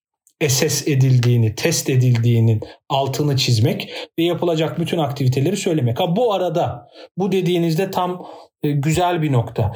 SS 0.49 0.89
edildiğini, 0.89 1.55
test 1.55 1.91
edildiğinin 1.91 2.61
altını 2.89 3.37
çizmek 3.37 3.93
ve 4.19 4.23
yapılacak 4.23 4.81
bütün 4.81 4.99
aktiviteleri 4.99 5.57
söylemek. 5.57 6.01
Ha 6.01 6.17
bu 6.17 6.33
arada 6.33 6.89
bu 7.17 7.33
dediğinizde 7.33 7.91
tam 7.91 8.27
e, 8.63 8.71
güzel 8.71 9.23
bir 9.23 9.33
nokta. 9.33 9.73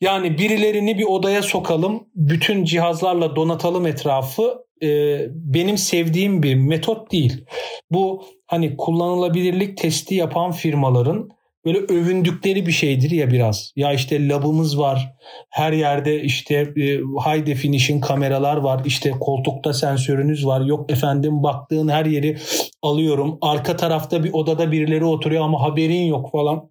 Yani 0.00 0.38
birilerini 0.38 0.98
bir 0.98 1.04
odaya 1.04 1.42
sokalım, 1.42 2.08
bütün 2.14 2.64
cihazlarla 2.64 3.36
donatalım 3.36 3.86
etrafı 3.86 4.64
e, 4.82 5.18
benim 5.30 5.78
sevdiğim 5.78 6.42
bir 6.42 6.54
metot 6.54 7.12
değil. 7.12 7.44
Bu 7.90 8.24
hani 8.46 8.76
kullanılabilirlik 8.76 9.76
testi 9.76 10.14
yapan 10.14 10.52
firmaların 10.52 11.28
böyle 11.64 11.78
övündükleri 11.78 12.66
bir 12.66 12.72
şeydir 12.72 13.10
ya 13.10 13.30
biraz. 13.30 13.72
Ya 13.76 13.92
işte 13.92 14.28
labımız 14.28 14.78
var. 14.78 15.14
Her 15.50 15.72
yerde 15.72 16.22
işte 16.22 16.54
e, 16.54 16.82
high 16.98 17.46
definition 17.46 18.00
kameralar 18.00 18.56
var. 18.56 18.82
İşte 18.84 19.10
koltukta 19.10 19.72
sensörünüz 19.72 20.46
var. 20.46 20.60
Yok 20.60 20.92
efendim 20.92 21.42
baktığın 21.42 21.88
her 21.88 22.06
yeri 22.06 22.38
alıyorum. 22.82 23.38
Arka 23.40 23.76
tarafta 23.76 24.24
bir 24.24 24.32
odada 24.32 24.72
birileri 24.72 25.04
oturuyor 25.04 25.44
ama 25.44 25.62
haberin 25.62 26.06
yok 26.06 26.32
falan. 26.32 26.70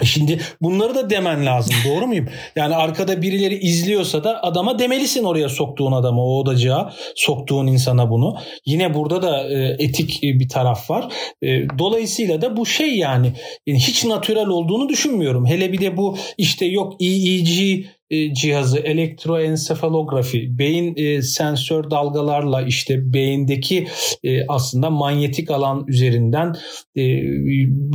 E 0.00 0.04
şimdi 0.04 0.40
bunları 0.60 0.94
da 0.94 1.10
demen 1.10 1.46
lazım 1.46 1.74
doğru 1.88 2.06
muyum? 2.06 2.28
Yani 2.56 2.76
arkada 2.76 3.22
birileri 3.22 3.58
izliyorsa 3.58 4.24
da 4.24 4.42
adama 4.42 4.78
demelisin 4.78 5.24
oraya 5.24 5.48
soktuğun 5.48 5.92
adama 5.92 6.24
o 6.24 6.38
odacığa 6.38 6.92
soktuğun 7.16 7.66
insana 7.66 8.10
bunu. 8.10 8.36
Yine 8.66 8.94
burada 8.94 9.22
da 9.22 9.48
e, 9.48 9.76
etik 9.78 10.22
bir 10.22 10.48
taraf 10.48 10.90
var. 10.90 11.12
E, 11.42 11.48
dolayısıyla 11.78 12.42
da 12.42 12.56
bu 12.56 12.66
şey 12.66 12.96
yani, 12.96 13.32
yani 13.66 13.78
hiç 13.78 14.04
natürel 14.04 14.46
olduğunu 14.46 14.88
düşünmüyorum. 14.88 15.46
Hele 15.46 15.72
bir 15.72 15.80
de 15.80 15.96
bu 15.96 16.16
işte 16.38 16.66
yok 16.66 16.94
EEG 17.00 17.84
e, 18.12 18.34
cihazı 18.34 18.78
elektroensefalografi 18.78 20.58
beyin 20.58 20.94
e, 20.96 21.22
sensör 21.22 21.90
dalgalarla 21.90 22.62
işte 22.62 23.12
beyindeki 23.12 23.86
e, 24.24 24.46
aslında 24.46 24.90
manyetik 24.90 25.50
alan 25.50 25.84
üzerinden 25.88 26.54
e, 26.96 27.02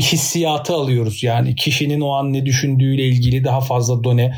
hissiyatı 0.01 0.73
alıyoruz. 0.73 1.23
Yani 1.23 1.55
kişinin 1.55 2.01
o 2.01 2.09
an 2.09 2.33
ne 2.33 2.45
düşündüğüyle 2.45 3.03
ilgili 3.03 3.43
daha 3.43 3.61
fazla 3.61 4.03
done. 4.03 4.33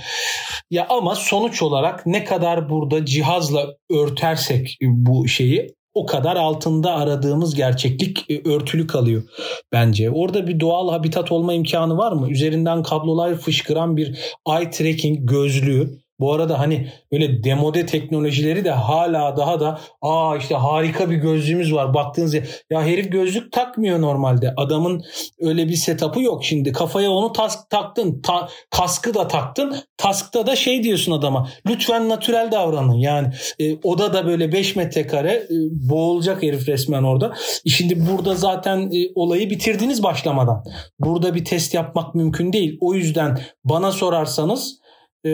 Ya 0.71 0.87
ama 0.89 1.15
sonuç 1.15 1.61
olarak 1.61 2.05
ne 2.05 2.23
kadar 2.23 2.69
burada 2.69 3.05
cihazla 3.05 3.65
örtersek 3.89 4.77
bu 4.81 5.27
şeyi 5.27 5.78
o 5.93 6.05
kadar 6.05 6.35
altında 6.35 6.91
aradığımız 6.93 7.55
gerçeklik 7.55 8.31
e, 8.31 8.49
örtülü 8.49 8.87
kalıyor 8.87 9.23
bence. 9.71 10.11
Orada 10.11 10.47
bir 10.47 10.59
doğal 10.59 10.89
habitat 10.89 11.31
olma 11.31 11.53
imkanı 11.53 11.97
var 11.97 12.11
mı? 12.11 12.31
Üzerinden 12.31 12.83
kablolar 12.83 13.35
fışkıran 13.35 13.97
bir 13.97 14.35
eye 14.49 14.69
tracking 14.69 15.19
gözlüğü 15.21 15.99
bu 16.19 16.33
arada 16.33 16.59
hani 16.59 16.87
böyle 17.11 17.43
demode 17.43 17.85
teknolojileri 17.85 18.65
de 18.65 18.71
hala 18.71 19.37
daha 19.37 19.59
da 19.59 19.79
aa 20.01 20.37
işte 20.37 20.55
harika 20.55 21.09
bir 21.09 21.15
gözlüğümüz 21.15 21.73
var 21.73 21.93
baktığınız 21.93 22.33
ya, 22.33 22.43
ya 22.69 22.83
herif 22.83 23.11
gözlük 23.11 23.51
takmıyor 23.51 24.01
normalde. 24.01 24.53
Adamın 24.57 25.03
öyle 25.39 25.67
bir 25.67 25.75
setup'ı 25.75 26.21
yok 26.21 26.45
şimdi. 26.45 26.71
Kafaya 26.71 27.11
onu 27.11 27.33
task 27.33 27.69
taktın. 27.69 28.21
Ta, 28.21 28.49
kaskı 28.69 29.13
da 29.13 29.27
taktın. 29.27 29.75
Task'ta 29.97 30.47
da 30.47 30.55
şey 30.55 30.83
diyorsun 30.83 31.11
adama. 31.11 31.49
Lütfen 31.67 32.09
natürel 32.09 32.51
davranın. 32.51 32.93
Yani 32.93 33.27
e, 33.59 33.75
oda 33.83 34.13
da 34.13 34.27
böyle 34.27 34.51
5 34.51 34.75
metrekare 34.75 35.31
e, 35.31 35.47
boğulacak 35.71 36.43
herif 36.43 36.67
resmen 36.67 37.03
orada. 37.03 37.33
E 37.65 37.69
şimdi 37.69 38.07
burada 38.11 38.35
zaten 38.35 38.79
e, 38.79 39.11
olayı 39.15 39.49
bitirdiniz 39.49 40.03
başlamadan. 40.03 40.63
Burada 40.99 41.35
bir 41.35 41.45
test 41.45 41.73
yapmak 41.73 42.15
mümkün 42.15 42.53
değil. 42.53 42.77
O 42.81 42.93
yüzden 42.93 43.39
bana 43.63 43.91
sorarsanız 43.91 44.78
e, 45.25 45.31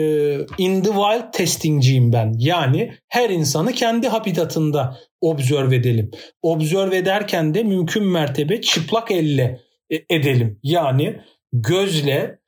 in 0.58 0.82
the 0.82 0.90
wild 0.90 1.32
testingciyim 1.32 2.12
ben. 2.12 2.34
Yani 2.38 2.92
her 3.08 3.30
insanı 3.30 3.72
kendi 3.72 4.08
habitatında 4.08 4.98
observe 5.20 5.76
edelim. 5.76 6.10
Observe 6.42 6.96
ederken 6.96 7.54
de 7.54 7.62
mümkün 7.62 8.04
mertebe 8.04 8.60
çıplak 8.60 9.10
elle 9.10 9.60
e, 9.90 9.96
edelim. 10.10 10.60
Yani 10.62 11.20
gözle 11.52 12.38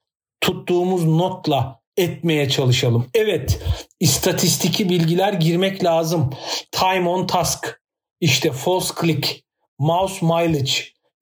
tuttuğumuz 0.41 1.05
notla 1.05 1.80
etmeye 1.97 2.49
çalışalım. 2.49 3.07
Evet, 3.14 3.61
istatistiki 4.01 4.89
bilgiler 4.89 5.32
girmek 5.32 5.84
lazım. 5.84 6.30
Time 6.72 7.09
on 7.09 7.26
task, 7.26 7.80
işte 8.20 8.53
false 8.53 8.95
click, 9.01 9.45
mouse 9.78 10.26
mileage, 10.26 10.72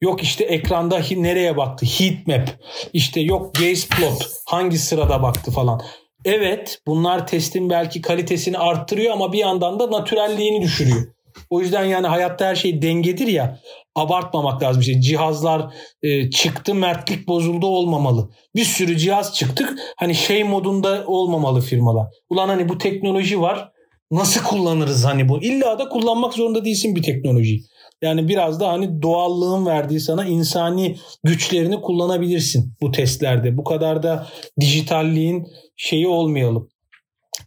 Yok 0.01 0.23
işte 0.23 0.45
ekranda 0.45 1.01
nereye 1.11 1.57
baktı? 1.57 1.87
Heat 1.87 2.27
map. 2.27 2.49
İşte 2.93 3.21
yok 3.21 3.55
gaze 3.55 3.89
plot. 3.89 4.27
Hangi 4.47 4.79
sırada 4.79 5.23
baktı 5.23 5.51
falan. 5.51 5.83
Evet 6.27 6.79
bunlar 6.87 7.27
testin 7.27 7.71
belki 7.71 8.01
kalitesini 8.01 8.59
arttırıyor 8.59 9.13
ama 9.13 9.33
bir 9.33 9.39
yandan 9.39 9.79
da 9.79 9.91
natürelliğini 9.91 10.63
düşürüyor. 10.63 11.07
O 11.51 11.61
yüzden 11.61 11.85
yani 11.85 12.07
hayatta 12.07 12.47
her 12.47 12.55
şey 12.55 12.83
dengedir 12.83 13.27
ya 13.27 13.61
abartmamak 13.95 14.63
lazım. 14.63 14.81
İşte 14.81 15.01
cihazlar 15.01 15.75
e, 16.03 16.31
çıktı 16.31 16.75
mertlik 16.75 17.29
bozuldu 17.29 17.67
olmamalı. 17.67 18.31
Bir 18.55 18.65
sürü 18.65 18.99
cihaz 18.99 19.35
çıktık 19.35 19.79
hani 19.97 20.15
şey 20.15 20.45
modunda 20.45 21.05
olmamalı 21.07 21.61
firmalar. 21.61 22.07
Ulan 22.31 22.49
hani 22.49 22.69
bu 22.69 22.79
teknoloji 22.79 23.41
var 23.41 23.71
nasıl 24.11 24.43
kullanırız 24.45 25.05
hani 25.05 25.29
bu? 25.29 25.43
İlla 25.43 25.79
da 25.79 25.89
kullanmak 25.89 26.35
zorunda 26.35 26.65
değilsin 26.65 26.97
bir 26.97 27.03
teknolojiyi. 27.03 27.63
Yani 28.03 28.29
biraz 28.29 28.61
da 28.61 28.69
hani 28.69 29.03
doğallığın 29.03 29.67
verdiği 29.67 30.01
sana 30.01 30.25
insani 30.25 30.97
güçlerini 31.25 31.81
kullanabilirsin 31.81 32.75
bu 32.81 32.93
testlerde. 32.93 33.57
Bu 33.57 33.65
kadar 33.65 34.03
da 34.03 34.27
dijitalliğin 34.61 35.47
şeyi 35.77 36.09
olmayalım. 36.09 36.69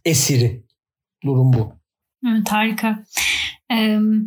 Esiri. 0.04 0.64
Durum 1.24 1.52
bu. 1.52 1.72
Evet 2.28 2.48
harika. 2.52 3.04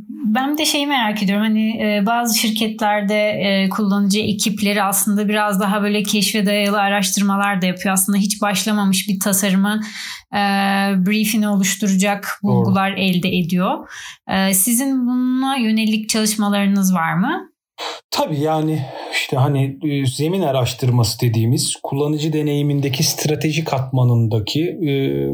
Ben 0.09 0.57
de 0.57 0.65
şeyi 0.65 0.87
merak 0.87 1.23
ediyorum 1.23 1.43
hani 1.43 2.03
bazı 2.05 2.39
şirketlerde 2.39 3.69
kullanıcı 3.71 4.19
ekipleri 4.19 4.83
aslında 4.83 5.29
biraz 5.29 5.59
daha 5.59 5.81
böyle 5.81 6.03
keşfe 6.03 6.45
dayalı 6.45 6.81
araştırmalar 6.81 7.61
da 7.61 7.65
yapıyor. 7.65 7.93
Aslında 7.93 8.17
hiç 8.17 8.41
başlamamış 8.41 9.09
bir 9.09 9.19
tasarımı 9.19 9.81
briefini 11.05 11.47
oluşturacak 11.47 12.39
bulgular 12.43 12.91
Doğru. 12.91 12.99
elde 12.99 13.29
ediyor. 13.29 13.89
Sizin 14.53 15.07
bununla 15.07 15.55
yönelik 15.55 16.09
çalışmalarınız 16.09 16.93
var 16.93 17.13
mı? 17.13 17.53
Tabii 18.11 18.39
yani 18.39 18.81
işte 19.11 19.37
hani 19.37 19.77
e, 19.83 20.05
zemin 20.05 20.41
araştırması 20.41 21.21
dediğimiz 21.21 21.75
kullanıcı 21.83 22.33
deneyimindeki 22.33 23.03
strateji 23.03 23.63
katmanındaki 23.63 24.63
e, 24.63 24.91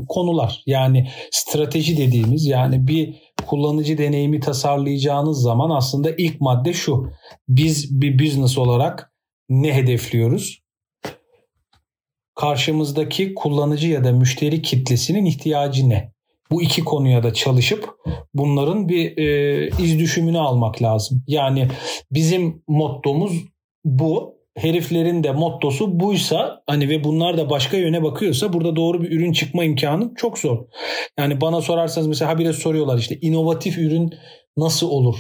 konular. 0.10 0.64
Yani 0.66 1.08
strateji 1.32 1.98
dediğimiz 1.98 2.46
yani 2.46 2.88
bir 2.88 3.16
kullanıcı 3.50 3.98
deneyimi 3.98 4.40
tasarlayacağınız 4.40 5.42
zaman 5.42 5.70
aslında 5.70 6.12
ilk 6.18 6.42
madde 6.42 6.74
şu. 6.74 7.12
Biz 7.48 8.02
bir 8.02 8.20
business 8.20 8.58
olarak 8.58 9.14
ne 9.50 9.74
hedefliyoruz? 9.74 10.62
Karşımızdaki 12.36 13.34
kullanıcı 13.34 13.88
ya 13.88 14.04
da 14.04 14.12
müşteri 14.12 14.62
kitlesinin 14.62 15.26
ihtiyacı 15.26 15.90
ne? 15.90 16.14
bu 16.52 16.62
iki 16.62 16.84
konuya 16.84 17.24
da 17.24 17.34
çalışıp 17.34 17.90
bunların 18.34 18.90
bir 18.90 19.18
e, 19.18 19.68
iz 19.84 20.00
düşümünü 20.00 20.40
almak 20.40 20.82
lazım. 20.82 21.24
Yani 21.28 21.68
bizim 22.12 22.64
mottomuz 22.68 23.46
bu. 23.86 24.39
Heriflerin 24.60 25.24
de 25.24 25.32
mottosu 25.32 26.00
buysa 26.00 26.64
hani 26.68 26.90
ve 26.90 27.04
bunlar 27.04 27.38
da 27.38 27.50
başka 27.50 27.78
yöne 27.78 28.04
bakıyorsa 28.04 28.54
burada 28.54 28.76
doğru 28.76 29.02
bir 29.04 29.12
ürün 29.12 29.34
çıkma 29.34 29.64
imkanı 29.64 30.12
çok 30.16 30.38
zor. 30.40 30.66
Yani 31.20 31.42
bana 31.42 31.62
sorarsanız 31.62 32.08
mesela 32.08 32.32
habire 32.32 32.54
soruyorlar 32.54 32.98
işte 32.98 33.20
inovatif 33.22 33.78
ürün 33.78 34.14
nasıl 34.58 34.90
olur? 34.90 35.16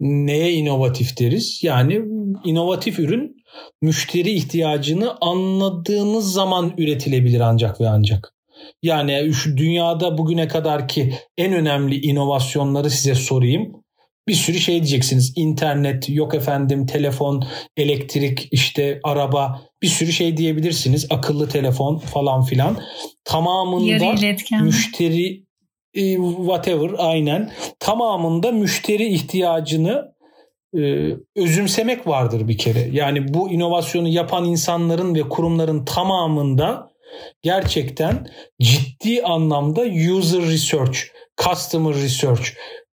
Neye 0.00 0.52
inovatif 0.52 1.18
deriz? 1.18 1.60
Yani 1.62 2.02
inovatif 2.44 2.98
ürün 2.98 3.36
müşteri 3.82 4.30
ihtiyacını 4.30 5.16
anladığınız 5.20 6.32
zaman 6.32 6.72
üretilebilir 6.78 7.40
ancak 7.40 7.80
ve 7.80 7.88
ancak. 7.88 8.34
Yani 8.82 9.32
şu 9.32 9.56
dünyada 9.56 10.18
bugüne 10.18 10.48
kadar 10.48 10.88
ki 10.88 11.14
en 11.38 11.52
önemli 11.52 12.00
inovasyonları 12.00 12.90
size 12.90 13.14
sorayım. 13.14 13.81
Bir 14.28 14.34
sürü 14.34 14.58
şey 14.58 14.74
diyeceksiniz. 14.74 15.32
İnternet, 15.36 16.08
yok 16.08 16.34
efendim 16.34 16.86
telefon, 16.86 17.44
elektrik, 17.76 18.48
işte 18.52 19.00
araba 19.04 19.62
bir 19.82 19.88
sürü 19.88 20.12
şey 20.12 20.36
diyebilirsiniz. 20.36 21.06
Akıllı 21.10 21.48
telefon 21.48 21.98
falan 21.98 22.42
filan. 22.42 22.78
Tamamında 23.24 23.84
müşteri 24.64 25.44
e, 25.94 26.16
whatever 26.16 26.90
aynen 26.98 27.52
tamamında 27.78 28.52
müşteri 28.52 29.06
ihtiyacını 29.06 30.12
e, 30.76 30.80
özümsemek 31.36 32.06
vardır 32.06 32.48
bir 32.48 32.58
kere. 32.58 32.88
Yani 32.92 33.34
bu 33.34 33.50
inovasyonu 33.50 34.08
yapan 34.08 34.44
insanların 34.44 35.14
ve 35.14 35.20
kurumların 35.20 35.84
tamamında 35.84 36.92
gerçekten 37.42 38.26
ciddi 38.60 39.22
anlamda 39.22 39.82
user 39.82 40.42
research, 40.42 40.98
customer 41.44 41.94
research, 41.94 42.48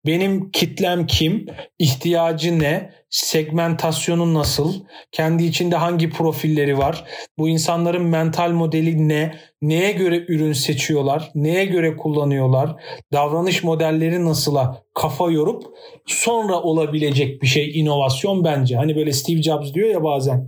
benim 0.06 0.52
kitlem 0.52 1.08
kim, 1.08 1.45
ihtiyacı 1.80 2.60
ne, 2.60 2.89
segmentasyonu 3.10 4.34
nasıl, 4.34 4.74
kendi 5.12 5.43
içinde 5.43 5.76
hangi 5.76 6.10
profilleri 6.10 6.78
var, 6.78 7.06
bu 7.38 7.50
insanların 7.50 8.04
mental 8.04 8.52
modeli 8.52 9.10
ne, 9.10 9.36
neye 9.62 9.91
göre 9.91 10.26
ürün 10.28 10.54
seçiyorlar, 10.54 11.32
neye 11.36 11.66
göre 11.66 11.97
kullanıyorlar, 11.97 12.76
davranış 13.14 13.64
modelleri 13.64 14.26
nasıla 14.26 14.84
kafa 14.93 15.32
yorup 15.32 15.64
sonra 16.06 16.62
olabilecek 16.62 17.41
bir 17.41 17.47
şey 17.47 17.80
inovasyon 17.80 18.43
bence. 18.43 18.76
Hani 18.76 18.95
böyle 18.95 19.14
Steve 19.14 19.41
Jobs 19.41 19.74
diyor 19.74 19.89
ya 19.89 20.04
bazen 20.04 20.47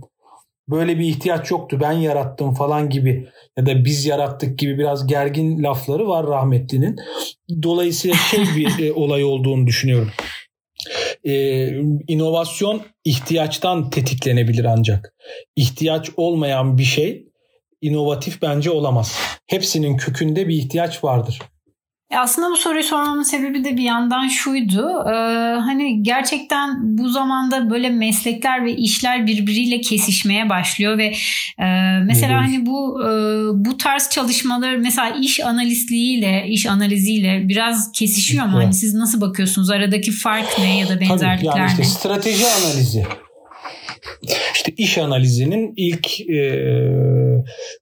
böyle 0.68 0.98
bir 0.98 1.04
ihtiyaç 1.04 1.50
yoktu 1.50 1.78
ben 1.80 1.92
yarattım 1.92 2.54
falan 2.54 2.90
gibi 2.90 3.28
ya 3.58 3.66
da 3.66 3.84
biz 3.84 4.06
yarattık 4.06 4.58
gibi 4.58 4.78
biraz 4.78 5.06
gergin 5.06 5.62
lafları 5.62 6.08
var 6.08 6.26
rahmetlinin. 6.26 6.96
Dolayısıyla 7.62 8.16
şey 8.16 8.44
bir 8.56 8.86
e, 8.86 8.92
olay 8.94 9.24
olduğunu 9.24 9.66
düşünüyorum. 9.66 10.10
Ee, 11.24 11.68
inovasyon 12.08 12.82
ihtiyaçtan 13.04 13.90
tetiklenebilir 13.90 14.64
ancak. 14.64 15.14
İhtiyaç 15.56 16.10
olmayan 16.16 16.78
bir 16.78 16.84
şey 16.84 17.26
inovatif 17.80 18.42
bence 18.42 18.70
olamaz. 18.70 19.18
Hepsinin 19.46 19.96
kökünde 19.96 20.48
bir 20.48 20.54
ihtiyaç 20.54 21.04
vardır. 21.04 21.38
E, 22.12 22.16
aslında 22.18 22.50
bu 22.50 22.56
soruyu 22.56 22.84
sormamın 22.84 23.22
sebebi 23.22 23.64
de 23.64 23.76
bir 23.76 23.82
yandan 23.82 24.28
şuydu. 24.28 25.04
Ee, 25.06 25.12
hani 25.60 26.02
gerçekten 26.02 26.98
bu 26.98 27.08
zamanda 27.08 27.70
böyle 27.70 27.90
meslekler 27.90 28.64
ve 28.64 28.76
işler 28.76 29.26
birbiriyle 29.26 29.80
kesişmeye 29.80 30.48
başlıyor 30.48 30.98
ve 30.98 31.04
e, 31.58 31.66
mesela 32.04 32.32
evet. 32.32 32.42
hani 32.42 32.66
bu 32.66 33.02
e, 33.02 33.08
bu 33.64 33.76
tarz 33.76 34.10
çalışmalar 34.10 34.76
mesela 34.76 35.10
iş 35.20 35.40
analistliğiyle, 35.40 36.44
iş 36.48 36.66
analiziyle 36.66 37.48
biraz 37.48 37.92
kesişiyor 37.92 38.46
mu? 38.46 38.52
Evet. 38.54 38.64
Hani 38.64 38.74
siz 38.74 38.94
nasıl 38.94 39.20
bakıyorsunuz? 39.20 39.70
Aradaki 39.70 40.12
fark 40.12 40.58
ne 40.58 40.78
ya 40.78 40.88
da 40.88 41.00
benzerlikler 41.00 41.52
Tabii, 41.52 41.60
yani 41.60 41.70
işte 41.70 41.82
ne? 41.82 41.86
Strateji 41.86 42.44
analizi. 42.46 43.06
İşte 44.54 44.72
iş 44.76 44.98
analizinin 44.98 45.72
ilk 45.76 46.20
e, 46.20 46.42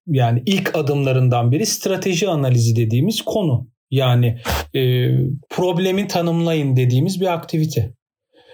yani 0.06 0.42
ilk 0.46 0.74
adımlarından 0.74 1.52
biri 1.52 1.66
strateji 1.66 2.28
analizi 2.28 2.76
dediğimiz 2.76 3.22
konu. 3.22 3.70
Yani 3.90 4.38
e, 4.74 5.10
problemi 5.48 6.08
tanımlayın 6.08 6.76
dediğimiz 6.76 7.20
bir 7.20 7.32
aktivite. 7.32 7.94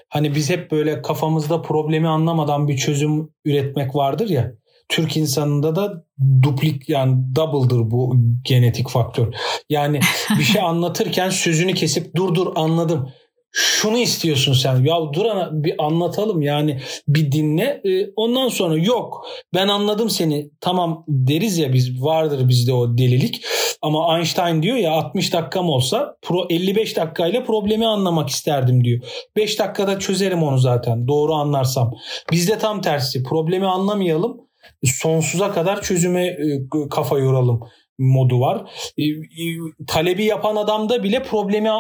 Hani 0.09 0.35
biz 0.35 0.51
hep 0.51 0.71
böyle 0.71 1.03
kafamızda 1.03 1.63
problemi 1.63 2.09
anlamadan 2.09 2.69
bir 2.69 2.77
çözüm 2.77 3.29
üretmek 3.45 3.95
vardır 3.95 4.29
ya. 4.29 4.53
Türk 4.89 5.17
insanında 5.17 5.77
da 5.77 6.05
duplik 6.43 6.89
yani 6.89 7.17
double'dır 7.37 7.91
bu 7.91 8.17
genetik 8.43 8.89
faktör. 8.89 9.35
Yani 9.71 10.01
bir 10.39 10.45
şey 10.45 10.61
anlatırken 10.63 11.31
sözünü 11.31 11.75
kesip 11.75 12.17
dur 12.17 12.35
dur 12.35 12.53
anladım 12.55 13.13
şunu 13.57 13.99
istiyorsun 13.99 14.53
sen. 14.53 14.85
Ya 14.85 14.97
dur 15.13 15.25
ana 15.25 15.51
bir 15.53 15.85
anlatalım 15.85 16.43
yani 16.43 16.81
bir 17.09 17.33
dinle. 17.33 17.81
E, 17.85 18.11
ondan 18.17 18.49
sonra 18.49 18.79
yok 18.79 19.27
ben 19.55 19.69
anladım 19.69 20.11
seni 20.11 20.51
tamam 20.61 21.05
deriz 21.09 21.59
ya 21.59 21.73
biz 21.73 22.03
vardır 22.03 22.49
bizde 22.49 22.73
o 22.73 22.99
delilik. 22.99 23.45
Ama 23.83 24.17
Einstein 24.17 24.63
diyor 24.63 24.77
ya 24.77 24.93
60 24.93 25.33
dakikam 25.33 25.69
olsa 25.69 26.17
pro 26.23 26.47
55 26.51 26.97
dakikayla 26.97 27.45
problemi 27.45 27.87
anlamak 27.87 28.29
isterdim 28.29 28.85
diyor. 28.85 29.01
5 29.37 29.59
dakikada 29.59 29.99
çözerim 29.99 30.43
onu 30.43 30.59
zaten 30.59 31.09
doğru 31.09 31.35
anlarsam. 31.35 31.95
Bizde 32.33 32.59
tam 32.59 32.81
tersi 32.81 33.23
problemi 33.23 33.67
anlamayalım 33.67 34.47
sonsuza 34.85 35.53
kadar 35.53 35.83
çözüme 35.83 36.27
e, 36.27 36.37
kafa 36.91 37.19
yoralım 37.19 37.61
modu 37.99 38.41
var. 38.41 38.71
E, 38.99 39.03
e, 39.05 39.15
talebi 39.87 40.25
yapan 40.25 40.57
adamda 40.57 41.03
bile 41.03 41.23
problemi 41.23 41.71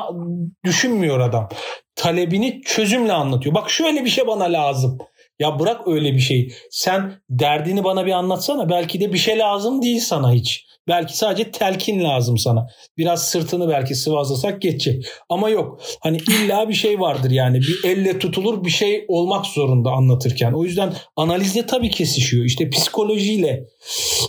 düşünmüyor 0.64 1.20
adam. 1.20 1.48
Talebini 1.96 2.60
çözümle 2.62 3.12
anlatıyor. 3.12 3.54
Bak 3.54 3.70
şöyle 3.70 4.04
bir 4.04 4.10
şey 4.10 4.26
bana 4.26 4.44
lazım. 4.44 4.98
Ya 5.38 5.58
bırak 5.58 5.88
öyle 5.88 6.12
bir 6.12 6.18
şey. 6.18 6.52
Sen 6.70 7.12
derdini 7.30 7.84
bana 7.84 8.06
bir 8.06 8.12
anlatsana. 8.12 8.68
Belki 8.68 9.00
de 9.00 9.12
bir 9.12 9.18
şey 9.18 9.38
lazım 9.38 9.82
değil 9.82 10.00
sana 10.00 10.32
hiç. 10.32 10.65
Belki 10.88 11.16
sadece 11.16 11.50
telkin 11.50 12.04
lazım 12.04 12.38
sana. 12.38 12.66
Biraz 12.98 13.28
sırtını 13.28 13.68
belki 13.68 13.94
sıvazlasak 13.94 14.62
geçecek. 14.62 15.04
Ama 15.28 15.48
yok. 15.48 15.80
Hani 16.00 16.16
illa 16.16 16.68
bir 16.68 16.74
şey 16.74 17.00
vardır 17.00 17.30
yani. 17.30 17.60
Bir 17.60 17.80
elle 17.84 18.18
tutulur 18.18 18.64
bir 18.64 18.70
şey 18.70 19.04
olmak 19.08 19.46
zorunda 19.46 19.90
anlatırken. 19.90 20.52
O 20.52 20.64
yüzden 20.64 20.92
analizle 21.16 21.66
tabii 21.66 21.90
kesişiyor. 21.90 22.44
İşte 22.44 22.70
psikolojiyle. 22.70 23.64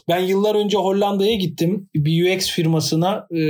Ben 0.07 0.19
yıllar 0.19 0.55
önce 0.55 0.77
Hollanda'ya 0.77 1.35
gittim. 1.35 1.89
Bir 1.95 2.37
UX 2.37 2.49
firmasına 2.49 3.27
e, 3.31 3.41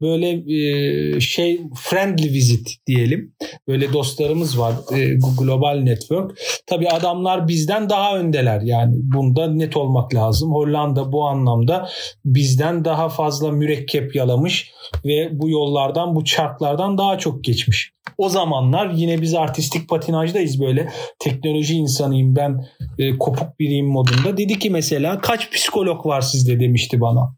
böyle 0.00 0.30
e, 0.54 1.20
şey 1.20 1.60
friendly 1.74 2.28
visit 2.28 2.68
diyelim. 2.86 3.34
Böyle 3.68 3.92
dostlarımız 3.92 4.58
var. 4.58 4.74
E, 4.92 5.14
Global 5.38 5.76
Network. 5.76 6.38
Tabii 6.66 6.88
adamlar 6.88 7.48
bizden 7.48 7.90
daha 7.90 8.18
öndeler. 8.18 8.60
Yani 8.60 8.94
bunda 8.96 9.50
net 9.50 9.76
olmak 9.76 10.14
lazım. 10.14 10.52
Hollanda 10.52 11.12
bu 11.12 11.26
anlamda 11.26 11.88
bizden 12.26 12.84
daha 12.84 13.08
fazla 13.08 13.52
mürekkep 13.52 14.14
yalamış 14.14 14.72
ve 15.04 15.28
bu 15.32 15.50
yollardan 15.50 16.16
bu 16.16 16.24
çarklardan 16.24 16.98
daha 16.98 17.18
çok 17.18 17.44
geçmiş. 17.44 17.92
O 18.18 18.28
zamanlar 18.28 18.90
yine 18.90 19.22
biz 19.22 19.34
artistik 19.34 19.88
patinajdayız 19.88 20.60
böyle 20.60 20.88
teknoloji 21.18 21.74
insanıyım 21.74 22.36
ben 22.36 22.66
e, 22.98 23.18
kopuk 23.18 23.60
biriyim 23.60 23.86
modunda. 23.86 24.36
Dedi 24.36 24.58
ki 24.58 24.70
mesela 24.70 25.20
kaç 25.20 25.50
psikolog 25.50 26.06
var 26.06 26.20
sizde 26.20 26.60
demişti 26.60 27.00
bana. 27.00 27.36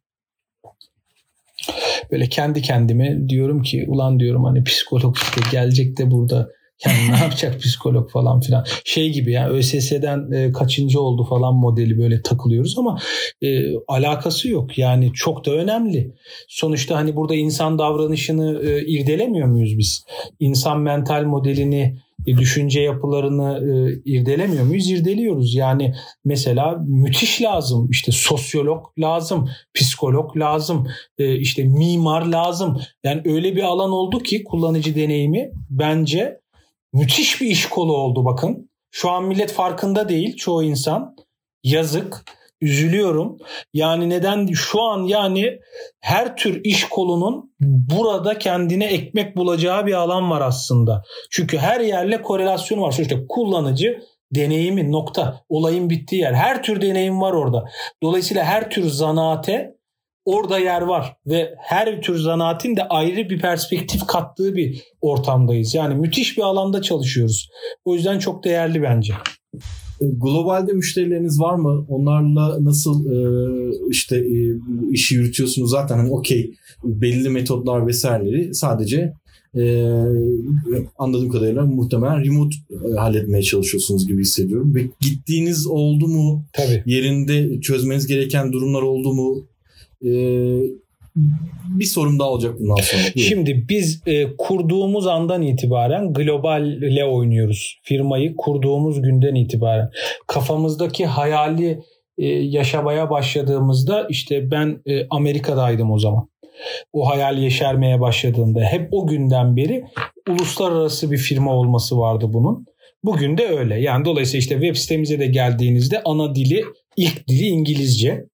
Böyle 2.10 2.28
kendi 2.28 2.62
kendime 2.62 3.28
diyorum 3.28 3.62
ki 3.62 3.84
ulan 3.88 4.20
diyorum 4.20 4.44
hani 4.44 4.64
psikolog 4.64 5.16
işte 5.16 5.40
gelecek 5.52 5.98
de 5.98 6.10
burada 6.10 6.48
yani 6.86 7.12
ne 7.12 7.18
yapacak 7.18 7.60
psikolog 7.60 8.10
falan 8.10 8.40
filan. 8.40 8.64
Şey 8.84 9.12
gibi 9.12 9.32
yani 9.32 9.48
ÖSS'den 9.48 10.32
e, 10.32 10.52
kaçıncı 10.52 11.00
oldu 11.00 11.24
falan 11.24 11.54
modeli 11.54 11.98
böyle 11.98 12.22
takılıyoruz 12.22 12.78
ama 12.78 12.98
e, 13.42 13.76
alakası 13.88 14.48
yok. 14.48 14.78
Yani 14.78 15.12
çok 15.14 15.46
da 15.46 15.50
önemli. 15.50 16.14
Sonuçta 16.48 16.96
hani 16.96 17.16
burada 17.16 17.34
insan 17.34 17.78
davranışını 17.78 18.62
e, 18.62 18.86
irdelemiyor 18.86 19.48
muyuz 19.48 19.78
biz? 19.78 20.04
İnsan 20.40 20.80
mental 20.80 21.24
modelini 21.24 21.98
e, 22.26 22.36
düşünce 22.36 22.80
yapılarını 22.80 23.58
e, 23.70 24.00
irdelemiyor 24.04 24.64
muyuz? 24.64 24.90
İrdeliyoruz. 24.90 25.54
Yani 25.54 25.94
mesela 26.24 26.84
müthiş 26.86 27.42
lazım. 27.42 27.88
İşte 27.90 28.12
sosyolog 28.12 28.84
lazım, 28.98 29.50
psikolog 29.74 30.36
lazım, 30.36 30.88
e, 31.18 31.36
işte 31.36 31.64
mimar 31.64 32.26
lazım. 32.26 32.80
Yani 33.04 33.22
öyle 33.24 33.56
bir 33.56 33.62
alan 33.62 33.90
oldu 33.90 34.18
ki 34.18 34.44
kullanıcı 34.44 34.94
deneyimi 34.94 35.50
bence 35.70 36.40
müthiş 36.92 37.40
bir 37.40 37.46
iş 37.46 37.66
kolu 37.66 37.96
oldu 37.96 38.24
bakın. 38.24 38.70
Şu 38.90 39.10
an 39.10 39.24
millet 39.24 39.52
farkında 39.52 40.08
değil 40.08 40.36
çoğu 40.36 40.62
insan. 40.62 41.16
Yazık. 41.64 42.24
Üzülüyorum. 42.60 43.36
Yani 43.72 44.08
neden 44.08 44.46
şu 44.46 44.82
an 44.82 45.02
yani 45.02 45.58
her 46.00 46.36
tür 46.36 46.60
iş 46.64 46.84
kolunun 46.84 47.54
burada 47.60 48.38
kendine 48.38 48.86
ekmek 48.86 49.36
bulacağı 49.36 49.86
bir 49.86 49.92
alan 49.92 50.30
var 50.30 50.40
aslında. 50.40 51.02
Çünkü 51.30 51.58
her 51.58 51.80
yerle 51.80 52.22
korelasyon 52.22 52.80
var. 52.80 52.92
Sonuçta 52.92 53.26
kullanıcı 53.28 54.00
deneyimi 54.34 54.92
nokta. 54.92 55.40
Olayın 55.48 55.90
bittiği 55.90 56.22
yer. 56.22 56.32
Her 56.32 56.62
tür 56.62 56.80
deneyim 56.80 57.20
var 57.20 57.32
orada. 57.32 57.64
Dolayısıyla 58.02 58.44
her 58.44 58.70
tür 58.70 58.88
zanaate 58.88 59.77
orada 60.24 60.58
yer 60.58 60.82
var 60.82 61.16
ve 61.26 61.54
her 61.58 62.02
tür 62.02 62.18
zanaatin 62.18 62.76
de 62.76 62.88
ayrı 62.88 63.30
bir 63.30 63.40
perspektif 63.40 64.06
kattığı 64.06 64.56
bir 64.56 64.82
ortamdayız. 65.00 65.74
Yani 65.74 65.94
müthiş 65.94 66.36
bir 66.38 66.42
alanda 66.42 66.82
çalışıyoruz. 66.82 67.48
O 67.84 67.94
yüzden 67.94 68.18
çok 68.18 68.44
değerli 68.44 68.82
bence. 68.82 69.14
Globalde 70.00 70.72
müşterileriniz 70.72 71.40
var 71.40 71.54
mı? 71.54 71.86
Onlarla 71.88 72.64
nasıl 72.64 73.06
e, 73.06 73.18
işte 73.90 74.16
e, 74.16 74.56
işi 74.90 75.14
yürütüyorsunuz? 75.14 75.70
Zaten 75.70 75.98
hani 75.98 76.10
okey 76.10 76.54
belli 76.84 77.28
metotlar 77.28 77.86
vesaireleri 77.86 78.54
sadece 78.54 79.12
e, 79.54 79.84
anladığım 80.98 81.28
kadarıyla 81.28 81.66
muhtemelen 81.66 82.24
remote 82.24 82.56
e, 82.70 82.96
halletmeye 82.96 83.42
çalışıyorsunuz 83.42 84.06
gibi 84.06 84.20
hissediyorum. 84.20 84.74
Ve 84.74 84.90
gittiğiniz 85.00 85.66
oldu 85.66 86.08
mu? 86.08 86.44
Tabii. 86.52 86.82
Yerinde 86.86 87.60
çözmeniz 87.60 88.06
gereken 88.06 88.52
durumlar 88.52 88.82
oldu 88.82 89.12
mu? 89.14 89.46
Ee, 90.04 90.60
bir 91.78 91.84
sorum 91.84 92.18
daha 92.18 92.30
olacak 92.30 92.54
bundan 92.60 92.76
sonra. 92.76 93.02
Buyurun. 93.02 93.28
Şimdi 93.28 93.66
biz 93.68 94.02
e, 94.06 94.36
kurduğumuz 94.36 95.06
andan 95.06 95.42
itibaren 95.42 96.12
globalle 96.12 97.04
oynuyoruz. 97.04 97.80
Firmayı 97.82 98.36
kurduğumuz 98.36 99.02
günden 99.02 99.34
itibaren. 99.34 99.88
Kafamızdaki 100.26 101.06
hayali 101.06 101.80
e, 102.18 102.26
yaşamaya 102.26 103.10
başladığımızda 103.10 104.06
işte 104.10 104.50
ben 104.50 104.82
e, 104.86 105.06
Amerika'daydım 105.10 105.90
o 105.90 105.98
zaman. 105.98 106.28
o 106.92 107.08
hayal 107.10 107.38
yeşermeye 107.38 108.00
başladığında 108.00 108.60
hep 108.60 108.88
o 108.92 109.06
günden 109.06 109.56
beri 109.56 109.84
uluslararası 110.30 111.10
bir 111.10 111.18
firma 111.18 111.54
olması 111.54 111.98
vardı 111.98 112.26
bunun. 112.28 112.66
Bugün 113.04 113.38
de 113.38 113.46
öyle. 113.48 113.80
Yani 113.80 114.04
dolayısıyla 114.04 114.38
işte 114.38 114.54
web 114.54 114.76
sitemize 114.76 115.18
de 115.18 115.26
geldiğinizde 115.26 116.02
ana 116.04 116.34
dili 116.34 116.64
ilk 116.96 117.28
dili 117.28 117.46
İngilizce. 117.46 118.24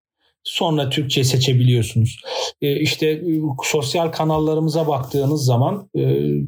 Sonra 0.45 0.91
Türkçe 0.91 1.25
seçebiliyorsunuz. 1.25 2.21
E, 2.63 2.81
işte 2.81 3.07
e, 3.07 3.41
sosyal 3.63 4.09
kanallarımıza 4.09 4.89
baktığınız 4.89 5.45
zaman 5.45 5.89
e, 5.95 6.01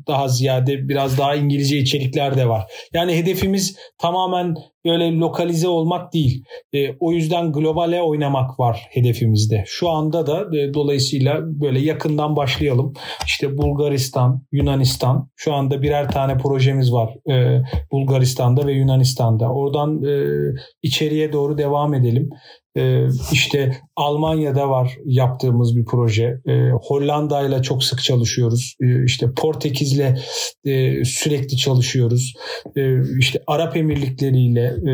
daha 0.07 0.29
ziyade 0.29 0.89
biraz 0.89 1.19
daha 1.19 1.35
İngilizce 1.35 1.79
içerikler 1.79 2.37
de 2.37 2.49
var. 2.49 2.65
Yani 2.95 3.17
hedefimiz 3.17 3.77
tamamen 3.99 4.55
böyle 4.85 5.17
lokalize 5.19 5.69
olmak 5.69 6.13
değil. 6.13 6.45
E, 6.73 6.97
o 7.01 7.13
yüzden 7.13 7.53
globale 7.53 8.03
oynamak 8.03 8.61
var 8.61 8.87
hedefimizde. 8.91 9.65
Şu 9.67 9.89
anda 9.89 10.27
da 10.27 10.59
e, 10.59 10.75
dolayısıyla 10.75 11.41
böyle 11.43 11.81
yakından 11.81 12.37
başlayalım. 12.37 12.95
İşte 13.27 13.59
Bulgaristan, 13.59 14.43
Yunanistan. 14.53 15.31
Şu 15.37 15.55
anda 15.55 15.83
birer 15.83 16.11
tane 16.11 16.39
projemiz 16.39 16.93
var 16.93 17.15
Bulgaristan'da 17.93 18.67
ve 18.67 18.73
Yunanistan'da. 18.73 19.53
Oradan 19.53 20.03
içeriye 20.83 21.33
doğru 21.33 21.59
devam 21.59 21.95
edelim. 21.95 22.31
Ee, 22.77 23.07
işte 23.33 23.77
Almanya'da 23.97 24.71
var 24.71 24.97
yaptığımız 25.05 25.77
bir 25.77 25.85
proje. 25.85 26.41
Ee, 26.47 26.71
Hollanda 26.83 27.47
ile 27.47 27.63
çok 27.63 27.85
sık 27.85 28.03
çalışıyoruz. 28.03 28.75
Ee, 28.83 29.05
işte 29.05 29.27
Portekiz'le 29.37 30.15
e, 30.65 31.05
sürekli 31.05 31.57
çalışıyoruz. 31.57 32.35
İşte 33.19 33.43
Arap 33.47 33.77
Emirlikleri 33.77 34.41
ile 34.41 34.65
e, 34.65 34.93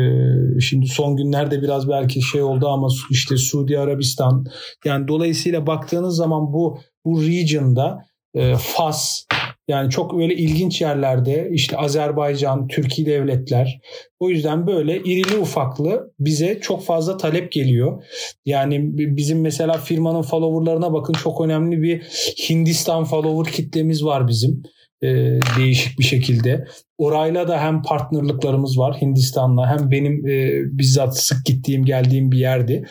şimdi 0.59 0.87
son 0.87 1.15
günlerde 1.15 1.61
biraz 1.61 1.89
belki 1.89 2.21
şey 2.21 2.41
oldu 2.41 2.67
ama 2.67 2.87
işte 3.09 3.37
Suudi 3.37 3.79
Arabistan 3.79 4.45
yani 4.85 5.07
dolayısıyla 5.07 5.67
baktığınız 5.67 6.15
zaman 6.15 6.53
bu 6.53 6.79
bu 7.05 7.21
region'da 7.21 7.97
e, 8.35 8.55
Fas 8.55 9.25
yani 9.67 9.89
çok 9.89 10.17
böyle 10.17 10.35
ilginç 10.35 10.81
yerlerde 10.81 11.49
işte 11.51 11.77
Azerbaycan, 11.77 12.67
Türkiye 12.67 13.07
devletler. 13.07 13.79
O 14.19 14.29
yüzden 14.29 14.67
böyle 14.67 14.97
irili 14.97 15.37
ufaklı 15.37 16.13
bize 16.19 16.59
çok 16.61 16.83
fazla 16.85 17.17
talep 17.17 17.51
geliyor. 17.51 18.03
Yani 18.45 18.79
bizim 18.93 19.41
mesela 19.41 19.77
firmanın 19.77 20.21
followerlarına 20.21 20.93
bakın 20.93 21.13
çok 21.13 21.41
önemli 21.41 21.81
bir 21.81 22.01
Hindistan 22.49 23.03
follower 23.05 23.53
kitlemiz 23.53 24.05
var 24.05 24.27
bizim 24.27 24.63
e, 25.03 25.39
değişik 25.57 25.99
bir 25.99 26.03
şekilde. 26.03 26.65
Orayla 26.97 27.47
da 27.47 27.61
hem 27.61 27.81
partnerlıklarımız 27.81 28.79
var 28.79 29.01
Hindistan'la 29.01 29.69
hem 29.69 29.91
benim 29.91 30.27
e, 30.27 30.51
bizzat 30.77 31.17
sık 31.17 31.45
gittiğim 31.45 31.85
geldiğim 31.85 32.31
bir 32.31 32.37
yerdi. 32.37 32.85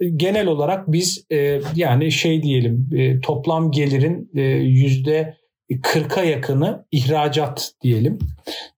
E, 0.00 0.08
genel 0.08 0.46
olarak 0.46 0.92
biz 0.92 1.24
e, 1.32 1.60
yani 1.74 2.12
şey 2.12 2.42
diyelim 2.42 2.88
e, 2.96 3.20
toplam 3.20 3.70
gelirin 3.70 4.30
e, 4.34 4.42
yüzde 4.42 5.34
40'a 5.70 6.24
yakını 6.24 6.86
ihracat 6.92 7.72
diyelim. 7.82 8.18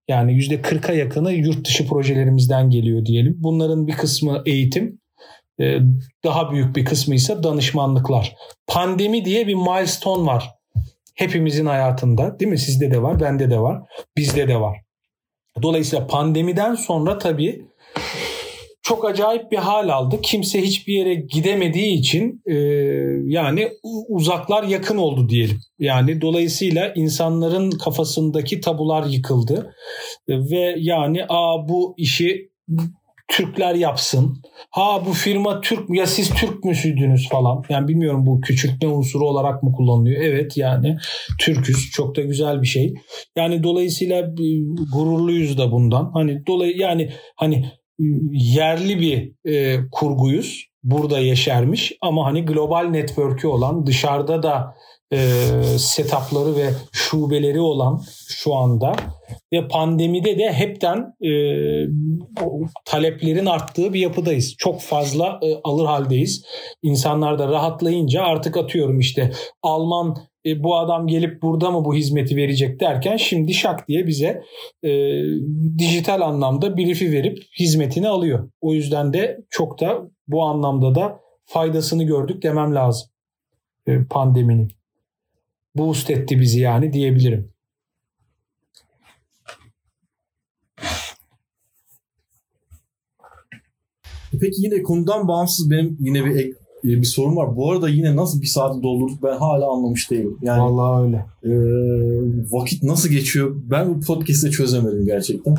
Yani 0.07 0.33
yüzde 0.33 0.55
40'a 0.55 0.93
yakını 0.93 1.31
yurt 1.31 1.67
dışı 1.67 1.87
projelerimizden 1.87 2.69
geliyor 2.69 3.05
diyelim. 3.05 3.35
Bunların 3.37 3.87
bir 3.87 3.93
kısmı 3.93 4.41
eğitim, 4.45 4.99
e, 5.59 5.77
daha 6.23 6.51
büyük 6.51 6.75
bir 6.75 6.85
kısmı 6.85 7.15
ise 7.15 7.43
danışmanlıklar. 7.43 8.35
Pandemi 8.67 9.25
diye 9.25 9.47
bir 9.47 9.55
milestone 9.55 10.27
var 10.27 10.57
hepimizin 11.15 11.65
hayatında 11.65 12.39
değil 12.39 12.51
mi? 12.51 12.59
Sizde 12.59 12.91
de 12.91 13.01
var, 13.01 13.19
bende 13.19 13.49
de 13.49 13.59
var, 13.59 13.81
bizde 14.17 14.47
de 14.47 14.59
var. 14.61 14.77
Dolayısıyla 15.61 16.07
pandemiden 16.07 16.75
sonra 16.75 17.17
tabii 17.17 17.65
çok 18.87 19.05
acayip 19.05 19.51
bir 19.51 19.57
hal 19.57 19.89
aldı. 19.89 20.19
Kimse 20.21 20.61
hiçbir 20.61 20.93
yere 20.93 21.15
gidemediği 21.15 21.99
için 21.99 22.41
e, 22.45 22.53
yani 23.25 23.69
uzaklar 24.09 24.63
yakın 24.63 24.97
oldu 24.97 25.29
diyelim. 25.29 25.59
Yani 25.79 26.21
dolayısıyla 26.21 26.93
insanların 26.95 27.71
kafasındaki 27.71 28.61
tabular 28.61 29.05
yıkıldı 29.05 29.73
ve 30.29 30.75
yani 30.77 31.25
a 31.29 31.69
bu 31.69 31.95
işi 31.97 32.49
Türkler 33.27 33.75
yapsın. 33.75 34.41
Ha 34.71 35.05
bu 35.05 35.13
firma 35.13 35.61
Türk 35.61 35.89
ya 35.89 36.07
siz 36.07 36.29
Türk 36.29 36.63
müsüydünüz 36.63 37.29
falan. 37.29 37.63
Yani 37.69 37.87
bilmiyorum 37.87 38.25
bu 38.25 38.41
küçültme 38.41 38.87
unsuru 38.87 39.27
olarak 39.27 39.63
mı 39.63 39.71
kullanılıyor? 39.71 40.21
Evet 40.21 40.57
yani 40.57 40.97
Türküz. 41.39 41.91
Çok 41.91 42.15
da 42.15 42.21
güzel 42.21 42.61
bir 42.61 42.67
şey. 42.67 42.93
Yani 43.35 43.63
dolayısıyla 43.63 44.21
gururluyuz 44.93 45.57
da 45.57 45.71
bundan. 45.71 46.11
Hani 46.13 46.45
dolay 46.47 46.77
yani 46.77 47.11
hani 47.35 47.65
yerli 48.31 48.99
bir 49.01 49.51
e, 49.51 49.79
kurguyuz. 49.91 50.67
Burada 50.83 51.19
yeşermiş 51.19 51.93
ama 52.01 52.25
hani 52.25 52.45
global 52.45 52.83
network'ü 52.83 53.47
olan 53.47 53.85
dışarıda 53.85 54.43
da 54.43 54.75
e, 55.13 55.17
setupları 55.77 56.55
ve 56.55 56.69
şubeleri 56.91 57.59
olan 57.59 58.01
şu 58.27 58.55
anda 58.55 58.95
ve 59.53 59.67
pandemide 59.67 60.39
de 60.39 60.53
hepten 60.53 61.13
e, 61.21 61.31
taleplerin 62.85 63.45
arttığı 63.45 63.93
bir 63.93 63.99
yapıdayız. 63.99 64.55
Çok 64.57 64.81
fazla 64.81 65.39
e, 65.43 65.55
alır 65.63 65.85
haldeyiz. 65.85 66.45
İnsanlar 66.83 67.39
da 67.39 67.47
rahatlayınca 67.47 68.21
artık 68.21 68.57
atıyorum 68.57 68.99
işte 68.99 69.31
Alman 69.63 70.17
e, 70.47 70.63
bu 70.63 70.77
adam 70.77 71.07
gelip 71.07 71.41
burada 71.41 71.71
mı 71.71 71.85
bu 71.85 71.95
hizmeti 71.95 72.35
verecek 72.35 72.79
derken 72.79 73.17
şimdi 73.17 73.53
şak 73.53 73.87
diye 73.87 74.07
bize 74.07 74.43
e, 74.83 74.89
dijital 75.77 76.21
anlamda 76.21 76.77
brief'i 76.77 77.11
verip 77.11 77.43
hizmetini 77.59 78.07
alıyor. 78.07 78.49
O 78.61 78.73
yüzden 78.73 79.13
de 79.13 79.45
çok 79.49 79.81
da 79.81 80.11
bu 80.27 80.43
anlamda 80.43 80.95
da 80.95 81.19
faydasını 81.45 82.03
gördük 82.03 82.43
demem 82.43 82.75
lazım 82.75 83.09
e, 83.87 84.03
pandeminin 84.09 84.71
boost 85.75 86.09
etti 86.09 86.39
bizi 86.39 86.59
yani 86.59 86.93
diyebilirim. 86.93 87.53
Peki 94.41 94.55
yine 94.57 94.83
konudan 94.83 95.27
bağımsız 95.27 95.71
benim 95.71 95.97
yine 95.99 96.25
bir 96.25 96.35
ek, 96.35 96.53
e, 96.83 96.87
bir 96.87 97.03
sorun 97.03 97.35
var. 97.35 97.55
Bu 97.55 97.71
arada 97.71 97.89
yine 97.89 98.15
nasıl 98.15 98.41
bir 98.41 98.47
saati 98.47 98.83
doldurduk 98.83 99.23
ben 99.23 99.37
hala 99.37 99.71
anlamış 99.71 100.11
değilim. 100.11 100.37
Yani, 100.41 100.61
Vallahi 100.61 101.03
öyle. 101.03 101.25
E, 101.43 101.51
vakit 102.51 102.83
nasıl 102.83 103.09
geçiyor 103.09 103.55
ben 103.55 103.95
bu 103.95 103.99
podcast'te 103.99 104.51
çözemedim 104.51 105.05
gerçekten. 105.05 105.55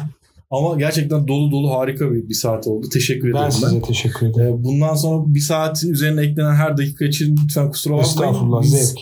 Ama 0.50 0.76
gerçekten 0.76 1.28
dolu 1.28 1.50
dolu 1.50 1.70
harika 1.70 2.12
bir, 2.12 2.28
bir 2.28 2.34
saat 2.34 2.66
oldu. 2.66 2.86
Teşekkür 2.92 3.28
ederim 3.28 3.44
ben. 3.44 3.50
Size 3.50 3.76
ben 3.76 3.80
teşekkür 3.80 4.26
ederim. 4.26 4.54
E, 4.54 4.64
bundan 4.64 4.94
sonra 4.94 5.34
bir 5.34 5.40
saatin 5.40 5.92
üzerine 5.92 6.22
eklenen 6.22 6.54
her 6.54 6.76
dakika 6.76 7.04
için 7.04 7.36
lütfen 7.44 7.70
kusura 7.70 7.94
bakmayın. 7.94 8.10
Estağfurullah 8.10 8.62
Biz, 8.62 8.70
zevk. 8.70 8.98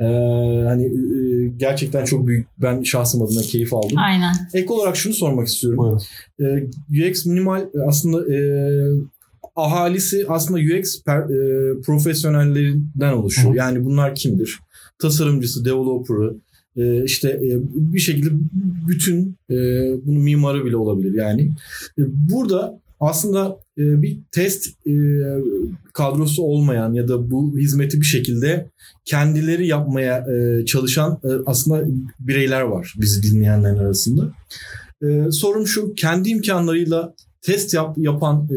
Ee, 0.00 0.04
hani 0.66 0.84
e, 0.84 1.48
gerçekten 1.56 2.04
çok 2.04 2.26
büyük 2.26 2.46
ben 2.58 2.82
şahsım 2.82 3.22
adına 3.22 3.42
keyif 3.42 3.74
aldım. 3.74 3.98
Aynen. 3.98 4.34
Ek 4.54 4.72
olarak 4.72 4.96
şunu 4.96 5.14
sormak 5.14 5.48
istiyorum. 5.48 5.78
Buyurun. 5.78 6.02
Ee, 6.90 7.10
UX 7.10 7.26
minimal 7.26 7.64
aslında 7.88 8.34
e, 8.34 8.38
ahalisi 9.58 10.24
aslında 10.28 10.60
UX 10.60 11.02
per, 11.04 11.20
e, 11.20 11.80
profesyonellerinden 11.80 13.12
oluşuyor. 13.12 13.52
Hı. 13.52 13.56
Yani 13.56 13.84
bunlar 13.84 14.14
kimdir? 14.14 14.58
Tasarımcısı, 14.98 15.64
developer'ı, 15.64 16.36
e, 16.76 17.04
işte 17.04 17.28
e, 17.28 17.58
bir 17.74 17.98
şekilde 17.98 18.30
bütün 18.88 19.36
e, 19.50 19.56
bunun 20.06 20.22
mimarı 20.22 20.64
bile 20.64 20.76
olabilir 20.76 21.14
yani. 21.14 21.42
E, 21.98 22.02
burada 22.30 22.80
aslında 23.00 23.58
e, 23.78 24.02
bir 24.02 24.18
test 24.32 24.66
e, 24.86 24.92
kadrosu 25.92 26.42
olmayan 26.42 26.92
ya 26.92 27.08
da 27.08 27.30
bu 27.30 27.58
hizmeti 27.58 28.00
bir 28.00 28.06
şekilde 28.06 28.70
kendileri 29.04 29.66
yapmaya 29.66 30.18
e, 30.18 30.64
çalışan 30.64 31.20
aslında 31.46 31.84
bireyler 32.20 32.60
var 32.60 32.94
bizi 33.00 33.22
dinleyenlerin 33.22 33.78
arasında. 33.78 34.32
Sorum 35.30 35.66
şu 35.66 35.94
kendi 35.94 36.28
imkanlarıyla 36.28 37.14
test 37.42 37.74
yap, 37.74 37.98
yapan 37.98 38.48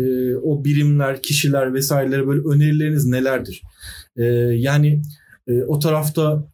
o 0.43 0.65
birimler, 0.65 1.21
kişiler 1.21 1.73
vesairelere 1.73 2.27
böyle 2.27 2.41
önerileriniz 2.47 3.05
nelerdir? 3.05 3.61
Yani 4.55 5.01
o 5.67 5.79
tarafta 5.79 6.47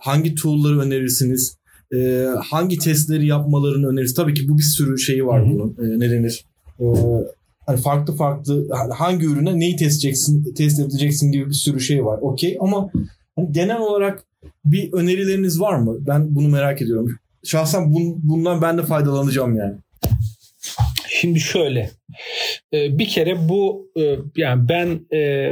hangi 0.00 0.34
tool'ları 0.34 0.80
önerirsiniz? 0.80 1.56
e, 1.94 2.26
hangi 2.50 2.78
testleri 2.78 3.26
yapmalarını 3.26 3.88
öneririz. 3.88 4.14
Tabii 4.14 4.34
ki 4.34 4.48
bu 4.48 4.58
bir 4.58 4.62
sürü 4.62 4.98
şeyi 4.98 5.26
var 5.26 5.46
bunun. 5.46 5.70
E, 5.70 5.98
ne 5.98 6.10
denir? 6.10 6.44
E, 6.80 6.84
hani 7.66 7.80
farklı 7.80 8.16
farklı 8.16 8.68
hangi 8.94 9.26
ürüne 9.26 9.58
neyi 9.58 9.76
test 9.76 10.04
edeceksin, 10.04 10.54
test 10.54 10.80
edeceksin 10.80 11.32
gibi 11.32 11.46
bir 11.48 11.54
sürü 11.54 11.80
şey 11.80 12.04
var. 12.04 12.18
Okey 12.22 12.56
ama 12.60 12.90
hani 13.36 13.52
genel 13.52 13.78
olarak 13.78 14.24
bir 14.64 14.92
önerileriniz 14.92 15.60
var 15.60 15.78
mı? 15.78 15.96
Ben 16.06 16.34
bunu 16.34 16.48
merak 16.48 16.82
ediyorum. 16.82 17.10
Şahsen 17.44 17.92
bun, 17.92 18.20
bundan 18.22 18.62
ben 18.62 18.78
de 18.78 18.82
faydalanacağım 18.82 19.56
yani. 19.56 19.74
Şimdi 21.20 21.40
şöyle 21.40 21.90
e, 22.74 22.98
bir 22.98 23.08
kere 23.08 23.48
bu 23.48 23.90
e, 23.98 24.16
yani 24.36 24.68
ben 24.68 25.16
e, 25.16 25.50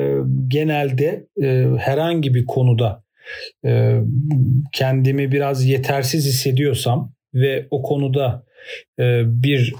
genelde 0.48 1.26
herhangi 1.78 2.34
bir 2.34 2.46
konuda 2.46 3.04
kendimi 4.72 5.32
biraz 5.32 5.66
yetersiz 5.66 6.26
hissediyorsam 6.26 7.12
ve 7.34 7.66
o 7.70 7.82
konuda 7.82 8.44
bir 9.24 9.74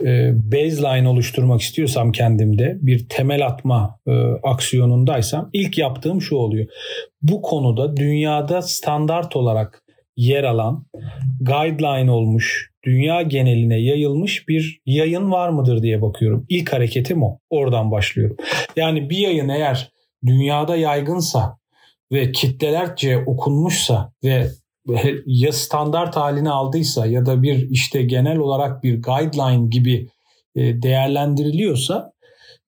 baseline 0.53 1.09
oluşturmak 1.09 1.61
istiyorsam 1.61 2.13
kendimde 2.13 2.77
bir 2.81 3.09
temel 3.09 3.47
atma 3.47 3.99
aksiyonundaysam 4.43 5.51
ilk 5.53 5.79
yaptığım 5.79 6.23
şu 6.23 6.37
oluyor. 6.37 6.67
Bu 7.23 7.43
konuda 7.43 7.97
dünyada 7.97 8.63
standart 8.63 9.37
olarak 9.37 9.83
yer 10.17 10.45
alan 10.45 10.87
guideline 11.41 12.11
olmuş 12.11 12.74
dünya 12.85 13.23
geneline 13.23 13.81
yayılmış 13.81 14.49
bir 14.49 14.81
yayın 14.87 15.31
var 15.31 15.49
mıdır 15.49 15.83
diye 15.83 16.03
bakıyorum. 16.03 16.47
İlk 16.49 16.73
hareketim 16.73 17.23
o. 17.23 17.39
Oradan 17.51 17.91
başlıyorum. 17.91 18.37
Yani 18.77 19.11
bir 19.11 19.19
yayın 19.19 19.49
eğer 19.49 19.93
dünyada 20.27 20.77
yaygınsa 20.77 21.59
ve 22.13 22.33
kitlelerce 22.33 23.19
okunmuşsa 23.27 24.13
ve 24.25 24.47
ya 25.27 25.53
standart 25.53 26.17
halini 26.17 26.51
aldıysa 26.51 27.07
ya 27.07 27.27
da 27.27 27.43
bir 27.43 27.71
işte 27.71 28.03
genel 28.03 28.39
olarak 28.39 28.83
bir 28.83 29.03
guideline 29.03 29.69
gibi 29.69 30.09
e, 30.57 30.83
değerlendiriliyorsa 30.83 32.13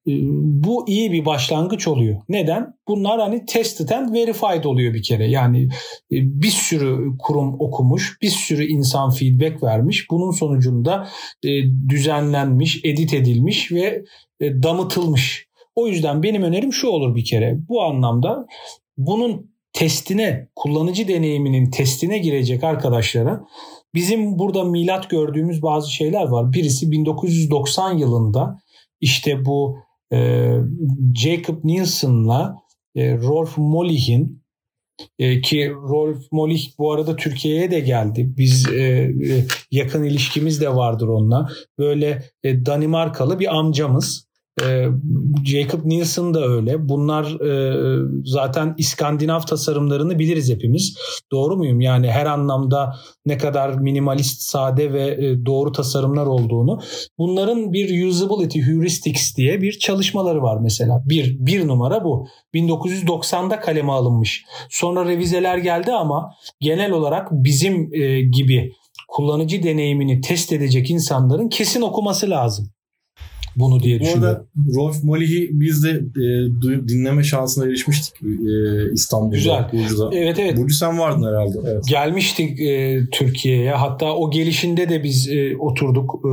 bu 0.07 0.89
iyi 0.89 1.13
bir 1.13 1.25
başlangıç 1.25 1.89
oluyor. 1.89 2.21
Neden? 2.29 2.75
Bunlar 2.89 3.21
hani 3.21 3.47
tested 3.47 3.89
and 3.89 4.15
verified 4.15 4.65
oluyor 4.65 4.95
bir 4.95 5.03
kere. 5.03 5.31
Yani 5.31 5.63
e, 6.13 6.17
bir 6.43 6.51
sürü 6.51 7.19
kurum 7.19 7.57
okumuş, 7.61 8.19
bir 8.23 8.29
sürü 8.29 8.65
insan 8.67 9.11
feedback 9.11 9.63
vermiş. 9.63 10.11
Bunun 10.11 10.31
sonucunda 10.31 11.09
düzenlenmiş, 11.89 12.81
edit 12.85 13.15
edilmiş 13.15 13.73
ve 13.73 14.05
damıtılmış. 14.41 15.47
O 15.75 15.89
yüzden 15.89 16.23
benim 16.23 16.43
önerim 16.43 16.73
şu 16.73 16.89
olur 16.89 17.15
bir 17.15 17.25
kere. 17.25 17.59
Bu 17.69 17.83
anlamda 17.83 18.47
bunun 18.99 19.51
testine, 19.73 20.49
kullanıcı 20.57 21.09
deneyiminin 21.09 21.71
testine 21.71 22.19
girecek 22.19 22.65
arkadaşlara 22.65 23.45
bizim 23.95 24.39
burada 24.39 24.65
milat 24.65 25.11
gördüğümüz 25.11 25.63
bazı 25.63 25.93
şeyler 25.93 26.25
var. 26.25 26.53
Birisi 26.53 26.91
1990 26.91 27.99
yılında 27.99 28.59
işte 29.01 29.45
bu 29.45 29.86
e, 30.13 30.51
Jacob 31.15 31.65
Nielsen'la 31.65 32.57
e, 32.95 33.17
Rolf 33.17 33.59
Mollich'in 33.59 34.47
e, 35.19 35.41
ki 35.41 35.71
Rolf 35.71 36.33
Mollich 36.33 36.79
bu 36.79 36.93
arada 36.93 37.17
Türkiye'ye 37.17 37.71
de 37.71 37.81
geldi. 37.81 38.33
Biz 38.37 38.69
e, 38.69 38.81
e, 38.81 39.45
yakın 39.71 40.05
ilişkimiz 40.05 40.61
de 40.61 40.75
vardır 40.75 41.09
onunla. 41.09 41.49
Böyle 41.79 42.23
e, 42.43 42.67
Danimarkalı 42.67 43.41
bir 43.41 43.57
amcamız. 43.57 44.27
Ee, 44.63 44.87
Jacob 45.45 45.81
Nielsen 45.85 46.35
da 46.35 46.47
öyle. 46.47 46.89
Bunlar 46.89 47.41
e, 47.41 47.99
zaten 48.25 48.75
İskandinav 48.79 49.41
tasarımlarını 49.41 50.19
biliriz 50.19 50.51
hepimiz. 50.51 50.97
Doğru 51.33 51.57
muyum? 51.57 51.81
Yani 51.81 52.11
her 52.11 52.27
anlamda 52.27 52.95
ne 53.27 53.39
kadar 53.39 53.75
minimalist, 53.75 54.43
sade 54.43 54.93
ve 54.93 55.07
e, 55.09 55.47
doğru 55.47 55.73
tasarımlar 55.73 56.27
olduğunu. 56.27 56.81
Bunların 57.19 57.73
bir 57.73 58.07
usability 58.07 58.61
heuristics 58.61 59.37
diye 59.37 59.61
bir 59.63 59.73
çalışmaları 59.73 60.43
var 60.43 60.59
mesela. 60.63 61.03
Bir, 61.05 61.37
bir 61.39 61.69
numara 61.69 62.05
bu. 62.05 62.27
1990'da 62.55 63.61
kaleme 63.61 63.93
alınmış. 63.93 64.45
Sonra 64.71 65.05
revizeler 65.05 65.59
geldi 65.59 65.93
ama 65.93 66.31
genel 66.61 66.93
olarak 66.93 67.29
bizim 67.33 67.95
e, 67.95 68.21
gibi 68.21 68.73
kullanıcı 69.09 69.63
deneyimini 69.63 70.21
test 70.21 70.53
edecek 70.53 70.91
insanların 70.91 71.49
kesin 71.49 71.83
okuması 71.83 72.31
lazım 72.31 72.71
bunu 73.57 73.81
diye 73.81 74.01
düşünüyorum. 74.01 74.23
Bu 74.23 74.27
arada 74.27 74.47
Rolf 74.77 75.05
Mollich'i 75.05 75.49
biz 75.53 75.85
de 75.85 75.91
e, 75.91 76.89
dinleme 76.89 77.23
şansına 77.23 77.65
erişmiştik 77.65 78.23
e, 78.23 78.93
İstanbul'da. 78.93 79.37
Güzel. 79.37 79.65
Burcu'da. 79.73 80.11
Evet 80.13 80.39
evet. 80.39 80.57
Burcu 80.57 80.75
sen 80.75 80.99
vardın 80.99 81.29
herhalde. 81.29 81.59
Evet. 81.67 81.85
Gelmiştik 81.89 82.61
e, 82.61 83.01
Türkiye'ye. 83.13 83.71
Hatta 83.71 84.15
o 84.15 84.31
gelişinde 84.31 84.89
de 84.89 85.03
biz 85.03 85.29
e, 85.29 85.57
oturduk. 85.59 86.15
E, 86.25 86.31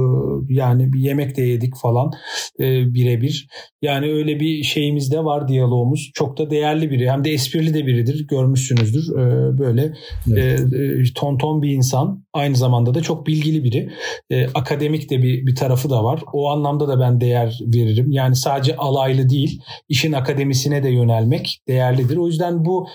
yani 0.54 0.94
bir 0.94 1.00
yemek 1.00 1.38
de 1.38 1.42
yedik 1.42 1.74
falan 1.82 2.12
e, 2.60 2.94
birebir. 2.94 3.48
Yani 3.82 4.14
öyle 4.14 4.40
bir 4.40 4.64
şeyimiz 4.64 5.12
de 5.12 5.24
var 5.24 5.48
diyalogumuz. 5.48 6.12
Çok 6.14 6.38
da 6.38 6.50
değerli 6.50 6.92
biri. 6.92 7.12
Hem 7.12 7.24
de 7.24 7.32
esprili 7.32 7.74
de 7.74 7.86
biridir. 7.86 8.28
Görmüşsünüzdür. 8.28 9.16
E, 9.16 9.58
böyle 9.58 9.94
evet. 10.32 10.60
e, 10.74 11.02
e 11.02 11.04
ton 11.16 11.38
ton 11.38 11.62
bir 11.62 11.72
insan. 11.72 12.24
Aynı 12.34 12.56
zamanda 12.56 12.94
da 12.94 13.02
çok 13.02 13.28
bilgili 13.28 13.64
biri. 13.64 13.90
E, 14.30 14.48
akademik 14.48 15.10
de 15.10 15.24
bir, 15.24 15.46
bir 15.46 15.56
tarafı 15.56 15.90
da 15.90 16.04
var. 16.04 16.24
O 16.34 16.50
anlamda 16.50 16.88
da 16.88 17.00
ben 17.00 17.13
ben 17.14 17.22
değer 17.22 17.60
veririm. 17.62 18.12
Yani 18.12 18.36
sadece 18.36 18.76
alaylı 18.76 19.30
değil, 19.30 19.62
işin 19.90 20.14
akademisine 20.14 20.84
de 20.84 20.90
yönelmek 20.90 21.60
değerlidir. 21.68 22.18
O 22.18 22.28
yüzden 22.28 22.66
bu 22.66 22.88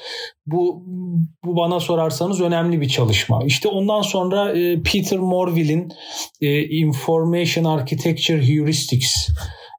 bu 0.46 0.84
bu 1.44 1.56
bana 1.56 1.80
sorarsanız 1.80 2.40
önemli 2.40 2.80
bir 2.80 2.88
çalışma. 2.88 3.40
İşte 3.44 3.68
ondan 3.68 4.02
sonra 4.02 4.58
e, 4.58 4.82
Peter 4.82 5.18
Morville'in 5.18 5.88
e, 6.40 6.62
Information 6.62 7.64
Architecture 7.64 8.48
Heuristics 8.48 9.28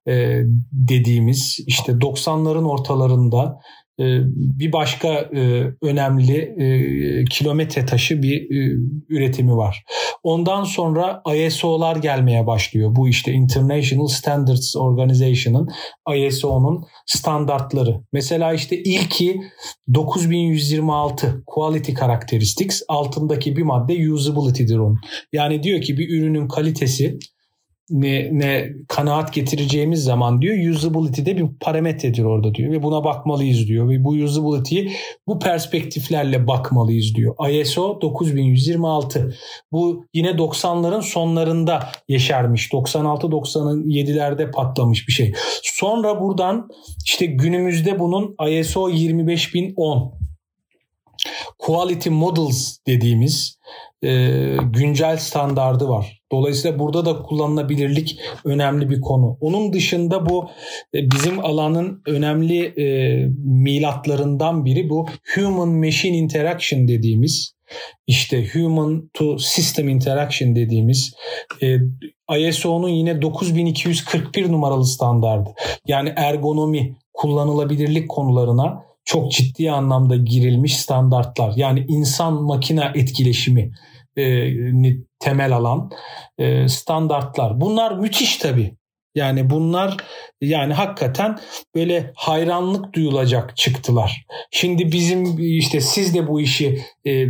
e, 0.07 0.41
dediğimiz 0.71 1.59
işte 1.67 1.91
90'ların 1.91 2.65
ortalarında 2.67 3.59
ee, 3.99 4.19
bir 4.33 4.71
başka 4.71 5.07
e, 5.07 5.63
önemli 5.81 6.37
e, 6.37 7.25
kilometre 7.25 7.85
taşı 7.85 8.21
bir 8.21 8.41
e, 8.41 8.77
üretimi 9.09 9.55
var. 9.55 9.83
Ondan 10.29 10.63
sonra 10.63 11.21
ISO'lar 11.35 11.95
gelmeye 11.95 12.47
başlıyor. 12.47 12.95
Bu 12.95 13.09
işte 13.09 13.31
International 13.31 14.07
Standards 14.07 14.75
Organization'ın 14.75 15.69
ISO'nun 16.15 16.85
standartları. 17.05 18.01
Mesela 18.13 18.53
işte 18.53 18.83
ilki 18.83 19.41
9126 19.93 21.43
Quality 21.45 21.91
Characteristics 21.93 22.81
altındaki 22.87 23.55
bir 23.55 23.63
madde 23.63 24.11
usability'dir 24.11 24.77
onun. 24.77 24.99
Yani 25.33 25.63
diyor 25.63 25.81
ki 25.81 25.97
bir 25.97 26.09
ürünün 26.09 26.47
kalitesi 26.47 27.19
ne, 27.89 28.29
ne 28.31 28.69
kanaat 28.87 29.33
getireceğimiz 29.33 30.03
zaman 30.03 30.41
diyor 30.41 30.73
usability'de 30.73 31.37
bir 31.37 31.45
parametredir 31.59 32.23
orada 32.23 32.55
diyor. 32.55 32.71
Ve 32.71 32.83
buna 32.83 33.03
bakmalıyız 33.03 33.67
diyor. 33.67 33.89
Ve 33.89 34.03
bu 34.03 34.09
usability'yi 34.09 34.91
bu 35.27 35.39
perspektiflerle 35.39 36.47
bakmalıyız 36.47 37.15
diyor. 37.15 37.49
ISO 37.49 38.01
9126 38.01 39.35
bu 39.71 40.05
yine 40.13 40.29
90'ların 40.29 41.01
sonlarında 41.01 41.89
yeşermiş. 42.07 42.69
96-97'lerde 42.69 44.51
patlamış 44.51 45.07
bir 45.07 45.13
şey. 45.13 45.33
Sonra 45.63 46.21
buradan 46.21 46.69
işte 47.05 47.25
günümüzde 47.25 47.99
bunun 47.99 48.35
ISO 48.49 48.89
25010 48.89 50.19
Quality 51.57 52.09
Models 52.09 52.77
dediğimiz 52.87 53.59
e, 54.03 54.09
güncel 54.63 55.17
standardı 55.17 55.89
var. 55.89 56.21
Dolayısıyla 56.31 56.79
burada 56.79 57.05
da 57.05 57.21
kullanılabilirlik 57.21 58.19
önemli 58.45 58.89
bir 58.89 59.01
konu. 59.01 59.37
Onun 59.41 59.73
dışında 59.73 60.29
bu 60.29 60.49
e, 60.95 61.11
bizim 61.11 61.45
alanın 61.45 62.01
önemli 62.07 62.65
e, 62.65 63.25
milatlarından 63.45 64.65
biri 64.65 64.89
bu 64.89 65.07
human 65.35 65.69
machine 65.69 66.17
interaction 66.17 66.87
dediğimiz 66.87 67.53
işte 68.07 68.47
human 68.53 69.09
to 69.13 69.37
system 69.37 69.89
interaction 69.89 70.55
dediğimiz 70.55 71.13
e, 71.61 71.77
ISO'nun 72.39 72.89
yine 72.89 73.21
9241 73.21 74.51
numaralı 74.51 74.85
standardı. 74.85 75.49
Yani 75.87 76.13
ergonomi, 76.15 76.95
kullanılabilirlik 77.13 78.09
konularına 78.09 78.88
çok 79.05 79.31
ciddi 79.31 79.71
anlamda 79.71 80.15
girilmiş 80.15 80.77
standartlar. 80.77 81.53
Yani 81.55 81.85
insan 81.87 82.33
makine 82.43 82.91
etkileşimi 82.95 83.71
e, 84.17 84.53
temel 85.19 85.55
alan 85.55 85.89
e, 86.37 86.67
standartlar. 86.67 87.61
Bunlar 87.61 87.97
müthiş 87.97 88.37
tabii. 88.37 88.78
Yani 89.15 89.49
bunlar 89.49 89.97
yani 90.41 90.73
hakikaten 90.73 91.39
böyle 91.75 92.11
hayranlık 92.15 92.93
duyulacak 92.93 93.57
çıktılar. 93.57 94.25
Şimdi 94.51 94.91
bizim 94.91 95.39
işte 95.39 95.81
siz 95.81 96.15
de 96.15 96.27
bu 96.27 96.41
işi 96.41 96.81
e, 97.05 97.27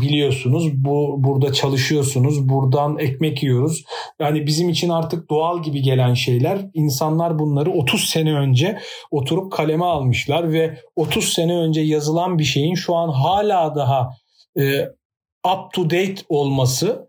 biliyorsunuz. 0.00 0.84
Bu 0.84 1.14
burada 1.18 1.52
çalışıyorsunuz. 1.52 2.48
Buradan 2.48 2.98
ekmek 2.98 3.42
yiyoruz. 3.42 3.84
Yani 4.20 4.46
bizim 4.46 4.68
için 4.68 4.88
artık 4.88 5.30
doğal 5.30 5.62
gibi 5.62 5.82
gelen 5.82 6.14
şeyler. 6.14 6.66
İnsanlar 6.74 7.38
bunları 7.38 7.70
30 7.70 8.04
sene 8.04 8.34
önce 8.34 8.78
oturup 9.10 9.52
kaleme 9.52 9.84
almışlar 9.84 10.52
ve 10.52 10.78
30 10.96 11.32
sene 11.32 11.56
önce 11.56 11.80
yazılan 11.80 12.38
bir 12.38 12.44
şeyin 12.44 12.74
şu 12.74 12.94
an 12.94 13.08
hala 13.08 13.74
daha 13.74 14.10
e, 14.58 14.80
up 15.46 15.72
to 15.72 15.84
date 15.84 16.22
olması 16.28 17.07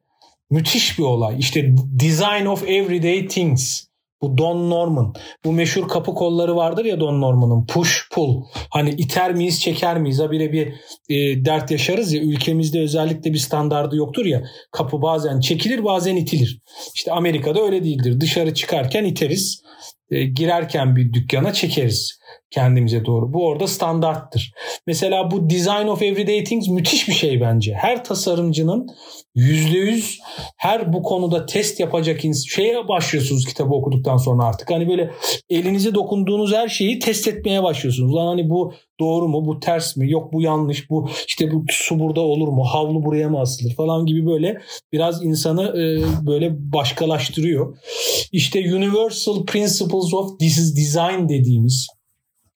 müthiş 0.49 0.99
bir 0.99 1.03
olay. 1.03 1.39
İşte 1.39 1.75
design 1.77 2.45
of 2.45 2.63
everyday 2.63 3.27
things 3.27 3.89
bu 4.21 4.37
Don 4.37 4.69
Norman. 4.69 5.13
Bu 5.45 5.51
meşhur 5.51 5.87
kapı 5.87 6.13
kolları 6.13 6.55
vardır 6.55 6.85
ya 6.85 6.99
Don 6.99 7.21
Norman'ın. 7.21 7.65
Push 7.65 8.09
pull. 8.11 8.43
Hani 8.69 8.89
iter 8.89 9.33
miyiz 9.33 9.61
çeker 9.61 9.99
miyiz? 9.99 10.19
Habire 10.19 10.53
bir 10.53 10.67
e, 11.09 11.45
dert 11.45 11.71
yaşarız 11.71 12.13
ya. 12.13 12.21
Ülkemizde 12.21 12.79
özellikle 12.79 13.33
bir 13.33 13.37
standardı 13.37 13.95
yoktur 13.95 14.25
ya. 14.25 14.43
Kapı 14.71 15.01
bazen 15.01 15.39
çekilir 15.39 15.83
bazen 15.83 16.15
itilir. 16.15 16.61
İşte 16.95 17.11
Amerika'da 17.11 17.61
öyle 17.61 17.83
değildir. 17.83 18.21
Dışarı 18.21 18.53
çıkarken 18.53 19.05
iteriz. 19.05 19.61
E, 20.11 20.23
girerken 20.25 20.95
bir 20.95 21.13
dükkana 21.13 21.53
çekeriz. 21.53 22.18
Kendimize 22.51 23.05
doğru. 23.05 23.33
Bu 23.33 23.45
orada 23.45 23.67
standarttır. 23.67 24.53
Mesela 24.87 25.31
bu 25.31 25.49
Design 25.49 25.87
of 25.87 26.01
Everyday 26.01 26.43
Things 26.43 26.67
müthiş 26.67 27.07
bir 27.07 27.13
şey 27.13 27.41
bence. 27.41 27.73
Her 27.73 28.03
tasarımcının 28.03 28.87
%100 29.35 30.17
her 30.57 30.93
bu 30.93 31.03
konuda 31.03 31.45
test 31.45 31.79
yapacak 31.79 32.21
şeye 32.49 32.87
başlıyorsunuz 32.87 33.45
kitabı 33.45 33.73
okuduktan 33.73 34.17
sonra 34.17 34.43
artık. 34.43 34.71
Hani 34.71 34.89
böyle 34.89 35.11
elinize 35.49 35.95
dokunduğunuz 35.95 36.53
her 36.53 36.67
şeyi 36.67 36.99
test 36.99 37.27
etmeye 37.27 37.63
başlıyorsunuz. 37.63 38.15
Lan 38.15 38.27
hani 38.27 38.49
bu 38.49 38.73
doğru 38.99 39.27
mu, 39.27 39.45
bu 39.45 39.59
ters 39.59 39.97
mi, 39.97 40.11
yok 40.11 40.33
bu 40.33 40.41
yanlış, 40.41 40.89
bu 40.89 41.09
işte 41.27 41.51
bu 41.51 41.65
su 41.69 41.99
burada 41.99 42.21
olur 42.21 42.47
mu, 42.47 42.63
havlu 42.63 43.05
buraya 43.05 43.29
mı 43.29 43.39
asılır 43.39 43.73
falan 43.75 44.05
gibi 44.05 44.25
böyle 44.25 44.61
biraz 44.93 45.23
insanı 45.25 45.63
e, 45.63 46.01
böyle 46.27 46.73
başkalaştırıyor. 46.73 47.77
İşte 48.31 48.75
Universal 48.75 49.45
Principles 49.45 50.13
of 50.13 50.39
Design 50.39 51.29
dediğimiz 51.29 51.98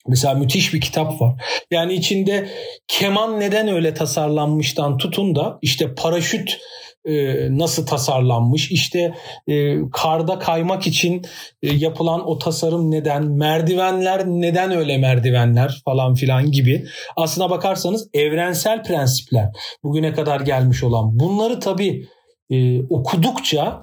Mesela 0.07 0.33
müthiş 0.33 0.73
bir 0.73 0.81
kitap 0.81 1.21
var. 1.21 1.43
Yani 1.71 1.93
içinde 1.93 2.49
keman 2.87 3.39
neden 3.39 3.67
öyle 3.67 3.93
tasarlanmıştan 3.93 4.97
tutun 4.97 5.35
da 5.35 5.59
işte 5.61 5.95
paraşüt 5.95 6.59
e, 7.05 7.13
nasıl 7.57 7.85
tasarlanmış, 7.85 8.71
işte 8.71 9.13
e, 9.47 9.75
karda 9.91 10.39
kaymak 10.39 10.87
için 10.87 11.25
e, 11.61 11.73
yapılan 11.73 12.27
o 12.29 12.37
tasarım 12.37 12.91
neden, 12.91 13.23
merdivenler 13.31 14.25
neden 14.25 14.71
öyle 14.71 14.97
merdivenler 14.97 15.81
falan 15.85 16.15
filan 16.15 16.51
gibi. 16.51 16.85
Aslına 17.15 17.49
bakarsanız 17.49 18.09
evrensel 18.13 18.83
prensipler 18.83 19.49
bugüne 19.83 20.13
kadar 20.13 20.41
gelmiş 20.41 20.83
olan 20.83 21.19
bunları 21.19 21.59
tabii 21.59 22.07
e, 22.49 22.83
okudukça 22.83 23.81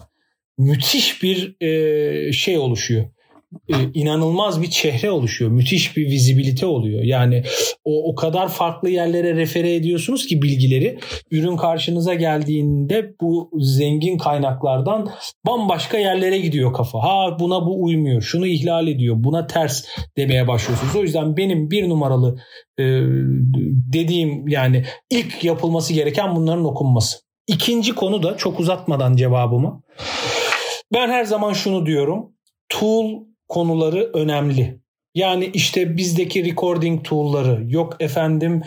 müthiş 0.58 1.22
bir 1.22 1.56
şey 2.32 2.58
oluşuyor 2.58 3.04
inanılmaz 3.94 4.62
bir 4.62 4.70
çehre 4.70 5.10
oluşuyor. 5.10 5.50
Müthiş 5.50 5.96
bir 5.96 6.06
vizibilite 6.06 6.66
oluyor. 6.66 7.02
Yani 7.02 7.42
o, 7.84 8.12
o 8.12 8.14
kadar 8.14 8.48
farklı 8.48 8.90
yerlere 8.90 9.36
refere 9.36 9.74
ediyorsunuz 9.74 10.26
ki 10.26 10.42
bilgileri 10.42 10.98
ürün 11.30 11.56
karşınıza 11.56 12.14
geldiğinde 12.14 13.14
bu 13.20 13.50
zengin 13.60 14.18
kaynaklardan 14.18 15.10
bambaşka 15.46 15.98
yerlere 15.98 16.38
gidiyor 16.38 16.72
kafa. 16.72 16.98
Ha 17.02 17.36
buna 17.40 17.66
bu 17.66 17.84
uymuyor. 17.84 18.22
Şunu 18.22 18.46
ihlal 18.46 18.88
ediyor. 18.88 19.16
Buna 19.18 19.46
ters 19.46 19.84
demeye 20.16 20.48
başlıyorsunuz. 20.48 20.96
O 20.96 21.02
yüzden 21.02 21.36
benim 21.36 21.70
bir 21.70 21.88
numaralı 21.88 22.40
e, 22.78 22.84
dediğim 23.92 24.48
yani 24.48 24.84
ilk 25.10 25.44
yapılması 25.44 25.92
gereken 25.92 26.36
bunların 26.36 26.64
okunması. 26.64 27.18
İkinci 27.46 27.94
konu 27.94 28.22
da 28.22 28.36
çok 28.36 28.60
uzatmadan 28.60 29.16
cevabımı. 29.16 29.82
Ben 30.94 31.08
her 31.08 31.24
zaman 31.24 31.52
şunu 31.52 31.86
diyorum. 31.86 32.32
Tool 32.68 33.29
konuları 33.50 34.10
önemli. 34.14 34.80
Yani 35.14 35.50
işte 35.54 35.96
bizdeki 35.96 36.44
recording 36.44 37.04
tool'ları, 37.04 37.64
yok 37.68 37.96
efendim 38.00 38.62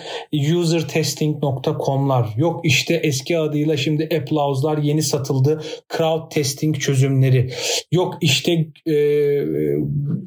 usertesting.com'lar, 0.57 2.34
yok 2.38 2.65
işte 2.65 2.95
eski 2.95 3.38
adıyla 3.38 3.77
şimdi 3.77 4.03
Applause'lar 4.21 4.77
yeni 4.77 5.01
satıldı, 5.01 5.63
crowd 5.97 6.31
testing 6.31 6.79
çözümleri, 6.79 7.49
yok 7.91 8.17
işte 8.21 8.51
e, 8.86 8.95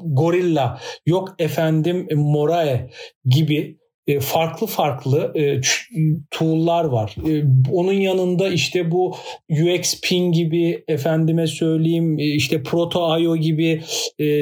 Gorilla, 0.05 0.79
yok 1.05 1.35
efendim 1.39 2.07
Morae 2.15 2.89
gibi 3.25 3.77
farklı 4.19 4.67
farklı 4.67 5.33
e, 5.35 5.61
tool'lar 6.31 6.83
var. 6.83 7.15
E, 7.29 7.43
onun 7.71 7.93
yanında 7.93 8.49
işte 8.49 8.91
bu 8.91 9.15
UX 9.49 10.01
Ping 10.01 10.35
gibi 10.35 10.83
efendime 10.87 11.47
söyleyeyim 11.47 12.17
işte 12.17 12.63
Proto.io 12.63 13.35
gibi 13.37 13.81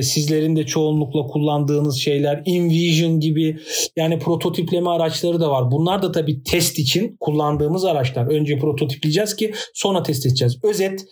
sizlerin 0.01 0.55
de 0.55 0.66
çoğunlukla 0.66 1.22
kullandığınız 1.22 1.97
şeyler 2.01 2.41
InVision 2.45 3.20
gibi 3.20 3.57
yani 3.95 4.20
prototipleme 4.20 4.89
araçları 4.89 5.39
da 5.39 5.51
var. 5.51 5.72
Bunlar 5.72 6.01
da 6.01 6.11
tabii 6.11 6.43
test 6.43 6.80
için 6.80 7.18
kullandığımız 7.20 7.86
araçlar. 7.86 8.28
Önce 8.28 8.59
prototipleyeceğiz 8.59 9.36
ki 9.36 9.51
sonra 9.74 10.03
test 10.03 10.26
edeceğiz. 10.26 10.59
Özet 10.63 11.05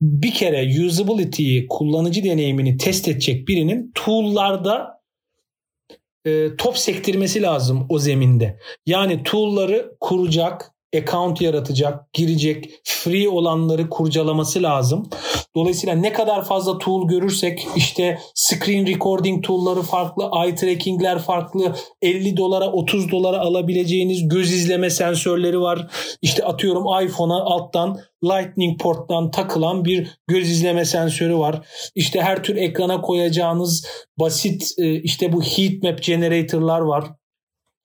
bir 0.00 0.34
kere 0.34 0.86
usability'yi, 0.86 1.66
kullanıcı 1.68 2.24
deneyimini 2.24 2.76
test 2.76 3.08
edecek 3.08 3.48
birinin 3.48 3.92
tool'larda 3.94 4.99
e, 6.24 6.56
top 6.56 6.78
sektirmesi 6.78 7.42
lazım 7.42 7.86
o 7.88 7.98
zeminde. 7.98 8.58
Yani 8.86 9.22
tool'ları 9.22 9.92
kuracak, 10.00 10.69
account 10.96 11.40
yaratacak, 11.40 12.12
girecek, 12.12 12.70
free 12.84 13.28
olanları 13.28 13.88
kurcalaması 13.88 14.62
lazım. 14.62 15.08
Dolayısıyla 15.56 15.94
ne 15.94 16.12
kadar 16.12 16.44
fazla 16.44 16.78
tool 16.78 17.08
görürsek 17.08 17.66
işte 17.76 18.18
screen 18.34 18.86
recording 18.86 19.44
tool'ları 19.44 19.82
farklı, 19.82 20.30
eye 20.44 20.54
tracking'ler 20.54 21.18
farklı, 21.18 21.74
50 22.02 22.36
dolara 22.36 22.72
30 22.72 23.10
dolara 23.10 23.38
alabileceğiniz 23.38 24.28
göz 24.28 24.52
izleme 24.52 24.90
sensörleri 24.90 25.60
var. 25.60 25.90
İşte 26.22 26.44
atıyorum 26.44 26.84
iPhone'a 27.04 27.44
alttan 27.44 28.00
Lightning 28.24 28.80
porttan 28.80 29.30
takılan 29.30 29.84
bir 29.84 30.18
göz 30.26 30.50
izleme 30.50 30.84
sensörü 30.84 31.36
var. 31.36 31.66
İşte 31.94 32.22
her 32.22 32.42
tür 32.42 32.56
ekrana 32.56 33.00
koyacağınız 33.00 33.86
basit 34.18 34.74
e, 34.78 34.94
işte 34.94 35.32
bu 35.32 35.42
heat 35.42 35.82
map 35.82 36.02
generator'lar 36.02 36.80
var. 36.80 37.04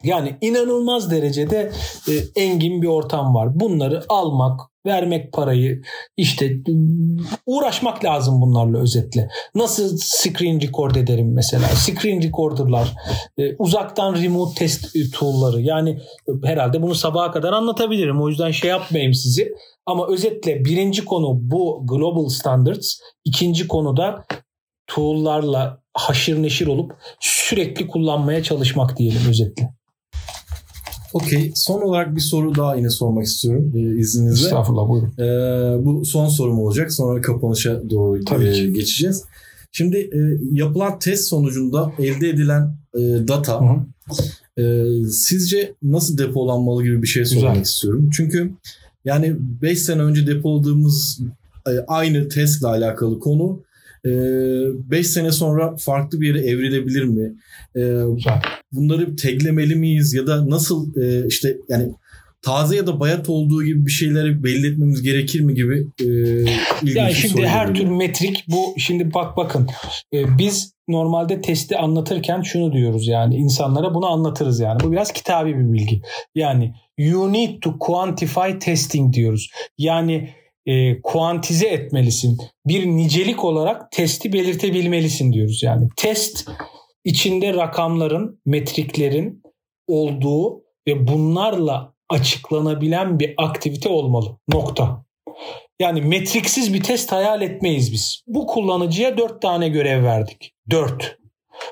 Yani 0.06 0.38
inanılmaz 0.42 1.12
derecede 1.12 1.72
e, 2.08 2.42
engin 2.42 2.82
bir 2.82 2.88
ortam 2.88 3.36
var. 3.36 3.60
Bunları 3.60 4.04
almak, 4.10 4.60
vermek 4.86 5.34
parayı 5.34 5.82
işte 6.18 6.52
uğraşmak 7.46 8.06
lazım 8.06 8.42
bunlarla 8.42 8.80
özetle. 8.80 9.30
Nasıl 9.56 9.98
screen 9.98 10.62
record 10.62 10.96
ederim 10.96 11.34
mesela? 11.34 11.68
Screen 11.68 12.24
recorder'lar, 12.24 12.94
e, 13.38 13.56
uzaktan 13.56 14.24
remote 14.24 14.56
test 14.60 14.96
tool'ları. 15.14 15.62
Yani 15.62 16.00
herhalde 16.44 16.82
bunu 16.82 16.96
sabaha 16.96 17.32
kadar 17.32 17.54
anlatabilirim. 17.54 18.22
O 18.22 18.30
yüzden 18.30 18.52
şey 18.52 18.70
yapmayayım 18.70 19.14
sizi. 19.14 19.54
Ama 19.86 20.08
özetle 20.08 20.66
birinci 20.66 21.06
konu 21.06 21.40
bu 21.42 21.84
global 21.88 22.30
standards. 22.30 23.00
İkinci 23.26 23.68
konu 23.68 23.98
da 23.98 24.26
tool'larla 24.88 25.82
haşır 25.94 26.44
neşir 26.44 26.68
olup 26.68 26.92
sürekli 27.20 27.88
kullanmaya 27.88 28.44
çalışmak 28.44 28.98
diyelim 28.98 29.22
özetle. 29.30 29.75
Okey. 31.16 31.52
Son 31.56 31.82
olarak 31.82 32.16
bir 32.16 32.22
soru 32.22 32.56
daha 32.56 32.76
yine 32.76 32.90
sormak 32.90 33.26
istiyorum 33.26 33.72
e, 33.76 33.80
izninizle. 33.80 34.46
Estağfurullah 34.46 34.90
buyurun. 34.90 35.12
E, 35.20 35.86
bu 35.86 36.06
son 36.06 36.28
sorum 36.28 36.60
olacak. 36.60 36.94
Sonra 36.94 37.22
kapanışa 37.22 37.90
doğru 37.90 38.26
Tabii 38.26 38.48
e, 38.48 38.68
geçeceğiz. 38.68 39.24
Şimdi 39.72 39.98
e, 39.98 40.20
yapılan 40.52 41.00
test 41.00 41.28
sonucunda 41.28 41.92
elde 42.00 42.30
edilen 42.30 42.78
e, 42.98 43.28
data 43.28 43.62
hı 43.62 43.66
hı. 43.66 43.86
E, 44.62 44.86
sizce 45.10 45.74
nasıl 45.84 46.18
depolanmalı 46.18 46.84
gibi 46.84 47.02
bir 47.02 47.08
şey 47.08 47.26
sormak 47.26 47.54
Güzel. 47.54 47.64
istiyorum. 47.64 48.10
Çünkü 48.14 48.52
yani 49.06 49.36
5 49.62 49.82
sene 49.82 50.02
önce 50.02 50.28
depoladığımız 50.28 51.20
e, 51.68 51.72
aynı 51.88 52.30
testle 52.30 52.68
alakalı 52.68 53.20
konu 53.20 53.60
5 54.06 55.00
e, 55.00 55.04
sene 55.04 55.32
sonra 55.32 55.76
farklı 55.78 56.22
bir 56.22 56.28
yere 56.28 56.48
evrilebilir 56.48 57.04
mi? 57.04 57.34
E, 57.76 57.82
bunları 58.72 59.16
taglemeli 59.16 59.76
miyiz? 59.76 60.14
Ya 60.14 60.28
da 60.28 60.50
nasıl 60.50 60.94
işte 61.28 61.58
yani 61.70 61.92
taze 62.46 62.76
ya 62.76 62.88
da 62.88 63.00
bayat 63.00 63.30
olduğu 63.30 63.64
gibi 63.64 63.86
bir 63.86 63.92
şeyleri 63.92 64.44
belli 64.44 64.68
etmemiz 64.68 65.02
gerekir 65.02 65.40
mi 65.40 65.54
gibi 65.54 65.88
e, 66.02 66.06
yani 66.84 67.14
şimdi 67.14 67.48
her 67.48 67.74
tür 67.74 67.86
metrik 67.86 68.46
bu 68.48 68.76
şimdi 68.78 69.14
bak 69.14 69.38
bakın 69.38 69.68
e, 70.14 70.38
biz 70.38 70.76
normalde 70.88 71.42
testi 71.42 71.78
anlatırken 71.78 72.42
şunu 72.42 72.74
diyoruz 72.74 73.08
yani 73.08 73.36
insanlara 73.36 73.94
bunu 73.94 74.06
anlatırız 74.06 74.60
yani. 74.60 74.80
Bu 74.84 74.92
biraz 74.92 75.14
kitabi 75.14 75.58
bir 75.58 75.74
bilgi. 75.74 76.02
Yani 76.36 76.74
you 76.98 77.34
need 77.34 77.62
to 77.62 77.80
quantify 77.80 78.60
testing 78.60 79.14
diyoruz. 79.14 79.50
Yani 79.78 80.30
e, 80.66 81.02
kuantize 81.02 81.68
etmelisin 81.68 82.38
bir 82.66 82.86
nicelik 82.86 83.44
olarak 83.44 83.92
testi 83.92 84.34
belirtebilmelisin 84.34 85.34
diyoruz 85.34 85.64
yani 85.64 85.88
test 85.98 86.50
içinde 87.04 87.54
rakamların 87.54 88.42
metriklerin 88.46 89.44
olduğu 89.88 90.64
ve 90.88 91.08
bunlarla 91.08 91.94
açıklanabilen 92.10 93.20
bir 93.20 93.34
aktivite 93.38 93.90
olmalı. 93.90 94.38
Nokta. 94.54 95.06
Yani 95.80 96.02
metriksiz 96.02 96.74
bir 96.74 96.84
test 96.84 97.12
hayal 97.12 97.42
etmeyiz 97.42 97.92
biz. 97.92 98.24
Bu 98.28 98.48
kullanıcıya 98.48 99.18
4 99.18 99.42
tane 99.42 99.70
görev 99.70 100.04
verdik. 100.04 100.54
4. 100.70 101.18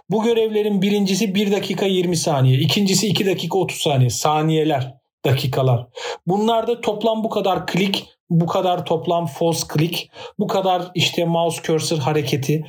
Bu 0.09 0.23
görevlerin 0.23 0.81
birincisi 0.81 1.35
1 1.35 1.51
dakika 1.51 1.85
20 1.85 2.17
saniye, 2.17 2.59
ikincisi 2.59 3.07
2 3.07 3.25
dakika 3.25 3.57
30 3.57 3.77
saniye, 3.77 4.09
saniyeler, 4.09 4.93
dakikalar. 5.25 5.87
Bunlarda 6.27 6.81
toplam 6.81 7.23
bu 7.23 7.29
kadar 7.29 7.67
klik, 7.67 8.05
bu 8.29 8.45
kadar 8.45 8.85
toplam 8.85 9.25
false 9.25 9.67
click, 9.73 10.09
bu 10.39 10.47
kadar 10.47 10.91
işte 10.95 11.25
mouse 11.25 11.61
cursor 11.63 11.97
hareketi, 11.97 12.65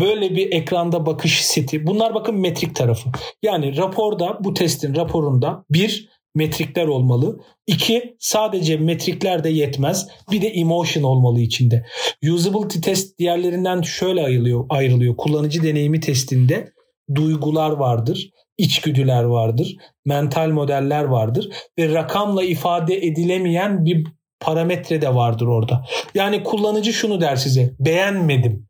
böyle 0.00 0.36
bir 0.36 0.52
ekranda 0.52 1.06
bakış 1.06 1.44
seti. 1.44 1.86
Bunlar 1.86 2.14
bakın 2.14 2.34
metrik 2.34 2.76
tarafı. 2.76 3.10
Yani 3.42 3.76
raporda 3.76 4.38
bu 4.44 4.54
testin 4.54 4.96
raporunda 4.96 5.64
bir 5.70 6.08
metrikler 6.34 6.86
olmalı. 6.86 7.40
İki, 7.66 8.16
sadece 8.18 8.76
metrikler 8.76 9.44
de 9.44 9.48
yetmez. 9.48 10.08
Bir 10.30 10.42
de 10.42 10.48
emotion 10.48 11.04
olmalı 11.04 11.40
içinde. 11.40 11.86
Usability 12.32 12.78
test 12.78 13.18
diğerlerinden 13.18 13.82
şöyle 13.82 14.24
ayrılıyor, 14.24 14.66
ayrılıyor. 14.68 15.16
Kullanıcı 15.16 15.62
deneyimi 15.62 16.00
testinde 16.00 16.72
duygular 17.14 17.70
vardır, 17.70 18.30
içgüdüler 18.58 19.22
vardır, 19.22 19.76
mental 20.04 20.50
modeller 20.50 21.04
vardır 21.04 21.52
ve 21.78 21.94
rakamla 21.94 22.44
ifade 22.44 22.96
edilemeyen 22.96 23.84
bir 23.84 24.06
parametre 24.40 25.02
de 25.02 25.14
vardır 25.14 25.46
orada. 25.46 25.84
Yani 26.14 26.42
kullanıcı 26.42 26.92
şunu 26.92 27.20
der 27.20 27.36
size 27.36 27.74
beğenmedim. 27.80 28.68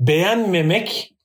Beğenmemek 0.00 1.18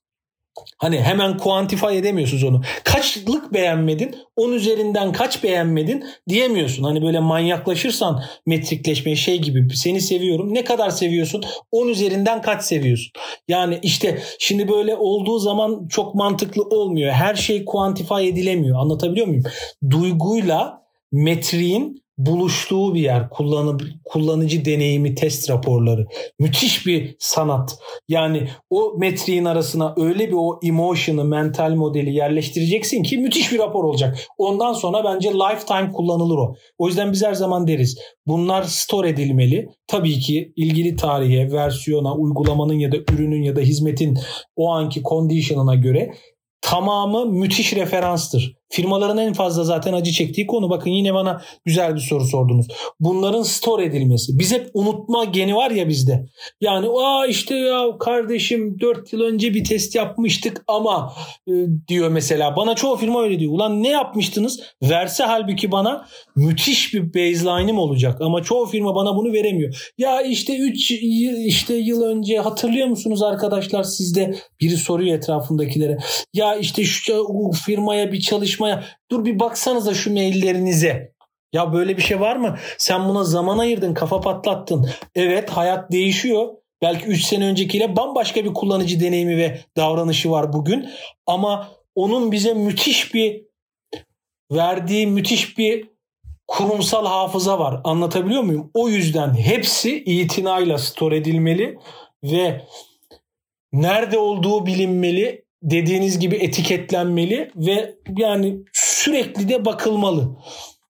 Hani 0.78 1.02
hemen 1.02 1.38
kuantify 1.38 1.98
edemiyorsunuz 1.98 2.44
onu. 2.44 2.62
Kaçlık 2.84 3.54
beğenmedin? 3.54 4.16
10 4.36 4.52
üzerinden 4.52 5.12
kaç 5.12 5.44
beğenmedin 5.44 6.04
diyemiyorsun. 6.30 6.84
Hani 6.84 7.02
böyle 7.02 7.20
manyaklaşırsan 7.20 8.24
metrikleşmeye 8.46 9.16
şey 9.16 9.42
gibi 9.42 9.76
seni 9.76 10.02
seviyorum. 10.02 10.54
Ne 10.54 10.64
kadar 10.64 10.90
seviyorsun? 10.90 11.44
10 11.72 11.88
üzerinden 11.88 12.42
kaç 12.42 12.64
seviyorsun? 12.64 13.12
Yani 13.48 13.80
işte 13.82 14.20
şimdi 14.40 14.70
böyle 14.70 14.96
olduğu 14.96 15.40
zaman 15.40 15.88
çok 15.88 16.16
mantıklı 16.16 16.64
olmuyor. 16.64 17.12
Her 17.12 17.36
şey 17.36 17.66
kuantify 17.66 18.28
edilemiyor. 18.28 18.80
Anlatabiliyor 18.80 19.28
muyum? 19.28 19.44
Duyguyla 19.90 20.84
metriğin 21.12 22.03
buluştuğu 22.18 22.96
bir 22.96 23.02
yer 23.02 23.30
kullanı, 23.30 23.78
kullanıcı 24.06 24.66
deneyimi 24.66 25.16
test 25.16 25.50
raporları. 25.50 26.06
Müthiş 26.40 26.88
bir 26.88 27.16
sanat. 27.20 27.78
Yani 28.08 28.50
o 28.70 28.94
metriğin 28.98 29.46
arasına 29.46 29.94
öyle 29.98 30.28
bir 30.28 30.36
o 30.38 30.60
emotion'ı 30.64 31.24
mental 31.24 31.76
modeli 31.76 32.16
yerleştireceksin 32.16 33.04
ki 33.04 33.18
müthiş 33.18 33.52
bir 33.52 33.60
rapor 33.60 33.84
olacak. 33.84 34.20
Ondan 34.38 34.74
sonra 34.74 35.04
bence 35.04 35.30
lifetime 35.34 35.92
kullanılır 35.92 36.38
o. 36.38 36.56
O 36.78 36.88
yüzden 36.88 37.12
biz 37.12 37.24
her 37.24 37.34
zaman 37.34 37.68
deriz 37.68 37.98
bunlar 38.28 38.64
store 38.64 39.10
edilmeli. 39.10 39.70
Tabii 39.88 40.20
ki 40.20 40.54
ilgili 40.56 40.96
tarihe 40.96 41.52
versiyona 41.52 42.16
uygulamanın 42.16 42.80
ya 42.80 42.92
da 42.92 42.98
ürünün 43.14 43.44
ya 43.44 43.56
da 43.56 43.62
hizmetin 43.62 44.18
o 44.56 44.72
anki 44.72 45.04
condition'ına 45.04 45.76
göre 45.76 46.14
tamamı 46.62 47.26
müthiş 47.26 47.76
referanstır. 47.76 48.56
Firmaların 48.74 49.18
en 49.18 49.34
fazla 49.34 49.64
zaten 49.64 49.94
acı 49.94 50.12
çektiği 50.12 50.48
konu. 50.48 50.70
Bakın 50.70 50.90
yine 50.90 51.14
bana 51.14 51.42
güzel 51.66 51.96
bir 51.96 52.00
soru 52.00 52.26
sordunuz. 52.26 52.68
Bunların 53.00 53.44
store 53.44 53.86
edilmesi. 53.86 54.40
Biz 54.40 54.54
hep 54.54 54.70
unutma 54.74 55.24
geni 55.24 55.56
var 55.56 55.72
ya 55.72 55.88
bizde. 55.88 56.26
Yani 56.62 56.88
aa 57.04 57.26
işte 57.26 57.56
ya 57.56 57.98
kardeşim 58.00 58.80
4 58.80 59.14
yıl 59.14 59.22
önce 59.22 59.54
bir 59.54 59.64
test 59.64 59.96
yapmıştık 59.96 60.64
ama 60.68 61.14
e, 61.48 61.52
diyor 61.88 62.10
mesela. 62.10 62.56
Bana 62.56 62.76
çoğu 62.76 62.96
firma 62.98 63.24
öyle 63.24 63.40
diyor. 63.40 63.52
Ulan 63.52 63.84
ne 63.84 63.90
yapmıştınız? 63.90 64.60
Verse 64.84 65.24
halbuki 65.24 65.72
bana 65.72 66.06
müthiş 66.36 66.94
bir 66.94 67.14
baseline'im 67.14 67.80
olacak. 67.80 68.22
Ama 68.22 68.44
çoğu 68.44 68.66
firma 68.66 68.96
bana 68.96 69.16
bunu 69.16 69.34
veremiyor. 69.34 69.92
Ya 69.98 70.22
işte 70.22 70.58
3 70.58 70.92
işte 70.92 71.76
yıl 71.76 72.02
önce 72.02 72.40
hatırlıyor 72.40 72.88
musunuz 72.88 73.24
arkadaşlar 73.24 73.84
sizde 73.84 74.36
biri 74.62 74.78
soruyor 74.78 75.18
etrafındakilere. 75.18 75.98
Ya 76.34 76.56
işte 76.56 76.84
şu 76.84 77.26
firmaya 77.66 78.12
bir 78.12 78.20
çalışma 78.20 78.63
konuşmaya 78.64 78.84
dur 79.12 79.26
bir 79.26 79.40
baksanıza 79.40 79.94
şu 79.94 80.14
maillerinize. 80.14 81.14
Ya 81.54 81.74
böyle 81.74 81.98
bir 81.98 82.02
şey 82.02 82.20
var 82.20 82.36
mı? 82.36 82.58
Sen 82.78 83.10
buna 83.10 83.24
zaman 83.24 83.58
ayırdın, 83.58 83.94
kafa 83.94 84.22
patlattın. 84.22 84.90
Evet 85.16 85.50
hayat 85.50 85.92
değişiyor. 85.92 86.48
Belki 86.82 87.06
3 87.06 87.24
sene 87.24 87.46
öncekiyle 87.46 87.96
bambaşka 87.96 88.46
bir 88.46 88.54
kullanıcı 88.54 89.00
deneyimi 89.00 89.38
ve 89.38 89.60
davranışı 89.78 90.32
var 90.32 90.54
bugün. 90.54 90.90
Ama 91.28 91.70
onun 91.96 92.32
bize 92.32 92.54
müthiş 92.54 93.14
bir 93.14 93.42
verdiği 94.52 95.08
müthiş 95.08 95.58
bir 95.58 95.88
kurumsal 96.48 97.06
hafıza 97.06 97.60
var. 97.60 97.82
Anlatabiliyor 97.84 98.44
muyum? 98.44 98.72
O 98.74 98.90
yüzden 98.90 99.34
hepsi 99.34 100.04
itinayla 100.04 100.78
store 100.78 101.18
edilmeli 101.18 101.78
ve 102.24 102.66
nerede 103.74 104.18
olduğu 104.18 104.66
bilinmeli 104.66 105.43
dediğiniz 105.64 106.20
gibi 106.20 106.36
etiketlenmeli 106.36 107.52
ve 107.56 107.96
yani 108.18 108.58
sürekli 108.74 109.50
de 109.50 109.66
bakılmalı. 109.66 110.38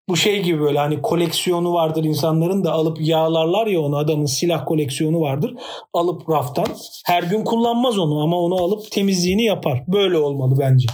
Bu 0.09 0.17
şey 0.17 0.43
gibi 0.43 0.59
böyle 0.59 0.79
hani 0.79 1.01
koleksiyonu 1.01 1.73
vardır 1.73 2.03
insanların 2.03 2.63
da 2.63 2.71
alıp 2.71 2.97
yağlarlar 3.01 3.67
ya 3.67 3.79
onu 3.81 3.97
adamın 3.97 4.25
silah 4.25 4.65
koleksiyonu 4.65 5.21
vardır. 5.21 5.53
Alıp 5.93 6.29
raftan 6.29 6.65
her 7.05 7.23
gün 7.23 7.43
kullanmaz 7.43 7.97
onu 7.97 8.21
ama 8.21 8.39
onu 8.39 8.55
alıp 8.55 8.91
temizliğini 8.91 9.43
yapar. 9.43 9.83
Böyle 9.87 10.17
olmalı 10.17 10.55
bence. 10.59 10.87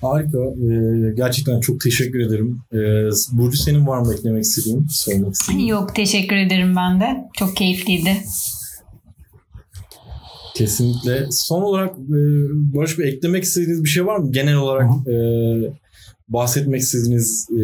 Harika. 0.00 0.38
Ee, 0.38 1.14
gerçekten 1.16 1.60
çok 1.60 1.80
teşekkür 1.80 2.20
ederim. 2.20 2.62
Ee, 2.72 2.76
Burcu 3.32 3.56
senin 3.56 3.86
var 3.86 3.98
mı 3.98 4.14
eklemek 4.14 4.42
istediğin, 4.42 4.86
sormak 4.90 5.34
istediğin? 5.34 5.66
Yok 5.66 5.94
teşekkür 5.94 6.36
ederim 6.36 6.76
ben 6.76 7.00
de. 7.00 7.28
Çok 7.38 7.56
keyifliydi. 7.56 8.16
Kesinlikle. 10.54 11.26
Son 11.30 11.62
olarak 11.62 11.90
e, 11.98 12.18
Barış 12.76 12.98
Bey 12.98 13.08
eklemek 13.08 13.44
istediğiniz 13.44 13.84
bir 13.84 13.88
şey 13.88 14.06
var 14.06 14.16
mı? 14.16 14.32
Genel 14.32 14.56
olarak 14.56 14.90
e, 15.08 15.14
bahsetmek 16.28 16.80
istediğiniz 16.80 17.48
e, 17.52 17.62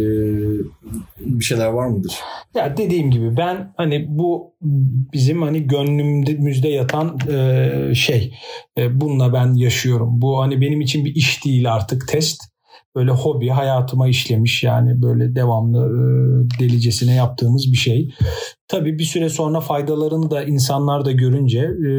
bir 1.20 1.44
şeyler 1.44 1.66
var 1.66 1.86
mıdır? 1.86 2.14
Ya 2.54 2.76
dediğim 2.76 3.10
gibi 3.10 3.36
ben 3.36 3.72
hani 3.76 4.06
bu 4.08 4.52
bizim 5.12 5.42
hani 5.42 5.66
gönlümüzde 5.66 6.68
yatan 6.68 7.18
e, 7.30 7.94
şey. 7.94 8.34
E, 8.78 9.00
bununla 9.00 9.32
ben 9.32 9.54
yaşıyorum. 9.54 10.20
Bu 10.20 10.40
hani 10.40 10.60
benim 10.60 10.80
için 10.80 11.04
bir 11.04 11.14
iş 11.14 11.44
değil 11.44 11.74
artık 11.74 12.08
test 12.08 12.42
böyle 12.96 13.10
hobi 13.10 13.48
hayatıma 13.48 14.08
işlemiş 14.08 14.62
yani 14.62 15.02
böyle 15.02 15.34
devamlı 15.34 15.78
e, 15.78 16.60
delicesine 16.60 17.14
yaptığımız 17.14 17.72
bir 17.72 17.76
şey. 17.76 18.14
Tabii 18.68 18.98
bir 18.98 19.04
süre 19.04 19.28
sonra 19.28 19.60
faydalarını 19.60 20.30
da 20.30 20.44
insanlar 20.44 21.04
da 21.04 21.12
görünce 21.12 21.58
e, 21.58 21.90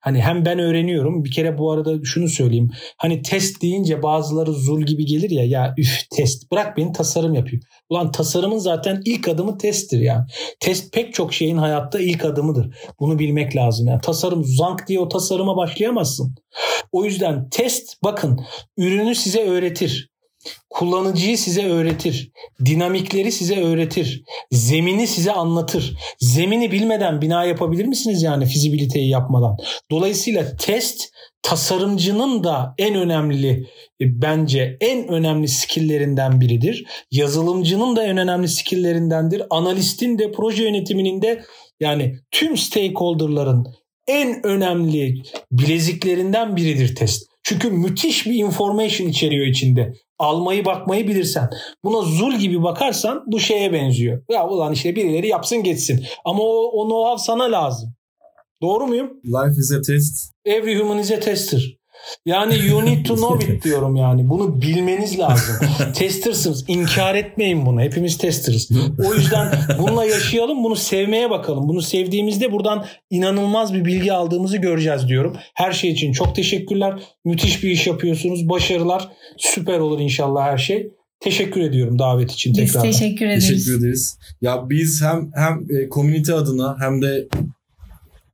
hani 0.00 0.20
hem 0.20 0.44
ben 0.44 0.58
öğreniyorum 0.58 1.24
bir 1.24 1.30
kere 1.30 1.58
bu 1.58 1.72
arada 1.72 2.04
şunu 2.04 2.28
söyleyeyim 2.28 2.70
hani 2.96 3.22
test 3.22 3.62
deyince 3.62 4.02
bazıları 4.02 4.52
zul 4.52 4.80
gibi 4.80 5.06
gelir 5.06 5.30
ya 5.30 5.44
ya 5.44 5.74
üf 5.78 6.10
test 6.10 6.50
bırak 6.50 6.76
beni 6.76 6.92
tasarım 6.92 7.34
yapayım. 7.34 7.60
Ulan 7.88 8.12
tasarımın 8.12 8.58
zaten 8.58 9.02
ilk 9.04 9.28
adımı 9.28 9.58
testtir 9.58 10.00
yani. 10.00 10.26
Test 10.60 10.92
pek 10.92 11.14
çok 11.14 11.34
şeyin 11.34 11.56
hayatta 11.56 12.00
ilk 12.00 12.24
adımıdır. 12.24 12.76
Bunu 13.00 13.18
bilmek 13.18 13.56
lazım. 13.56 13.86
Yani 13.86 14.00
tasarım 14.00 14.44
zank 14.44 14.88
diye 14.88 15.00
o 15.00 15.08
tasarıma 15.08 15.56
başlayamazsın. 15.56 16.34
O 16.92 17.04
yüzden 17.04 17.48
test 17.50 18.02
bakın 18.04 18.40
ürünü 18.76 19.14
size 19.14 19.44
öğretir. 19.44 20.14
Kullanıcıyı 20.70 21.38
size 21.38 21.66
öğretir. 21.66 22.30
Dinamikleri 22.64 23.32
size 23.32 23.64
öğretir. 23.64 24.22
Zemini 24.50 25.06
size 25.06 25.32
anlatır. 25.32 25.96
Zemini 26.20 26.72
bilmeden 26.72 27.22
bina 27.22 27.44
yapabilir 27.44 27.84
misiniz 27.84 28.22
yani 28.22 28.46
fizibiliteyi 28.46 29.08
yapmadan? 29.08 29.56
Dolayısıyla 29.90 30.56
test 30.56 31.14
tasarımcının 31.42 32.44
da 32.44 32.74
en 32.78 32.94
önemli 32.94 33.50
e, 34.00 34.22
bence 34.22 34.76
en 34.80 35.08
önemli 35.08 35.48
skill'lerinden 35.48 36.40
biridir. 36.40 36.84
Yazılımcının 37.10 37.96
da 37.96 38.04
en 38.04 38.16
önemli 38.16 38.48
skill'lerindendir. 38.48 39.42
Analistin 39.50 40.18
de 40.18 40.32
proje 40.32 40.64
yönetiminin 40.64 41.22
de 41.22 41.42
yani 41.80 42.14
tüm 42.30 42.56
stakeholder'ların 42.56 43.66
en 44.08 44.46
önemli 44.46 45.22
bileziklerinden 45.52 46.56
biridir 46.56 46.94
test. 46.94 47.26
Çünkü 47.42 47.70
müthiş 47.70 48.26
bir 48.26 48.34
information 48.34 49.08
içeriyor 49.08 49.46
içinde 49.46 49.92
almayı 50.24 50.64
bakmayı 50.64 51.08
bilirsen 51.08 51.50
buna 51.84 52.02
zul 52.02 52.34
gibi 52.34 52.62
bakarsan 52.62 53.22
bu 53.26 53.40
şeye 53.40 53.72
benziyor. 53.72 54.22
Ya 54.28 54.48
ulan 54.48 54.72
işte 54.72 54.96
birileri 54.96 55.28
yapsın 55.28 55.62
geçsin. 55.62 56.04
Ama 56.24 56.42
o, 56.42 56.70
o 56.72 56.88
know-how 56.88 57.24
sana 57.24 57.52
lazım. 57.52 57.94
Doğru 58.62 58.86
muyum? 58.86 59.20
Life 59.24 59.60
is 59.60 59.72
a 59.72 59.80
test. 59.80 60.32
Every 60.44 60.78
human 60.78 60.98
is 60.98 61.10
a 61.10 61.20
tester. 61.20 61.76
Yani 62.26 62.66
you 62.66 62.86
need 62.86 63.06
to 63.06 63.16
know 63.16 63.54
it 63.54 63.64
diyorum 63.64 63.96
yani. 63.96 64.28
Bunu 64.28 64.62
bilmeniz 64.62 65.18
lazım. 65.18 65.56
Testersınız. 65.94 66.64
İnkar 66.68 67.14
etmeyin 67.14 67.66
bunu. 67.66 67.80
Hepimiz 67.80 68.18
testerız. 68.18 68.70
O 69.06 69.14
yüzden 69.14 69.54
bununla 69.78 70.04
yaşayalım. 70.04 70.64
Bunu 70.64 70.76
sevmeye 70.76 71.30
bakalım. 71.30 71.68
Bunu 71.68 71.82
sevdiğimizde 71.82 72.52
buradan 72.52 72.86
inanılmaz 73.10 73.74
bir 73.74 73.84
bilgi 73.84 74.12
aldığımızı 74.12 74.56
göreceğiz 74.56 75.08
diyorum. 75.08 75.36
Her 75.54 75.72
şey 75.72 75.90
için 75.90 76.12
çok 76.12 76.34
teşekkürler. 76.34 76.94
Müthiş 77.24 77.64
bir 77.64 77.70
iş 77.70 77.86
yapıyorsunuz. 77.86 78.48
Başarılar. 78.48 79.08
Süper 79.38 79.78
olur 79.78 80.00
inşallah 80.00 80.44
her 80.44 80.58
şey. 80.58 80.90
Teşekkür 81.20 81.60
ediyorum 81.60 81.98
davet 81.98 82.32
için 82.32 82.52
tekrar. 82.52 82.84
Biz 82.84 82.98
teşekkür 82.98 83.26
ederiz. 83.26 83.48
Teşekkür 83.48 83.78
ederiz. 83.78 84.18
Ya 84.40 84.70
biz 84.70 85.02
hem 85.02 85.30
hem 85.34 85.52
e, 85.52 85.88
community 85.88 86.32
adına 86.32 86.76
hem 86.80 87.02
de 87.02 87.28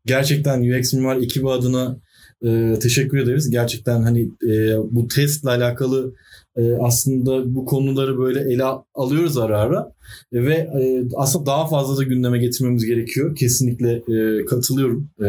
gerçekten 0.06 0.60
UX 0.60 0.92
Mimar 0.92 1.16
ekibi 1.16 1.50
adına 1.50 1.96
e, 2.44 2.78
teşekkür 2.78 3.18
ederiz. 3.18 3.50
Gerçekten 3.50 4.02
hani 4.02 4.28
e, 4.48 4.76
bu 4.90 5.08
testle 5.08 5.50
alakalı 5.50 6.14
e, 6.56 6.72
aslında 6.72 7.54
bu 7.54 7.64
konuları 7.64 8.18
böyle 8.18 8.40
ele 8.40 8.64
alıyoruz 8.94 9.38
ara 9.38 9.60
ara 9.60 9.92
e, 10.32 10.42
ve 10.42 10.54
e, 10.54 11.02
aslında 11.16 11.46
daha 11.46 11.66
fazla 11.66 11.96
da 11.96 12.02
gündeme 12.02 12.38
getirmemiz 12.38 12.84
gerekiyor. 12.84 13.36
Kesinlikle 13.36 13.92
e, 13.92 14.44
katılıyorum 14.44 15.08
e, 15.20 15.28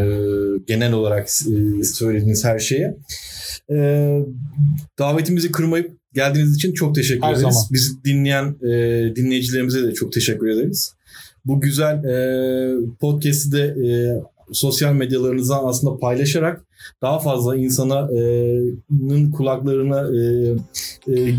genel 0.67 0.93
olarak 0.93 1.27
e, 1.27 1.83
söylediğiniz 1.83 2.45
her 2.45 2.59
şeye. 2.59 2.97
E, 3.71 3.75
davetimizi 4.99 5.51
kırmayıp 5.51 5.91
geldiğiniz 6.13 6.55
için 6.55 6.73
çok 6.73 6.95
teşekkür 6.95 7.23
her 7.23 7.33
ederiz. 7.33 7.41
Zaman. 7.41 7.67
Bizi 7.71 8.03
dinleyen 8.03 8.55
e, 8.61 9.15
dinleyicilerimize 9.15 9.83
de 9.83 9.93
çok 9.93 10.11
teşekkür 10.11 10.47
ederiz. 10.47 10.93
Bu 11.45 11.61
güzel 11.61 12.03
e, 12.03 12.15
podcast'i 12.99 13.51
de 13.51 13.63
e, 13.63 13.87
sosyal 14.51 14.93
medyalarınızdan 14.93 15.61
aslında 15.65 15.97
paylaşarak 15.97 16.65
daha 17.01 17.19
fazla 17.19 17.55
insanın 17.55 19.31
kulaklarına 19.31 20.09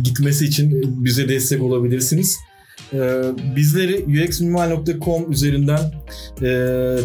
gitmesi 0.05 0.45
için 0.45 0.83
bize 1.05 1.29
destek 1.29 1.63
olabilirsiniz. 1.63 2.39
Bizleri 3.57 4.25
uxminimal.com 4.29 5.33
üzerinden 5.33 5.81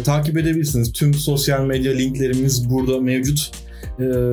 takip 0.04 0.38
edebilirsiniz. 0.38 0.92
Tüm 0.92 1.14
sosyal 1.14 1.66
medya 1.66 1.92
linklerimiz 1.92 2.70
burada 2.70 3.00
mevcut. 3.00 3.50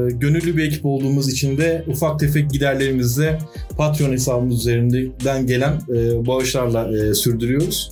Gönüllü 0.09 0.57
bir 0.57 0.63
ekip 0.63 0.85
olduğumuz 0.85 1.29
için 1.33 1.57
de 1.57 1.85
ufak 1.87 2.19
tefek 2.19 2.51
giderlerimizle 2.51 3.39
Patreon 3.77 4.11
hesabımız 4.11 4.59
üzerinden 4.59 5.47
gelen 5.47 5.81
bağışlarla 6.27 7.15
sürdürüyoruz. 7.15 7.89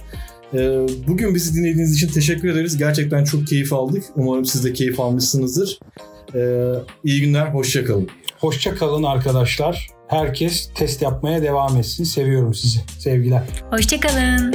E, 0.53 0.59
bugün 1.07 1.35
bizi 1.35 1.55
dinlediğiniz 1.55 1.95
için 1.95 2.07
teşekkür 2.07 2.49
ederiz. 2.49 2.77
Gerçekten 2.77 3.23
çok 3.23 3.47
keyif 3.47 3.73
aldık. 3.73 4.03
Umarım 4.15 4.45
siz 4.45 4.63
de 4.63 4.73
keyif 4.73 4.99
almışsınızdır. 4.99 5.80
E, 6.35 6.39
iyi 7.03 7.21
günler, 7.21 7.45
hoşçakalın. 7.45 8.07
Hoşçakalın 8.39 9.03
arkadaşlar. 9.03 9.88
Herkes 10.07 10.69
test 10.75 11.01
yapmaya 11.01 11.41
devam 11.41 11.77
etsin. 11.77 12.03
Seviyorum 12.03 12.53
sizi. 12.53 12.80
Sevgiler. 12.99 13.43
Hoşçakalın. 13.71 14.53